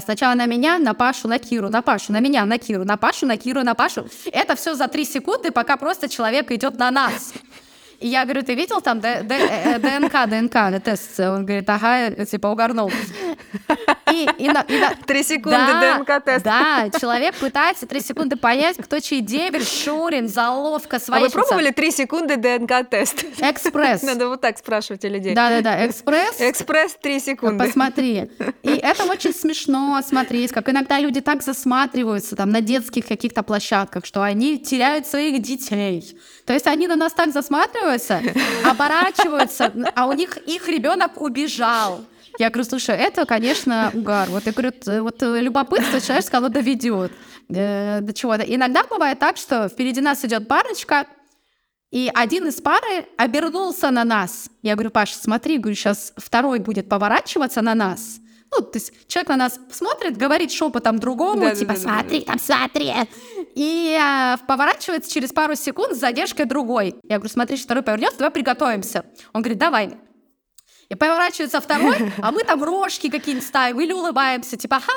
Сначала 0.00 0.34
на 0.34 0.46
меня, 0.46 0.78
на 0.78 0.94
Пашу, 0.94 1.28
на 1.28 1.38
Киру, 1.38 1.68
на 1.68 1.82
Пашу, 1.82 2.12
на 2.12 2.20
меня, 2.20 2.46
на 2.46 2.58
Киру, 2.58 2.84
на 2.84 2.96
Пашу, 2.96 3.26
на 3.26 3.36
Киру, 3.36 3.62
на 3.62 3.74
Пашу. 3.74 4.06
Это 4.32 4.56
все 4.56 4.74
за 4.74 4.88
три 4.88 5.04
секунды, 5.04 5.50
пока 5.50 5.76
просто 5.76 6.08
человек 6.08 6.50
идет 6.50 6.78
на 6.78 6.90
нас. 6.90 7.34
И 8.00 8.08
я 8.08 8.24
говорю, 8.24 8.42
ты 8.42 8.54
видел 8.54 8.80
там 8.80 9.00
ДНК, 9.00 10.26
ДНК, 10.26 10.82
тест? 10.82 11.20
Он 11.20 11.44
говорит, 11.44 11.68
ага, 11.68 12.24
типа 12.24 12.48
угорнул. 12.48 12.90
И, 14.14 14.28
и, 14.38 14.46
и. 14.46 14.80
Три 15.06 15.22
секунды 15.22 15.58
да, 15.58 15.98
ДНК-тест. 15.98 16.44
Да, 16.44 16.88
человек 16.98 17.34
пытается 17.34 17.86
три 17.86 18.00
секунды 18.00 18.36
понять, 18.36 18.76
кто 18.76 19.00
чей 19.00 19.20
деверь, 19.20 19.64
Шурин, 19.64 20.28
заловка, 20.28 20.98
своя. 20.98 21.22
А 21.22 21.24
вы 21.24 21.30
пробовали 21.30 21.70
три 21.70 21.90
секунды 21.90 22.36
ДНК-тест? 22.36 23.24
Экспресс. 23.38 24.02
Надо 24.14 24.28
вот 24.28 24.40
так 24.40 24.58
спрашивать 24.58 25.04
у 25.04 25.08
людей. 25.08 25.34
Да-да-да, 25.34 25.86
экспресс. 25.86 26.40
Экспресс 26.40 26.96
три 27.00 27.20
секунды. 27.20 27.64
Посмотри. 27.64 28.30
И 28.62 28.68
это 28.82 29.04
очень 29.04 29.34
смешно 29.34 30.00
смотреть, 30.06 30.52
как 30.52 30.68
иногда 30.68 30.98
люди 30.98 31.20
так 31.20 31.42
засматриваются 31.42 32.36
там 32.36 32.50
на 32.50 32.60
детских 32.60 33.06
каких-то 33.06 33.42
площадках, 33.42 34.06
что 34.06 34.22
они 34.22 34.58
теряют 34.58 35.06
своих 35.06 35.42
детей. 35.42 36.16
То 36.46 36.52
есть 36.52 36.66
они 36.66 36.86
на 36.86 36.96
нас 36.96 37.12
так 37.12 37.32
засматриваются, 37.32 38.20
оборачиваются, 38.64 39.72
а 39.94 40.06
у 40.06 40.12
них 40.12 40.36
их 40.36 40.68
ребенок 40.68 41.20
убежал. 41.20 42.04
Я 42.38 42.50
говорю, 42.50 42.68
слушай, 42.68 42.96
это, 42.96 43.26
конечно, 43.26 43.90
угар. 43.94 44.28
Вот 44.28 44.44
я 44.46 44.52
говорю, 44.52 44.72
вот 45.02 45.22
любопытство 45.22 46.00
человек 46.00 46.24
сказал, 46.24 46.50
доведет 46.50 47.12
э, 47.48 48.00
до 48.00 48.12
чего-то. 48.12 48.42
Иногда 48.42 48.82
бывает 48.84 49.18
так, 49.18 49.36
что 49.36 49.68
впереди 49.68 50.00
нас 50.00 50.24
идет 50.24 50.48
парочка, 50.48 51.06
и 51.92 52.10
один 52.12 52.48
из 52.48 52.60
пары 52.60 53.06
обернулся 53.16 53.92
на 53.92 54.02
нас. 54.02 54.50
Я 54.62 54.74
говорю, 54.74 54.90
Паша, 54.90 55.16
смотри, 55.16 55.58
говорю, 55.58 55.76
сейчас 55.76 56.12
второй 56.16 56.58
будет 56.58 56.88
поворачиваться 56.88 57.62
на 57.62 57.76
нас. 57.76 58.18
Ну, 58.50 58.62
то 58.62 58.78
есть 58.78 58.92
человек 59.08 59.28
на 59.28 59.36
нас 59.36 59.60
смотрит, 59.70 60.16
говорит 60.16 60.50
шепотом 60.50 60.98
другому, 60.98 61.42
да, 61.42 61.54
типа, 61.54 61.74
да, 61.74 61.78
да, 61.78 61.80
смотри, 61.80 62.18
да, 62.20 62.24
да. 62.26 62.32
там, 62.32 62.38
смотри. 62.40 62.92
И 63.54 63.96
а, 64.00 64.38
поворачивается 64.38 65.10
через 65.12 65.32
пару 65.32 65.54
секунд 65.54 65.94
с 65.94 66.00
задержкой 66.00 66.46
другой. 66.46 66.96
Я 67.04 67.18
говорю, 67.18 67.32
смотри, 67.32 67.56
второй 67.56 67.84
повернется, 67.84 68.18
давай 68.18 68.32
приготовимся. 68.32 69.04
Он 69.32 69.42
говорит, 69.42 69.58
давай. 69.58 69.96
И 70.88 70.94
поворачивается 70.94 71.60
второй, 71.60 72.12
а 72.22 72.30
мы 72.30 72.44
там 72.44 72.62
рожки 72.62 73.10
какие-нибудь 73.10 73.46
ставим 73.46 73.80
или 73.80 73.92
улыбаемся, 73.92 74.56
типа 74.56 74.80
«Хай!» 74.80 74.94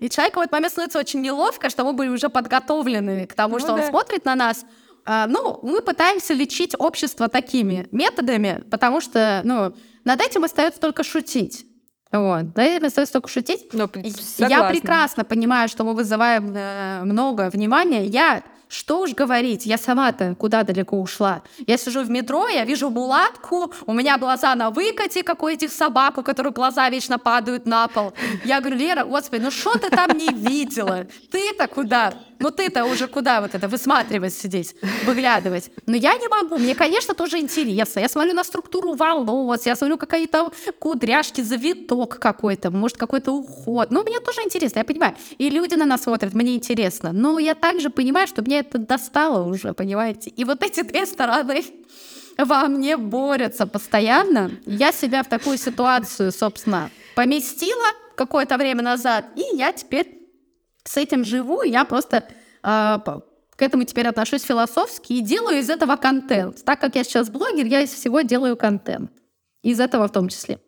И 0.00 0.10
человеку 0.10 0.40
в 0.40 0.42
этот 0.42 0.52
момент 0.52 0.72
становится 0.72 0.98
очень 0.98 1.20
неловко, 1.20 1.70
что 1.70 1.84
мы 1.84 1.92
были 1.92 2.08
уже 2.08 2.28
подготовлены 2.28 3.26
к 3.26 3.34
тому, 3.34 3.54
ну, 3.54 3.58
что 3.60 3.68
да. 3.68 3.74
он 3.74 3.82
смотрит 3.84 4.24
на 4.24 4.34
нас. 4.34 4.64
А, 5.06 5.26
ну, 5.26 5.60
мы 5.62 5.80
пытаемся 5.82 6.34
лечить 6.34 6.74
общество 6.78 7.28
такими 7.28 7.86
методами, 7.92 8.64
потому 8.70 9.00
что, 9.00 9.42
ну, 9.44 9.74
над 10.04 10.20
этим 10.20 10.44
остается 10.44 10.80
только 10.80 11.04
шутить. 11.04 11.66
Вот. 12.10 12.52
Да, 12.52 12.76
остается 12.76 13.12
только 13.14 13.28
шутить. 13.28 13.72
Но, 13.72 13.90
ну, 13.94 14.02
я 14.48 14.68
прекрасно 14.68 15.24
понимаю, 15.24 15.68
что 15.68 15.84
мы 15.84 15.94
вызываем 15.94 16.52
э, 16.54 17.02
много 17.04 17.50
внимания. 17.50 18.04
Я 18.04 18.42
что 18.68 19.00
уж 19.00 19.14
говорить, 19.14 19.66
я 19.66 19.78
сама-то 19.78 20.34
куда 20.34 20.62
далеко 20.62 21.00
ушла. 21.00 21.42
Я 21.66 21.76
сижу 21.76 22.02
в 22.02 22.10
метро, 22.10 22.48
я 22.48 22.64
вижу 22.64 22.90
мулатку, 22.90 23.72
у 23.86 23.92
меня 23.92 24.18
глаза 24.18 24.54
на 24.54 24.70
выкате, 24.70 25.22
как 25.22 25.42
у 25.42 25.48
этих 25.48 25.72
собак, 25.72 26.18
у 26.18 26.22
которых 26.22 26.54
глаза 26.54 26.88
вечно 26.88 27.18
падают 27.18 27.66
на 27.66 27.88
пол. 27.88 28.12
Я 28.44 28.60
говорю, 28.60 28.76
Лера, 28.76 29.04
господи, 29.04 29.42
ну 29.42 29.50
что 29.50 29.78
ты 29.78 29.90
там 29.90 30.16
не 30.16 30.28
видела? 30.28 31.06
Ты-то 31.30 31.68
куда? 31.68 32.14
Ну 32.38 32.50
ты-то 32.50 32.84
уже 32.84 33.06
куда 33.08 33.40
вот 33.40 33.54
это 33.54 33.68
высматривать 33.68 34.34
сидеть, 34.34 34.74
выглядывать? 35.06 35.70
Но 35.86 35.96
я 35.96 36.14
не 36.16 36.28
могу. 36.28 36.58
Мне, 36.58 36.74
конечно, 36.74 37.14
тоже 37.14 37.38
интересно. 37.38 38.00
Я 38.00 38.08
смотрю 38.08 38.34
на 38.34 38.44
структуру 38.44 38.94
волос, 38.94 39.66
я 39.66 39.76
смотрю 39.76 39.98
какие-то 39.98 40.50
кудряшки, 40.78 41.40
завиток 41.40 42.18
какой-то, 42.18 42.70
может, 42.70 42.96
какой-то 42.96 43.32
уход. 43.32 43.90
Ну, 43.90 44.02
мне 44.02 44.20
тоже 44.20 44.42
интересно, 44.42 44.80
я 44.80 44.84
понимаю. 44.84 45.14
И 45.38 45.50
люди 45.50 45.74
на 45.74 45.84
нас 45.84 46.02
смотрят, 46.02 46.34
мне 46.34 46.54
интересно. 46.54 47.12
Но 47.12 47.38
я 47.38 47.54
также 47.54 47.90
понимаю, 47.90 48.26
что 48.26 48.42
мне 48.42 48.60
это 48.60 48.78
достало 48.78 49.46
уже, 49.48 49.72
понимаете? 49.72 50.30
И 50.30 50.44
вот 50.44 50.62
эти 50.62 50.82
две 50.82 51.06
стороны 51.06 51.64
во 52.38 52.66
мне 52.68 52.96
борются 52.96 53.66
постоянно. 53.66 54.50
Я 54.66 54.92
себя 54.92 55.22
в 55.22 55.28
такую 55.28 55.58
ситуацию, 55.58 56.32
собственно, 56.32 56.90
поместила 57.14 57.86
какое-то 58.16 58.56
время 58.56 58.82
назад, 58.82 59.26
и 59.36 59.56
я 59.56 59.72
теперь 59.72 60.23
с 60.84 60.96
этим 60.96 61.24
живу, 61.24 61.62
я 61.62 61.84
просто 61.84 62.28
э, 62.62 62.98
к 63.56 63.62
этому 63.62 63.84
теперь 63.84 64.06
отношусь 64.06 64.42
философски 64.42 65.14
и 65.14 65.20
делаю 65.20 65.58
из 65.58 65.70
этого 65.70 65.96
контент. 65.96 66.64
Так 66.64 66.80
как 66.80 66.96
я 66.96 67.04
сейчас 67.04 67.30
блогер, 67.30 67.66
я 67.66 67.80
из 67.80 67.92
всего 67.92 68.20
делаю 68.22 68.56
контент. 68.56 69.10
Из 69.62 69.80
этого 69.80 70.08
в 70.08 70.12
том 70.12 70.28
числе. 70.28 70.58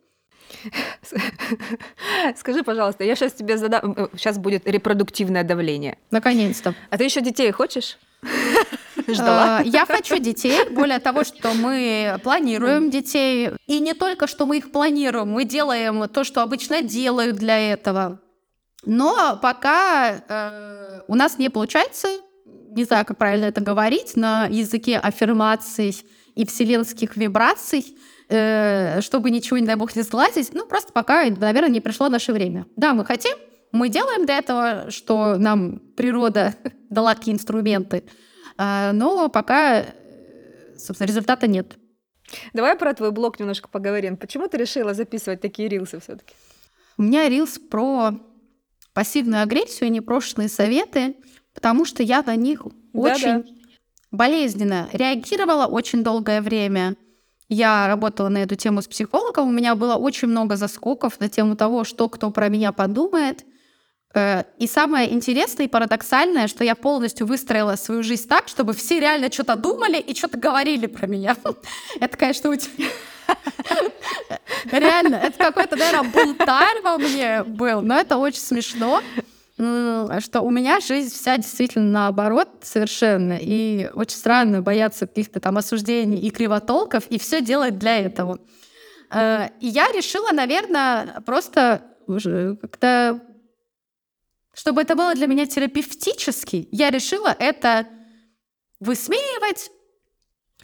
Скажи, 2.37 2.63
пожалуйста, 2.63 3.05
я 3.05 3.15
сейчас 3.15 3.33
тебе 3.33 3.59
задам... 3.59 4.09
Сейчас 4.15 4.39
будет 4.39 4.67
репродуктивное 4.67 5.45
давление. 5.45 5.99
Наконец-то. 6.11 6.75
А 6.91 6.97
ты 6.97 7.05
еще 7.05 7.21
детей 7.21 7.51
хочешь? 7.51 7.99
Ждала? 9.07 9.59
А, 9.59 9.63
я 9.65 9.85
хочу 9.85 10.19
детей. 10.19 10.69
Более 10.71 10.99
того, 10.99 11.25
что 11.25 11.53
мы 11.55 12.19
планируем 12.23 12.91
детей. 12.91 13.51
И 13.67 13.81
не 13.81 13.95
только, 13.95 14.27
что 14.27 14.47
мы 14.47 14.59
их 14.59 14.73
планируем, 14.73 15.29
мы 15.29 15.45
делаем 15.45 16.09
то, 16.09 16.25
что 16.25 16.43
обычно 16.43 16.83
делают 16.83 17.37
для 17.37 17.73
этого. 17.73 18.21
Но 18.87 19.39
пока 19.43 20.13
э, 20.17 21.01
у 21.09 21.17
нас 21.17 21.39
не 21.39 21.51
получается, 21.51 22.09
не 22.71 22.85
знаю, 22.85 23.05
как 23.05 23.19
правильно 23.19 23.47
это 23.47 23.61
говорить, 23.61 24.17
на 24.17 24.47
языке 24.47 24.97
аффирмаций 24.97 25.97
и 26.37 26.47
вселенских 26.47 27.17
вибраций, 27.17 27.99
э, 28.29 29.01
чтобы 29.01 29.33
ничего, 29.33 29.59
не 29.59 29.67
дай 29.67 29.75
бог, 29.75 29.97
не 29.97 30.03
сглазить, 30.03 30.55
ну, 30.55 30.67
просто 30.67 30.93
пока, 30.93 31.25
наверное, 31.25 31.69
не 31.69 31.81
пришло 31.81 32.09
наше 32.09 32.33
время. 32.33 32.67
Да, 32.77 32.95
мы 32.95 33.05
хотим, 33.05 33.37
мы 33.73 33.89
делаем 33.89 34.25
для 34.25 34.39
этого, 34.39 34.91
что 34.91 35.37
нам 35.37 35.81
природа 35.97 36.55
дала 36.89 37.17
такие 37.17 37.35
инструменты, 37.35 38.05
э, 38.57 38.93
но 38.93 39.29
пока, 39.29 39.85
собственно, 40.79 41.09
результата 41.09 41.49
нет. 41.49 41.77
Давай 42.53 42.77
про 42.77 42.95
твой 42.95 43.11
блог 43.11 43.41
немножко 43.41 43.69
поговорим. 43.69 44.17
Почему 44.17 44.47
ты 44.47 44.59
решила 44.59 44.95
записывать 44.95 45.41
такие 45.41 45.69
рилсы 45.69 45.99
все-таки? 45.99 46.35
У 46.99 47.03
меня 47.03 47.29
рилс 47.29 47.59
про 47.59 48.15
пассивную 48.97 49.43
агрессию 49.43 49.89
и 49.89 49.93
непрошенные 49.93 50.49
советы, 50.49 51.17
потому 51.53 51.85
что 51.85 52.03
я 52.03 52.23
на 52.23 52.35
них 52.35 52.63
да, 52.65 52.71
очень 52.99 53.43
да. 53.43 53.45
болезненно 54.11 54.89
реагировала 54.91 55.67
очень 55.67 56.03
долгое 56.03 56.41
время. 56.41 56.97
Я 57.51 57.89
работала 57.89 58.31
на 58.31 58.39
эту 58.39 58.57
тему 58.57 58.81
с 58.81 58.89
психологом, 58.89 59.49
у 59.49 59.53
меня 59.53 59.75
было 59.75 59.97
очень 59.97 60.29
много 60.29 60.57
заскоков 60.57 61.21
на 61.21 61.29
тему 61.29 61.57
того, 61.57 61.85
что 61.85 62.09
кто 62.09 62.31
про 62.31 62.49
меня 62.49 62.73
подумает. 62.73 63.45
Э, 64.15 64.45
и 64.57 64.67
самое 64.67 65.13
интересное 65.13 65.67
и 65.67 65.69
парадоксальное, 65.69 66.49
что 66.49 66.65
я 66.65 66.75
полностью 66.75 67.27
выстроила 67.27 67.77
свою 67.77 68.03
жизнь 68.03 68.27
так, 68.27 68.49
чтобы 68.49 68.73
все 68.73 68.99
реально 68.99 69.31
что-то 69.31 69.57
думали 69.57 69.99
и 69.99 70.15
что-то 70.15 70.39
говорили 70.39 70.87
про 70.87 71.07
меня. 71.07 71.37
Это, 72.01 72.17
конечно, 72.17 72.49
очень 72.49 72.71
Реально, 74.71 75.17
это 75.17 75.39
какой-то, 75.39 75.77
наверное, 75.77 76.11
бунтарь 76.11 76.81
во 76.83 76.99
мне 76.99 77.45
был, 77.45 77.83
но 77.83 77.99
это 77.99 78.17
очень 78.17 78.41
смешно 78.41 79.03
что 79.57 80.43
у 80.43 80.51
меня 80.51 80.81
жизнь 80.81 81.15
вся 81.15 81.39
действительно 81.39 81.91
наоборот 81.91 82.49
совершенно. 82.63 83.39
И 83.41 83.89
очень 83.95 84.19
странно 84.19 84.61
бояться 84.61 85.07
каких-то 85.07 85.41
там 85.41 85.57
осуждений 85.57 86.19
и 86.19 86.31
кривотолков, 86.31 87.07
и 87.07 87.19
все 87.19 87.41
делать 87.41 87.79
для 87.79 88.01
этого. 88.01 88.39
Э, 89.11 89.49
и 89.61 89.69
я 89.69 89.91
решила, 89.93 90.31
наверное, 90.33 91.23
просто 91.25 91.83
как-то 92.07 93.23
чтобы 94.53 94.81
это 94.81 94.95
было 94.95 95.15
для 95.15 95.27
меня 95.27 95.47
терапевтически, 95.47 96.69
я 96.73 96.91
решила 96.91 97.35
это 97.39 97.87
высмеивать, 98.81 99.71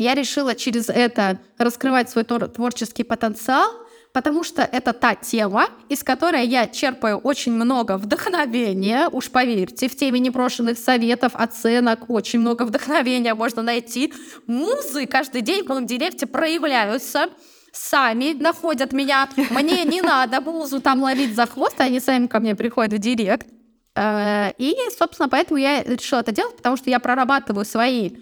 я 0.03 0.15
решила 0.15 0.55
через 0.55 0.89
это 0.89 1.39
раскрывать 1.59 2.11
свой 2.11 2.25
творческий 2.25 3.05
потенциал, 3.05 3.71
потому 4.13 4.45
что 4.45 4.63
это 4.63 4.93
та 4.93 5.15
тема, 5.15 5.69
из 5.89 6.03
которой 6.03 6.47
я 6.47 6.67
черпаю 6.67 7.19
очень 7.19 7.53
много 7.53 7.97
вдохновения, 7.97 9.09
уж 9.11 9.31
поверьте, 9.31 9.89
в 9.89 9.97
теме 9.97 10.21
непрошенных 10.21 10.79
советов, 10.79 11.33
оценок, 11.35 12.11
очень 12.11 12.41
много 12.41 12.65
вдохновения 12.65 13.35
можно 13.35 13.63
найти. 13.63 14.13
Музы 14.47 15.07
каждый 15.07 15.41
день 15.41 15.65
в 15.65 15.69
моем 15.69 15.87
директе 15.87 16.27
проявляются, 16.27 17.29
сами 17.73 18.35
находят 18.35 18.93
меня. 18.93 19.29
Мне 19.51 19.85
не 19.85 20.03
надо 20.03 20.41
музу 20.41 20.81
там 20.81 21.03
ловить 21.03 21.35
за 21.35 21.47
хвост, 21.47 21.81
они 21.81 22.01
сами 22.01 22.27
ко 22.27 22.39
мне 22.41 22.55
приходят 22.55 22.93
в 22.93 22.99
директ. 22.99 23.47
Э, 23.95 24.53
и, 24.59 24.75
собственно, 24.97 25.29
поэтому 25.29 25.59
я 25.59 25.83
решила 25.83 26.21
это 26.21 26.33
делать, 26.33 26.57
потому 26.57 26.77
что 26.77 26.91
я 26.91 27.01
прорабатываю 27.01 27.65
свои 27.65 28.13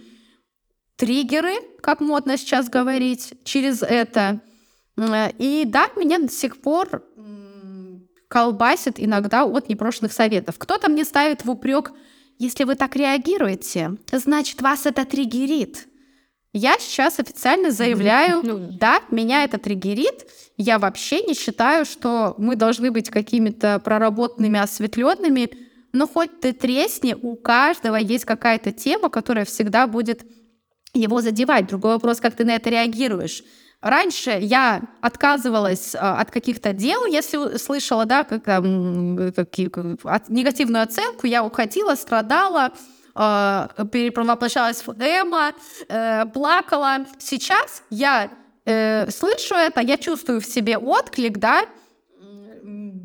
триггеры, 1.01 1.55
как 1.81 2.01
модно 2.01 2.37
сейчас 2.37 2.69
говорить, 2.69 3.33
через 3.43 3.83
это. 3.83 4.41
Э, 4.99 5.31
и 5.39 5.65
да, 5.67 5.89
меня 5.97 6.19
до 6.19 6.31
сих 6.31 6.61
пор 6.61 7.03
колбасит 8.29 8.95
иногда 8.99 9.45
от 9.45 9.69
непрошенных 9.69 10.13
советов. 10.13 10.57
Кто-то 10.59 10.91
мне 10.91 11.05
ставит 11.05 11.45
в 11.45 11.51
упрек, 11.51 11.93
если 12.39 12.65
вы 12.65 12.75
так 12.77 12.95
реагируете, 12.97 13.97
значит, 14.13 14.61
вас 14.61 14.87
это 14.87 15.05
триггерит. 15.05 15.89
Я 16.53 16.79
сейчас 16.79 17.19
официально 17.19 17.71
заявляю, 17.71 18.43
ну, 18.43 18.69
да, 18.79 19.01
меня 19.11 19.45
это 19.45 19.59
триггерит. 19.59 20.27
Я 20.57 20.79
вообще 20.79 21.23
не 21.23 21.35
считаю, 21.35 21.85
что 21.87 22.35
мы 22.39 22.57
должны 22.57 22.91
быть 22.91 23.09
какими-то 23.09 23.81
проработанными, 23.81 24.61
осветленными. 24.61 25.51
Но 25.93 26.07
хоть 26.07 26.41
ты 26.41 26.53
тресни, 26.53 27.17
у 27.21 27.37
каждого 27.37 27.97
есть 27.97 28.27
какая-то 28.27 28.71
тема, 28.73 29.09
которая 29.09 29.45
всегда 29.45 29.87
будет 29.87 30.25
его 30.95 31.21
задевать. 31.21 31.67
Другой 31.67 31.93
вопрос, 31.93 32.21
как 32.21 32.35
ты 32.35 32.45
на 32.45 32.55
это 32.57 32.71
реагируешь. 32.71 33.43
Раньше 33.81 34.39
я 34.41 34.83
отказывалась 35.01 35.95
а, 35.95 36.21
от 36.21 36.31
каких-то 36.31 36.75
дел, 36.75 37.07
если 37.07 37.57
слышала, 37.57 38.05
да, 38.05 38.25
как, 38.25 38.45
как, 38.45 38.63
как, 39.35 40.29
негативную 40.29 40.83
оценку, 40.83 41.27
я 41.27 41.43
уходила, 41.43 41.95
страдала, 41.95 42.73
э, 43.15 43.69
перепровоплощалась 43.91 44.87
в 44.87 44.91
Эма, 45.01 45.53
э, 45.89 46.27
плакала. 46.27 47.07
Сейчас 47.19 47.83
я 47.89 48.31
э, 48.67 49.11
слышу 49.11 49.55
это, 49.55 49.81
я 49.81 49.97
чувствую 49.97 50.43
в 50.43 50.47
себе 50.47 50.77
отклик, 50.77 51.39
да, 51.39 51.65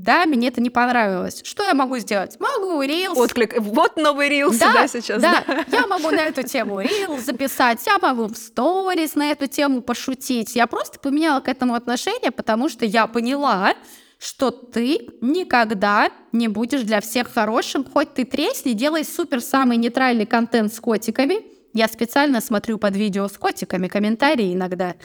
да, 0.05 0.25
мне 0.27 0.49
это 0.49 0.61
не 0.61 0.69
понравилось. 0.69 1.41
Что 1.43 1.63
я 1.63 1.73
могу 1.73 1.97
сделать? 1.97 2.39
Могу 2.39 2.81
рилс. 2.83 3.17
Отклик. 3.17 3.59
Вот 3.59 3.97
новый 3.97 4.29
рилс, 4.29 4.57
да, 4.57 4.71
да 4.71 4.87
сейчас. 4.87 5.19
Да. 5.19 5.43
да, 5.47 5.65
я 5.71 5.87
могу 5.87 6.11
на 6.11 6.21
эту 6.21 6.43
тему 6.43 6.79
рилс 6.79 7.23
записать, 7.23 7.79
я 7.87 7.97
могу 7.97 8.27
в 8.27 8.37
сторис 8.37 9.15
на 9.15 9.31
эту 9.31 9.47
тему 9.47 9.81
пошутить. 9.81 10.55
Я 10.55 10.67
просто 10.67 10.99
поменяла 10.99 11.39
к 11.39 11.47
этому 11.47 11.73
отношение, 11.73 12.29
потому 12.29 12.69
что 12.69 12.85
я 12.85 13.07
поняла, 13.07 13.73
что 14.19 14.51
ты 14.51 15.09
никогда 15.21 16.11
не 16.31 16.49
будешь 16.49 16.81
для 16.81 17.01
всех 17.01 17.33
хорошим, 17.33 17.83
хоть 17.83 18.13
ты 18.13 18.25
тресни, 18.25 18.73
делай 18.73 19.03
супер 19.03 19.41
самый 19.41 19.77
нейтральный 19.77 20.27
контент 20.27 20.71
с 20.71 20.79
котиками. 20.79 21.37
Я 21.73 21.87
специально 21.87 22.41
смотрю 22.41 22.77
под 22.77 22.95
видео 22.95 23.27
с 23.27 23.37
котиками 23.37 23.87
комментарии 23.87 24.53
иногда 24.53 24.95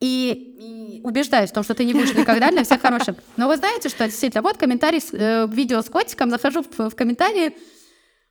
и, 0.00 1.00
убеждаюсь 1.04 1.50
в 1.50 1.54
том, 1.54 1.62
что 1.62 1.74
ты 1.74 1.84
не 1.84 1.92
будешь 1.92 2.14
никогда 2.14 2.50
для 2.50 2.64
всех 2.64 2.80
хорошим. 2.80 3.16
Но 3.36 3.48
вы 3.48 3.56
знаете, 3.56 3.88
что 3.88 4.04
действительно, 4.06 4.42
вот 4.42 4.56
комментарий, 4.56 5.00
э, 5.12 5.46
видео 5.46 5.82
с 5.82 5.90
котиком, 5.90 6.30
захожу 6.30 6.62
в, 6.62 6.90
в 6.90 6.94
комментарии, 6.94 7.56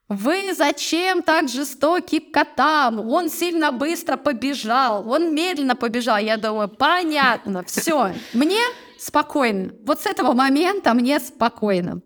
вы 0.08 0.56
зачем 0.56 1.22
так 1.22 1.50
жестоки 1.50 2.20
к 2.20 2.34
котам? 2.34 3.08
Он 3.08 3.30
сильно 3.30 3.72
быстро 3.72 4.18
побежал, 4.18 5.08
он 5.08 5.36
медленно 5.36 5.76
побежал. 5.76 6.18
Я 6.18 6.38
думаю, 6.38 6.68
понятно, 6.68 7.64
все. 7.64 8.14
Мне 8.34 8.60
спокойно. 8.98 9.72
Вот 9.86 10.02
с 10.02 10.08
этого 10.08 10.34
момента 10.34 10.96
мне 10.96 11.20
спокойно. 11.20 12.02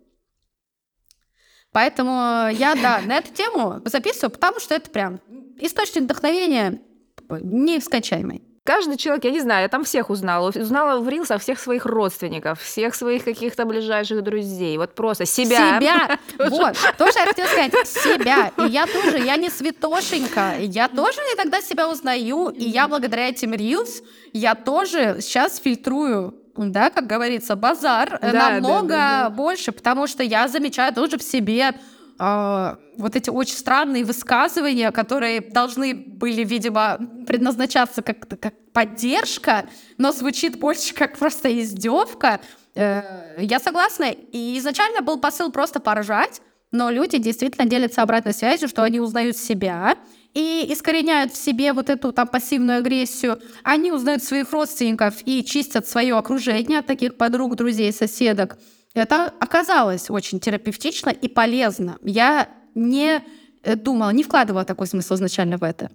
Поэтому 1.71 2.49
я, 2.51 2.75
да, 2.75 3.01
на 3.05 3.17
эту 3.17 3.33
тему 3.33 3.81
записываю, 3.85 4.31
потому 4.31 4.59
что 4.59 4.75
это 4.75 4.91
прям 4.91 5.21
источник 5.59 6.03
вдохновения 6.03 6.81
нескончаемый. 7.29 8.43
Каждый 8.65 8.95
человек, 8.95 9.25
я 9.25 9.31
не 9.31 9.41
знаю, 9.41 9.63
я 9.63 9.67
там 9.67 9.83
всех 9.83 10.09
узнала. 10.09 10.47
Узнала 10.47 11.01
в 11.01 11.09
Рилсах 11.09 11.41
всех 11.41 11.59
своих 11.59 11.85
родственников, 11.85 12.61
всех 12.61 12.95
своих 12.95 13.25
каких-то 13.25 13.65
ближайших 13.65 14.23
друзей. 14.23 14.77
Вот 14.77 14.95
просто 14.95 15.25
себя. 15.25 15.79
Себя. 15.79 16.19
Вот, 16.37 16.77
тоже 16.97 17.19
я 17.19 17.25
хотела 17.25 17.47
сказать. 17.47 17.87
Себя. 17.87 18.51
И 18.57 18.71
я 18.71 18.87
тоже, 18.87 19.19
я 19.19 19.35
не 19.35 19.49
святошенька. 19.49 20.55
Я 20.59 20.87
тоже 20.87 21.19
иногда 21.35 21.61
себя 21.61 21.89
узнаю. 21.89 22.49
И 22.49 22.63
я 22.63 22.87
благодаря 22.87 23.27
этим 23.27 23.53
Рилс, 23.53 24.01
я 24.31 24.55
тоже 24.55 25.17
сейчас 25.19 25.59
фильтрую 25.59 26.33
да, 26.55 26.91
как 26.91 27.07
говорится, 27.07 27.55
базар 27.55 28.19
да, 28.21 28.31
намного 28.31 28.87
да, 28.87 28.95
да, 28.95 29.23
да. 29.23 29.29
больше, 29.31 29.71
потому 29.71 30.05
что 30.05 30.21
я 30.21 30.47
замечаю 30.47 30.93
тоже 30.93 31.17
в 31.17 31.23
себе 31.23 31.73
э, 32.19 32.75
вот 32.97 33.15
эти 33.15 33.29
очень 33.29 33.55
странные 33.55 34.03
высказывания, 34.05 34.91
которые 34.91 35.41
должны 35.41 35.93
были, 35.93 36.43
видимо, 36.43 36.99
предназначаться 37.27 38.01
как, 38.01 38.27
как 38.39 38.53
поддержка, 38.73 39.65
но 39.97 40.11
звучит 40.11 40.59
больше 40.59 40.93
как 40.93 41.17
просто 41.17 41.59
издевка. 41.59 42.39
Э, 42.75 43.35
я 43.37 43.59
согласна. 43.59 44.11
И 44.11 44.57
изначально 44.57 45.01
был 45.01 45.19
посыл 45.19 45.51
просто 45.51 45.79
поржать, 45.79 46.41
но 46.71 46.89
люди 46.89 47.17
действительно 47.17 47.67
делятся 47.67 48.01
обратной 48.01 48.33
связью, 48.33 48.67
что 48.67 48.83
они 48.83 48.99
узнают 48.99 49.37
себя, 49.37 49.95
и 50.33 50.65
искореняют 50.69 51.31
в 51.31 51.37
себе 51.37 51.73
вот 51.73 51.89
эту 51.89 52.11
там 52.11 52.27
пассивную 52.27 52.79
агрессию, 52.79 53.39
они 53.63 53.91
узнают 53.91 54.23
своих 54.23 54.51
родственников 54.51 55.15
и 55.25 55.43
чистят 55.43 55.87
свое 55.87 56.15
окружение 56.15 56.79
от 56.79 56.87
таких 56.87 57.17
подруг, 57.17 57.55
друзей, 57.55 57.93
соседок. 57.93 58.57
Это 58.93 59.33
оказалось 59.39 60.09
очень 60.09 60.39
терапевтично 60.39 61.09
и 61.09 61.27
полезно. 61.27 61.97
Я 62.03 62.49
не 62.75 63.23
э, 63.63 63.75
думала, 63.75 64.11
не 64.11 64.23
вкладывала 64.23 64.65
такой 64.65 64.87
смысл 64.87 65.15
изначально 65.15 65.57
в 65.57 65.63
это. 65.63 65.89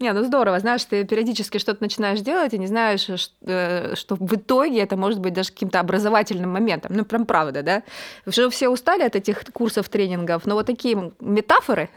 Не, 0.00 0.14
ну 0.14 0.24
здорово, 0.24 0.58
знаешь, 0.60 0.82
ты 0.86 1.04
периодически 1.04 1.58
что-то 1.58 1.82
начинаешь 1.82 2.20
делать 2.20 2.54
и 2.54 2.58
не 2.58 2.66
знаешь, 2.66 3.06
э, 3.42 3.94
что 3.94 4.16
в 4.18 4.34
итоге 4.34 4.80
это 4.80 4.96
может 4.96 5.20
быть 5.20 5.34
даже 5.34 5.50
каким-то 5.50 5.78
образовательным 5.78 6.50
моментом. 6.50 6.94
Ну, 6.94 7.04
прям 7.04 7.26
правда, 7.26 7.62
да? 7.62 7.82
Уже 8.24 8.48
все 8.48 8.70
устали 8.70 9.02
от 9.02 9.14
этих 9.14 9.44
курсов, 9.52 9.90
тренингов, 9.90 10.46
но 10.46 10.54
вот 10.54 10.64
такие 10.64 11.12
метафоры 11.20 11.90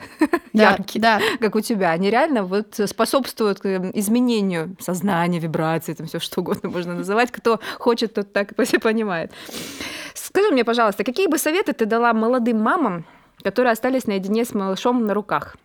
да, 0.52 0.72
яркие, 0.72 1.02
да. 1.02 1.22
как 1.40 1.56
у 1.56 1.62
тебя, 1.62 1.92
они 1.92 2.10
реально 2.10 2.44
вот 2.44 2.78
способствуют 2.86 3.66
изменению 3.66 4.76
сознания, 4.82 5.40
вибрации, 5.40 5.94
там 5.94 6.08
все 6.08 6.20
что 6.20 6.42
угодно 6.42 6.70
можно 6.70 6.96
называть. 6.96 7.32
Кто 7.32 7.62
хочет, 7.80 8.14
тот 8.14 8.34
так 8.34 8.54
понимает. 8.82 9.32
Скажи 10.34 10.50
мне, 10.50 10.66
пожалуйста, 10.66 11.04
какие 11.04 11.28
бы 11.28 11.38
советы 11.38 11.74
ты 11.74 11.86
дала 11.86 12.12
молодым 12.12 12.60
мамам, 12.60 13.06
которые 13.44 13.72
остались 13.72 14.08
наедине 14.08 14.46
с 14.46 14.56
малышом 14.56 15.06
на 15.06 15.14
руках? 15.14 15.58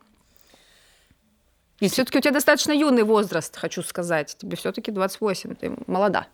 И 1.81 1.89
все-таки 1.89 2.19
у 2.19 2.21
тебя 2.21 2.35
достаточно 2.35 2.73
юный 2.73 3.03
возраст, 3.03 3.57
хочу 3.57 3.83
сказать. 3.83 4.37
Тебе 4.37 4.59
все-таки 4.59 4.91
28, 4.91 5.55
ты 5.55 5.75
молода. 5.87 6.27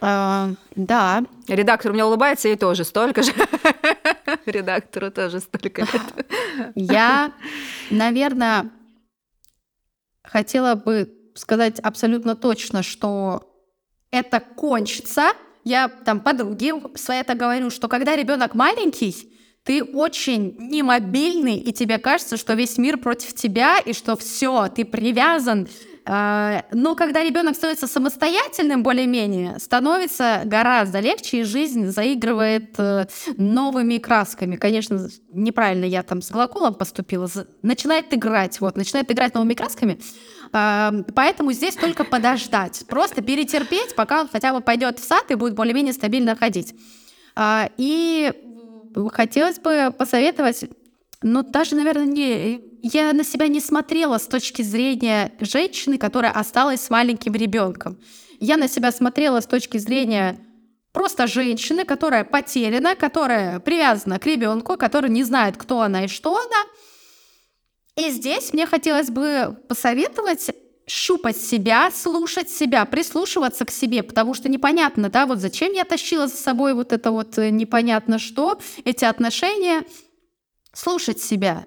А, 0.00 0.50
да. 0.76 1.24
Редактор 1.48 1.90
у 1.90 1.94
меня 1.94 2.06
улыбается, 2.06 2.48
и 2.50 2.54
тоже 2.54 2.84
столько 2.84 3.24
же. 3.24 3.32
Редактору 4.46 5.10
тоже 5.10 5.40
столько 5.40 5.80
лет. 5.80 6.72
Я, 6.76 7.32
наверное, 7.90 8.70
хотела 10.22 10.76
бы 10.76 11.12
сказать 11.34 11.80
абсолютно 11.80 12.36
точно, 12.36 12.84
что 12.84 13.52
это 14.12 14.38
кончится. 14.38 15.32
Я 15.68 15.88
там 15.88 16.20
подруге 16.20 16.72
своей 16.94 17.20
это 17.20 17.34
говорю, 17.34 17.68
что 17.68 17.88
когда 17.88 18.16
ребенок 18.16 18.54
маленький, 18.54 19.14
ты 19.64 19.84
очень 19.84 20.56
немобильный, 20.58 21.58
и 21.58 21.74
тебе 21.74 21.98
кажется, 21.98 22.38
что 22.38 22.54
весь 22.54 22.78
мир 22.78 22.96
против 22.96 23.34
тебя, 23.34 23.78
и 23.78 23.92
что 23.92 24.16
все, 24.16 24.68
ты 24.68 24.86
привязан. 24.86 25.68
А, 26.06 26.64
но 26.72 26.94
когда 26.94 27.22
ребенок 27.22 27.54
становится 27.54 27.86
самостоятельным, 27.86 28.82
более-менее, 28.82 29.58
становится 29.58 30.40
гораздо 30.46 31.00
легче, 31.00 31.40
и 31.40 31.42
жизнь 31.42 31.88
заигрывает 31.88 32.70
э, 32.78 33.08
новыми 33.36 33.98
красками. 33.98 34.56
Конечно, 34.56 35.06
неправильно 35.34 35.84
я 35.84 36.02
там 36.02 36.22
с 36.22 36.30
глаголом 36.30 36.72
поступила. 36.72 37.28
Начинает 37.60 38.14
играть, 38.14 38.58
вот, 38.62 38.78
начинает 38.78 39.12
играть 39.12 39.34
новыми 39.34 39.52
красками. 39.52 40.00
А, 40.52 40.92
поэтому 41.14 41.52
здесь 41.52 41.74
только 41.74 42.04
подождать. 42.04 42.84
Просто 42.88 43.22
перетерпеть, 43.22 43.94
пока 43.94 44.22
он 44.22 44.28
хотя 44.28 44.52
бы 44.52 44.60
пойдет 44.60 44.98
в 44.98 45.04
сад 45.04 45.30
и 45.30 45.34
будет 45.34 45.54
более-менее 45.54 45.92
стабильно 45.92 46.36
ходить. 46.36 46.74
А, 47.34 47.70
и 47.76 48.32
хотелось 49.12 49.58
бы 49.58 49.94
посоветовать, 49.96 50.64
ну, 51.22 51.42
даже, 51.42 51.76
наверное, 51.76 52.06
не... 52.06 52.60
Я 52.82 53.12
на 53.12 53.24
себя 53.24 53.48
не 53.48 53.60
смотрела 53.60 54.18
с 54.18 54.26
точки 54.26 54.62
зрения 54.62 55.32
женщины, 55.40 55.98
которая 55.98 56.30
осталась 56.30 56.80
с 56.80 56.90
маленьким 56.90 57.34
ребенком. 57.34 57.98
Я 58.38 58.56
на 58.56 58.68
себя 58.68 58.92
смотрела 58.92 59.40
с 59.40 59.46
точки 59.46 59.78
зрения 59.78 60.38
просто 60.92 61.26
женщины, 61.26 61.84
которая 61.84 62.24
потеряна, 62.24 62.94
которая 62.94 63.58
привязана 63.58 64.18
к 64.20 64.26
ребенку, 64.26 64.76
которая 64.76 65.10
не 65.10 65.24
знает, 65.24 65.56
кто 65.56 65.80
она 65.80 66.04
и 66.04 66.08
что 66.08 66.36
она. 66.36 66.64
И 67.98 68.10
здесь 68.10 68.52
мне 68.52 68.64
хотелось 68.64 69.10
бы 69.10 69.56
посоветовать 69.68 70.50
щупать 70.86 71.36
себя, 71.36 71.90
слушать 71.90 72.48
себя, 72.48 72.84
прислушиваться 72.84 73.64
к 73.64 73.70
себе, 73.70 74.02
потому 74.02 74.34
что 74.34 74.48
непонятно, 74.48 75.10
да, 75.10 75.26
вот 75.26 75.38
зачем 75.38 75.72
я 75.72 75.84
тащила 75.84 76.28
за 76.28 76.36
собой 76.36 76.74
вот 76.74 76.92
это 76.92 77.10
вот 77.10 77.36
э, 77.38 77.50
непонятно 77.50 78.18
что, 78.18 78.58
эти 78.84 79.04
отношения, 79.04 79.82
слушать 80.72 81.20
себя, 81.20 81.66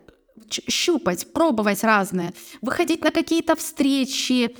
щупать, 0.69 1.31
пробовать 1.33 1.83
разное, 1.83 2.33
выходить 2.61 3.03
на 3.03 3.11
какие-то 3.11 3.55
встречи, 3.55 4.55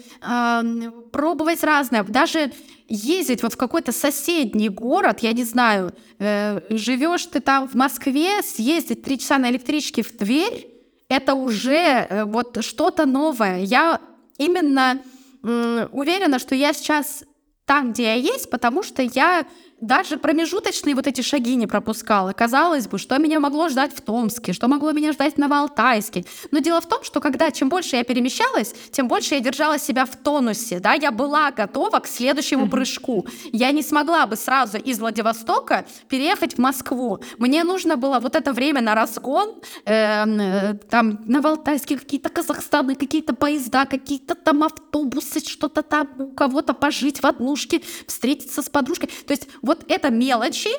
пробовать 1.12 1.64
разное. 1.64 2.04
Даже 2.04 2.52
ездить 2.88 3.44
вот 3.44 3.54
в 3.54 3.58
какой-то 3.58 3.92
соседний 3.92 4.70
город, 4.70 5.20
я 5.22 5.34
не 5.34 5.44
знаю, 5.44 5.94
э, 6.20 6.62
живешь 6.70 7.26
ты 7.26 7.40
там 7.40 7.68
в 7.68 7.74
Москве, 7.74 8.42
съездить 8.44 9.04
три 9.04 9.18
часа 9.18 9.38
на 9.38 9.50
электричке 9.50 10.04
в 10.04 10.16
Тверь, 10.16 10.71
это 11.12 11.36
уже 11.36 11.76
э, 11.76 12.24
вот 12.24 12.64
что-то 12.64 13.06
новое. 13.06 13.60
Я 13.60 14.00
именно 14.38 15.02
уверена, 15.44 16.38
что 16.38 16.54
я 16.54 16.72
сейчас 16.72 17.24
там, 17.66 17.94
где 17.94 18.04
я 18.04 18.14
есть, 18.14 18.50
потому 18.52 18.84
что 18.84 19.02
я 19.02 19.46
даже 19.82 20.18
промежуточные 20.18 20.96
вот 20.96 21.08
эти 21.08 21.22
шаги 21.22 21.56
не 21.56 21.68
пропускала. 21.68 22.34
Казалось 22.34 22.88
бы, 22.88 23.00
что 23.00 23.18
меня 23.18 23.40
могло 23.40 23.68
ждать 23.68 23.92
в 23.94 24.02
Томске, 24.02 24.54
что 24.54 24.68
могло 24.68 24.92
меня 24.92 25.12
ждать 25.12 25.36
в 25.36 25.38
Новоалтайске. 25.38 26.24
Но 26.52 26.60
дело 26.60 26.80
в 26.82 26.88
том, 26.88 27.04
что 27.04 27.20
когда 27.20 27.52
чем 27.52 27.70
больше 27.70 27.96
я 27.96 28.04
перемещалась, 28.04 28.74
тем 28.92 29.08
больше 29.08 29.36
я 29.36 29.42
держала 29.42 29.80
себя 29.80 30.06
в 30.06 30.16
тонусе. 30.16 30.80
Да? 30.80 30.94
Я 30.94 31.12
была 31.12 31.52
готова 31.52 32.00
к 32.00 32.08
следующему 32.08 32.70
прыжку. 32.70 33.26
Я 33.52 33.72
не 33.72 33.82
смогла 33.82 34.28
бы 34.28 34.36
сразу 34.36 34.78
из 34.78 35.00
Владивостока 35.00 35.86
переехать 36.08 36.56
в 36.56 36.58
Москву. 36.60 37.20
Мне 37.40 37.64
нужно 37.64 37.98
было 37.98 38.20
вот 38.20 38.36
это 38.36 38.54
время 38.54 38.82
на 38.82 38.94
разгон, 38.94 39.56
эм, 39.86 40.40
э, 40.40 40.74
там 40.90 41.20
Новоалтайске 41.26 41.98
какие-то 41.98 42.30
Казахстаны, 42.30 42.96
какие-то 42.96 43.34
поезда, 43.34 43.86
какие-то 43.86 44.36
там 44.36 44.64
автобусы, 44.64 45.40
что-то 45.40 45.82
там 45.82 46.08
у 46.20 46.28
кого-то 46.28 46.74
пожить 46.74 47.24
в 47.24 47.26
однушке, 47.26 47.82
встретиться 48.06 48.62
с 48.62 48.70
подружкой. 48.70 49.10
То 49.26 49.34
есть 49.34 49.48
вот 49.62 49.71
это 49.88 50.10
мелочи, 50.10 50.70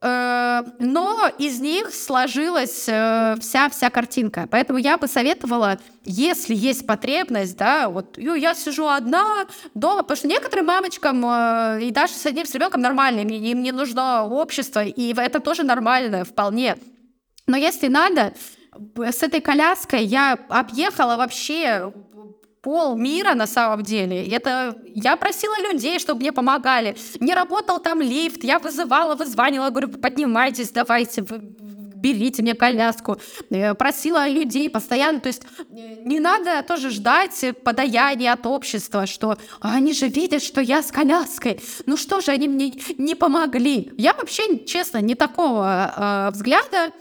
э, 0.00 0.62
но 0.78 1.30
из 1.38 1.60
них 1.60 1.94
сложилась 1.94 2.86
э, 2.88 3.36
вся 3.40 3.68
вся 3.68 3.90
картинка. 3.90 4.48
Поэтому 4.50 4.78
я 4.78 4.98
бы 4.98 5.06
советовала, 5.08 5.78
если 6.04 6.54
есть 6.54 6.86
потребность, 6.86 7.56
да, 7.56 7.88
вот 7.88 8.18
я 8.18 8.54
сижу 8.54 8.86
одна 8.88 9.46
дома, 9.74 10.02
потому 10.02 10.16
что 10.16 10.28
некоторым 10.28 10.66
мамочкам 10.66 11.24
э, 11.24 11.82
и 11.82 11.90
даже 11.90 12.14
с 12.14 12.26
одним 12.26 12.46
с 12.46 12.54
ребенком 12.54 12.80
нормально, 12.80 13.20
им 13.20 13.62
не 13.62 13.72
нужно 13.72 14.26
общество, 14.26 14.84
и 14.84 15.14
это 15.14 15.40
тоже 15.40 15.62
нормально 15.62 16.24
вполне. 16.24 16.76
Но 17.46 17.56
если 17.56 17.88
надо, 17.88 18.34
с 18.96 19.22
этой 19.22 19.40
коляской 19.40 20.04
я 20.04 20.38
объехала 20.48 21.16
вообще 21.16 21.92
пол 22.62 22.96
мира 22.96 23.34
на 23.34 23.46
самом 23.46 23.82
деле. 23.82 24.24
Это 24.28 24.76
я 24.86 25.16
просила 25.16 25.54
людей, 25.70 25.98
чтобы 25.98 26.20
мне 26.20 26.32
помогали. 26.32 26.96
Не 27.20 27.34
работал 27.34 27.80
там 27.80 28.00
лифт, 28.00 28.44
я 28.44 28.58
вызывала, 28.58 29.16
вызванивала, 29.16 29.70
говорю, 29.70 29.88
поднимайтесь, 29.88 30.70
давайте, 30.70 31.22
берите 32.02 32.42
мне 32.42 32.54
коляску. 32.54 33.18
Я 33.50 33.74
просила 33.74 34.28
людей 34.28 34.70
постоянно, 34.70 35.20
то 35.20 35.28
есть 35.28 35.42
э, 35.58 36.02
не 36.04 36.20
надо 36.20 36.62
тоже 36.62 36.90
ждать 36.90 37.44
подаяния 37.64 38.32
от 38.32 38.46
общества, 38.46 39.06
что 39.06 39.36
они 39.60 39.92
же 39.92 40.06
видят, 40.08 40.42
что 40.42 40.60
я 40.60 40.82
с 40.82 40.92
коляской. 40.92 41.60
Ну 41.86 41.96
что 41.96 42.20
же, 42.20 42.30
они 42.30 42.48
мне 42.48 42.74
не 42.96 43.16
помогли. 43.16 43.92
Я 43.96 44.14
вообще, 44.14 44.64
честно, 44.64 44.98
не 44.98 45.16
такого 45.16 45.92
э, 45.96 46.30
взгляда. 46.32 46.92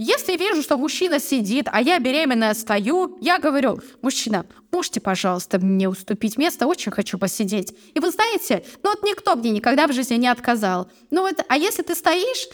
Если 0.00 0.36
вижу, 0.36 0.62
что 0.62 0.78
мужчина 0.78 1.18
сидит, 1.18 1.66
а 1.72 1.82
я 1.82 1.98
беременная 1.98 2.54
стою, 2.54 3.18
я 3.20 3.40
говорю, 3.40 3.80
мужчина, 4.00 4.46
можете, 4.70 5.00
пожалуйста, 5.00 5.58
мне 5.58 5.88
уступить 5.88 6.38
место, 6.38 6.68
очень 6.68 6.92
хочу 6.92 7.18
посидеть. 7.18 7.74
И 7.94 7.98
вы 7.98 8.12
знаете, 8.12 8.64
ну 8.84 8.90
вот 8.90 9.02
никто 9.02 9.34
мне 9.34 9.50
никогда 9.50 9.88
в 9.88 9.92
жизни 9.92 10.14
не 10.14 10.28
отказал. 10.28 10.88
Ну 11.10 11.22
вот, 11.22 11.44
а 11.48 11.58
если 11.58 11.82
ты 11.82 11.96
стоишь, 11.96 12.48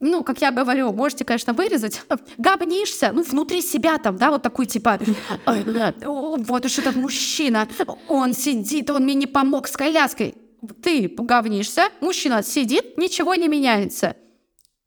ну, 0.00 0.24
как 0.24 0.40
я 0.40 0.50
говорю, 0.50 0.92
можете, 0.92 1.24
конечно, 1.24 1.52
вырезать, 1.52 2.02
габнишься, 2.36 3.12
ну, 3.12 3.22
внутри 3.22 3.62
себя 3.62 3.98
там, 3.98 4.16
да, 4.16 4.32
вот 4.32 4.42
такой 4.42 4.66
типа, 4.66 4.98
вот 5.46 6.64
уж 6.64 6.78
этот 6.80 6.96
мужчина, 6.96 7.68
он 8.08 8.34
сидит, 8.34 8.90
он 8.90 9.04
мне 9.04 9.14
не 9.14 9.28
помог 9.28 9.68
с 9.68 9.76
коляской. 9.76 10.34
Ты 10.82 11.14
говнишься, 11.16 11.90
мужчина 12.00 12.42
сидит, 12.42 12.98
ничего 12.98 13.36
не 13.36 13.46
меняется. 13.46 14.16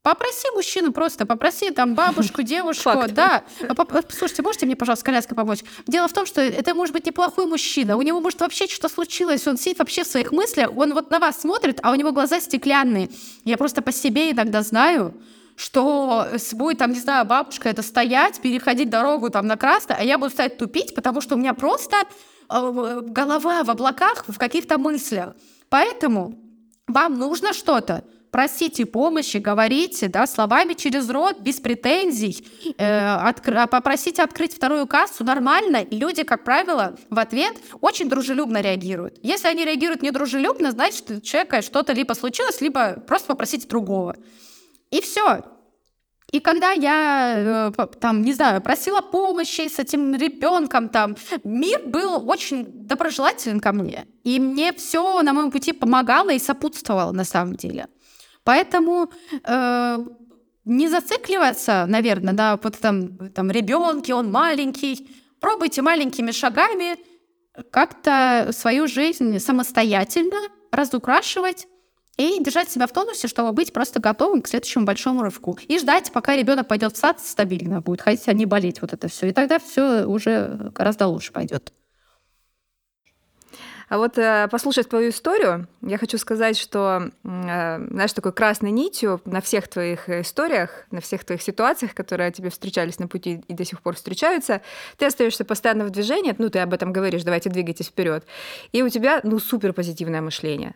Попроси 0.03 0.47
мужчину 0.55 0.91
просто, 0.91 1.27
попроси 1.27 1.69
там 1.69 1.93
бабушку, 1.93 2.41
девушку, 2.43 2.89
Факт. 2.89 3.13
да. 3.13 3.43
Слушайте, 4.09 4.41
можете 4.41 4.65
мне, 4.65 4.75
пожалуйста, 4.75 5.05
коляской 5.05 5.35
помочь? 5.35 5.59
Дело 5.85 6.07
в 6.07 6.13
том, 6.13 6.25
что 6.25 6.41
это 6.41 6.73
может 6.73 6.93
быть 6.93 7.05
неплохой 7.05 7.45
мужчина, 7.45 7.97
у 7.97 8.01
него 8.01 8.19
может 8.19 8.39
вообще 8.41 8.65
что-то 8.65 8.89
случилось, 8.89 9.47
он 9.47 9.57
сидит 9.57 9.77
вообще 9.77 10.03
в 10.03 10.07
своих 10.07 10.31
мыслях, 10.31 10.71
он 10.75 10.95
вот 10.95 11.11
на 11.11 11.19
вас 11.19 11.41
смотрит, 11.41 11.79
а 11.83 11.91
у 11.91 11.95
него 11.95 12.11
глаза 12.11 12.39
стеклянные. 12.39 13.11
Я 13.45 13.57
просто 13.57 13.83
по 13.83 13.91
себе 13.91 14.31
иногда 14.31 14.63
знаю, 14.63 15.13
что 15.55 16.27
будет 16.53 16.79
там, 16.79 16.93
не 16.93 16.99
знаю, 16.99 17.25
бабушка 17.25 17.69
это 17.69 17.83
стоять, 17.83 18.41
переходить 18.41 18.89
дорогу 18.89 19.29
там 19.29 19.45
на 19.45 19.55
красное, 19.55 19.97
а 19.99 20.03
я 20.03 20.17
буду 20.17 20.31
стоять 20.31 20.57
тупить, 20.57 20.95
потому 20.95 21.21
что 21.21 21.35
у 21.35 21.37
меня 21.37 21.53
просто 21.53 21.97
э, 22.49 23.01
голова 23.03 23.63
в 23.63 23.69
облаках, 23.69 24.25
в 24.27 24.37
каких-то 24.39 24.79
мыслях. 24.79 25.35
Поэтому 25.69 26.39
вам 26.87 27.19
нужно 27.19 27.53
что-то, 27.53 28.03
просите 28.31 28.85
помощи, 28.85 29.37
говорите, 29.37 30.07
да, 30.07 30.25
словами 30.25 30.73
через 30.73 31.09
рот, 31.09 31.39
без 31.41 31.59
претензий, 31.59 32.45
э, 32.77 32.83
откр- 32.83 33.67
попросите 33.67 34.23
открыть 34.23 34.55
вторую 34.55 34.87
кассу 34.87 35.23
нормально, 35.23 35.77
и 35.77 35.97
люди, 35.97 36.23
как 36.23 36.43
правило, 36.43 36.95
в 37.09 37.19
ответ 37.19 37.57
очень 37.81 38.09
дружелюбно 38.09 38.61
реагируют. 38.61 39.19
Если 39.21 39.47
они 39.47 39.65
реагируют 39.65 40.01
недружелюбно, 40.01 40.71
значит, 40.71 41.11
у 41.11 41.21
человека 41.21 41.61
что-то 41.61 41.93
либо 41.93 42.13
случилось, 42.13 42.61
либо 42.61 42.93
просто 43.05 43.27
попросите 43.27 43.67
другого. 43.67 44.15
И 44.89 45.01
все. 45.01 45.43
И 46.31 46.39
когда 46.39 46.71
я, 46.71 47.71
э, 47.77 47.85
там, 47.99 48.21
не 48.21 48.33
знаю, 48.33 48.61
просила 48.61 49.01
помощи 49.01 49.67
с 49.67 49.79
этим 49.79 50.15
ребенком, 50.15 50.87
там, 50.87 51.17
мир 51.43 51.81
был 51.85 52.29
очень 52.29 52.65
доброжелателен 52.65 53.59
ко 53.59 53.73
мне. 53.73 54.07
И 54.23 54.39
мне 54.39 54.71
все 54.71 55.21
на 55.23 55.33
моем 55.33 55.51
пути 55.51 55.73
помогало 55.73 56.29
и 56.29 56.39
сопутствовало 56.39 57.11
на 57.11 57.25
самом 57.25 57.55
деле. 57.55 57.87
Поэтому 58.43 59.11
э, 59.43 59.97
не 60.65 60.87
зацикливаться, 60.89 61.85
наверное, 61.87 62.33
да, 62.33 62.59
вот 62.61 62.77
там, 62.79 63.29
там 63.29 63.51
ребенке, 63.51 64.13
он 64.13 64.31
маленький. 64.31 65.09
Пробуйте 65.39 65.81
маленькими 65.81 66.31
шагами 66.31 66.97
как-то 67.71 68.49
свою 68.51 68.87
жизнь 68.87 69.39
самостоятельно 69.39 70.37
разукрашивать 70.71 71.67
и 72.17 72.37
держать 72.43 72.69
себя 72.69 72.87
в 72.87 72.91
тонусе, 72.91 73.27
чтобы 73.27 73.51
быть 73.51 73.73
просто 73.73 73.99
готовым 73.99 74.41
к 74.41 74.47
следующему 74.47 74.85
большому 74.85 75.23
рывку. 75.23 75.57
И 75.67 75.79
ждать, 75.79 76.11
пока 76.11 76.35
ребенок 76.35 76.67
пойдет 76.67 76.93
в 76.93 76.97
сад, 76.97 77.19
стабильно 77.19 77.81
будет 77.81 78.01
ходить, 78.01 78.27
а 78.27 78.33
не 78.33 78.45
болеть 78.45 78.81
вот 78.81 78.93
это 78.93 79.07
все. 79.07 79.27
И 79.27 79.33
тогда 79.33 79.59
все 79.59 80.05
уже 80.05 80.71
гораздо 80.75 81.07
лучше 81.07 81.31
пойдет. 81.31 81.73
А 83.91 83.97
вот 83.97 84.17
э, 84.17 84.47
послушать 84.49 84.87
твою 84.87 85.09
историю, 85.09 85.67
я 85.81 85.97
хочу 85.97 86.17
сказать, 86.17 86.57
что, 86.57 87.09
э, 87.25 87.87
знаешь, 87.89 88.13
такой 88.13 88.31
красной 88.31 88.71
нитью 88.71 89.19
на 89.25 89.41
всех 89.41 89.67
твоих 89.67 90.07
историях, 90.07 90.85
на 90.91 91.01
всех 91.01 91.25
твоих 91.25 91.41
ситуациях, 91.41 91.93
которые 91.93 92.31
тебе 92.31 92.51
встречались 92.51 92.99
на 92.99 93.09
пути 93.09 93.43
и 93.49 93.53
до 93.53 93.65
сих 93.65 93.81
пор 93.81 93.97
встречаются, 93.97 94.61
ты 94.95 95.07
остаешься 95.07 95.43
постоянно 95.43 95.83
в 95.83 95.89
движении, 95.89 96.33
ну, 96.37 96.49
ты 96.49 96.59
об 96.59 96.73
этом 96.73 96.93
говоришь, 96.93 97.23
давайте 97.23 97.49
двигайтесь 97.49 97.87
вперед, 97.87 98.25
и 98.71 98.81
у 98.81 98.87
тебя, 98.87 99.19
ну, 99.23 99.39
супер 99.39 99.73
позитивное 99.73 100.21
мышление. 100.21 100.73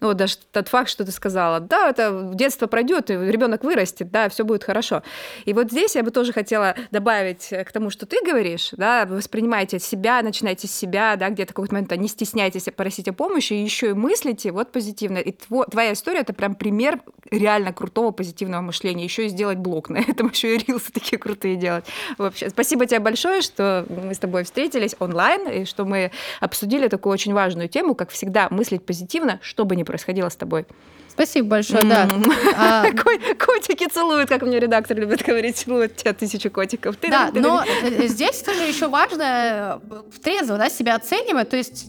Ну, 0.00 0.08
вот 0.08 0.16
даже 0.16 0.36
тот 0.52 0.68
факт, 0.68 0.88
что 0.88 1.04
ты 1.04 1.10
сказала, 1.10 1.60
да, 1.60 1.90
это 1.90 2.30
детство 2.34 2.66
пройдет, 2.66 3.10
и 3.10 3.14
ребенок 3.14 3.64
вырастет, 3.64 4.10
да, 4.10 4.28
все 4.28 4.44
будет 4.44 4.62
хорошо. 4.62 5.02
И 5.44 5.52
вот 5.52 5.70
здесь 5.70 5.96
я 5.96 6.02
бы 6.02 6.10
тоже 6.10 6.32
хотела 6.32 6.74
добавить 6.90 7.48
к 7.48 7.72
тому, 7.72 7.90
что 7.90 8.06
ты 8.06 8.18
говоришь, 8.24 8.70
да, 8.72 9.06
воспринимайте 9.06 9.78
себя, 9.78 10.22
начинайте 10.22 10.68
с 10.68 10.72
себя, 10.72 11.16
да, 11.16 11.30
где-то 11.30 11.52
какой-то 11.52 11.74
момент 11.74 11.90
не 11.96 12.08
стесняйтесь 12.08 12.64
просить 12.76 13.08
о 13.08 13.12
помощи, 13.12 13.54
и 13.54 13.62
еще 13.62 13.90
и 13.90 13.92
мыслите 13.92 14.52
вот 14.52 14.70
позитивно. 14.70 15.18
И 15.18 15.32
твоя 15.32 15.92
история 15.92 16.20
это 16.20 16.32
прям 16.32 16.54
пример 16.54 17.00
реально 17.30 17.72
крутого 17.72 18.10
позитивного 18.10 18.60
мышления. 18.60 19.04
Еще 19.04 19.26
и 19.26 19.28
сделать 19.28 19.58
блог 19.58 19.88
на 19.88 19.98
этом, 19.98 20.28
еще 20.32 20.56
и 20.56 20.58
рилсы 20.58 20.92
такие 20.92 21.18
крутые 21.18 21.56
делать. 21.56 21.84
Вообще, 22.16 22.50
спасибо 22.50 22.86
тебе 22.86 23.00
большое, 23.00 23.42
что 23.42 23.86
мы 23.88 24.14
с 24.14 24.18
тобой 24.18 24.44
встретились 24.44 24.94
онлайн, 24.98 25.48
и 25.48 25.64
что 25.64 25.84
мы 25.84 26.10
обсудили 26.40 26.88
такую 26.88 27.12
очень 27.12 27.34
важную 27.34 27.68
тему, 27.68 27.94
как 27.94 28.10
всегда, 28.10 28.48
мыслить 28.50 28.84
позитивно, 28.84 29.40
чтобы 29.42 29.76
не 29.76 29.84
происходило 29.88 30.28
с 30.28 30.36
тобой. 30.36 30.66
Спасибо 31.08 31.48
большое, 31.48 31.82
да. 31.82 32.08
А, 32.56 32.84
котики 32.92 33.88
целуют, 33.88 34.28
как 34.28 34.42
мне 34.42 34.60
редактор 34.60 34.96
любит 34.96 35.24
говорить, 35.26 35.56
целуют 35.56 35.96
тебя 35.96 36.12
тысячу 36.12 36.48
котиков. 36.48 36.94
Да, 37.00 37.30
но 37.34 37.64
э, 37.64 38.06
здесь 38.06 38.40
тоже 38.42 38.62
еще 38.62 38.86
важно 38.86 39.80
э, 39.90 40.02
трезво 40.22 40.58
да, 40.58 40.70
себя 40.70 40.94
оценивать, 40.94 41.50
то 41.50 41.56
есть 41.56 41.86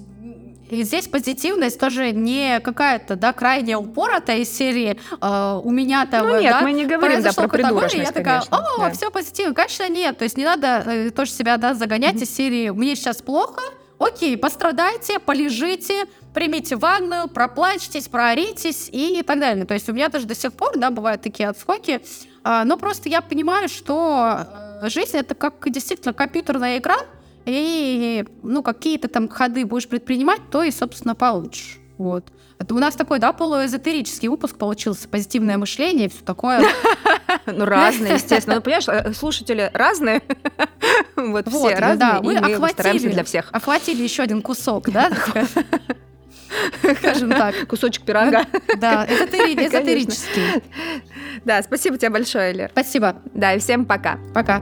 и 0.69 0.83
здесь 0.83 1.07
позитивность 1.07 1.79
тоже 1.79 2.11
не 2.11 2.59
какая-то, 2.59 3.15
да, 3.15 3.33
крайне 3.33 3.77
упоротая 3.77 4.39
из 4.39 4.55
серии 4.55 4.99
э, 5.19 5.61
у 5.63 5.69
меня 5.71 6.05
там, 6.05 6.27
ну, 6.27 6.39
нет, 6.39 6.51
да, 6.51 6.61
мы 6.61 6.71
не 6.73 6.85
говорим, 6.85 7.21
да, 7.21 7.33
про 7.33 7.47
придурочность, 7.47 8.07
я 8.07 8.11
такая, 8.11 8.41
о, 8.49 8.77
да. 8.79 8.91
все 8.91 9.09
позитивно. 9.09 9.53
Конечно, 9.53 9.89
нет. 9.89 10.17
То 10.17 10.23
есть 10.23 10.37
не 10.37 10.45
надо 10.45 10.83
э, 10.85 11.09
тоже 11.09 11.31
себя, 11.31 11.57
да, 11.57 11.73
загонять 11.73 12.15
mm-hmm. 12.15 12.23
из 12.23 12.35
серии 12.35 12.69
«мне 12.69 12.95
сейчас 12.95 13.21
плохо», 13.21 13.61
окей, 13.99 14.37
пострадайте, 14.37 15.19
полежите, 15.19 16.05
примите 16.33 16.75
ванну, 16.75 17.27
проплачьтесь, 17.27 18.07
прооритесь 18.07 18.89
и 18.91 19.21
так 19.23 19.39
далее. 19.39 19.65
То 19.65 19.73
есть 19.73 19.87
у 19.89 19.93
меня 19.93 20.09
даже 20.09 20.25
до 20.25 20.35
сих 20.35 20.53
пор, 20.53 20.77
да, 20.77 20.89
бывают 20.89 21.21
такие 21.21 21.49
отскоки, 21.49 22.01
а, 22.43 22.63
но 22.65 22.77
просто 22.77 23.09
я 23.09 23.21
понимаю, 23.21 23.69
что 23.69 24.47
э, 24.81 24.89
жизнь 24.89 25.17
это 25.17 25.35
как 25.35 25.69
действительно 25.69 26.13
компьютерная 26.13 26.77
игра, 26.77 26.97
и 27.45 28.25
ну, 28.43 28.63
какие-то 28.63 29.07
там 29.07 29.27
ходы 29.27 29.65
будешь 29.65 29.87
предпринимать, 29.87 30.41
то 30.51 30.63
и, 30.63 30.71
собственно, 30.71 31.15
получишь. 31.15 31.79
Вот. 31.97 32.25
У 32.67 32.73
нас 32.75 32.95
такой, 32.95 33.19
да, 33.19 33.31
полуэзотерический 33.31 34.27
выпуск 34.27 34.57
получился, 34.57 35.07
позитивное 35.07 35.57
мышление 35.57 36.07
и 36.07 36.09
все 36.09 36.23
такое. 36.23 36.63
Ну, 37.45 37.65
разные, 37.65 38.15
естественно. 38.15 38.55
Ну, 38.55 38.61
понимаешь, 38.61 38.87
э, 38.87 39.13
слушатели 39.13 39.69
разные. 39.73 40.21
Вот 41.15 41.47
все 41.47 41.75
разные, 41.75 41.97
да, 41.97 42.21
мы 42.21 42.37
охватили 42.37 43.09
для 43.09 43.23
всех. 43.23 43.49
Охватили 43.51 44.01
еще 44.01 44.23
один 44.23 44.41
кусок, 44.41 44.89
да? 44.91 45.11
Скажем 46.97 47.29
так. 47.29 47.67
Кусочек 47.67 48.03
пирога. 48.03 48.45
Да, 48.77 49.05
эзотерический. 49.05 50.63
Да, 51.45 51.61
спасибо 51.63 51.97
тебе 51.97 52.09
большое, 52.09 52.53
Лер. 52.53 52.69
Спасибо. 52.71 53.21
Да, 53.33 53.53
и 53.53 53.59
всем 53.59 53.85
пока. 53.85 54.19
Пока. 54.33 54.61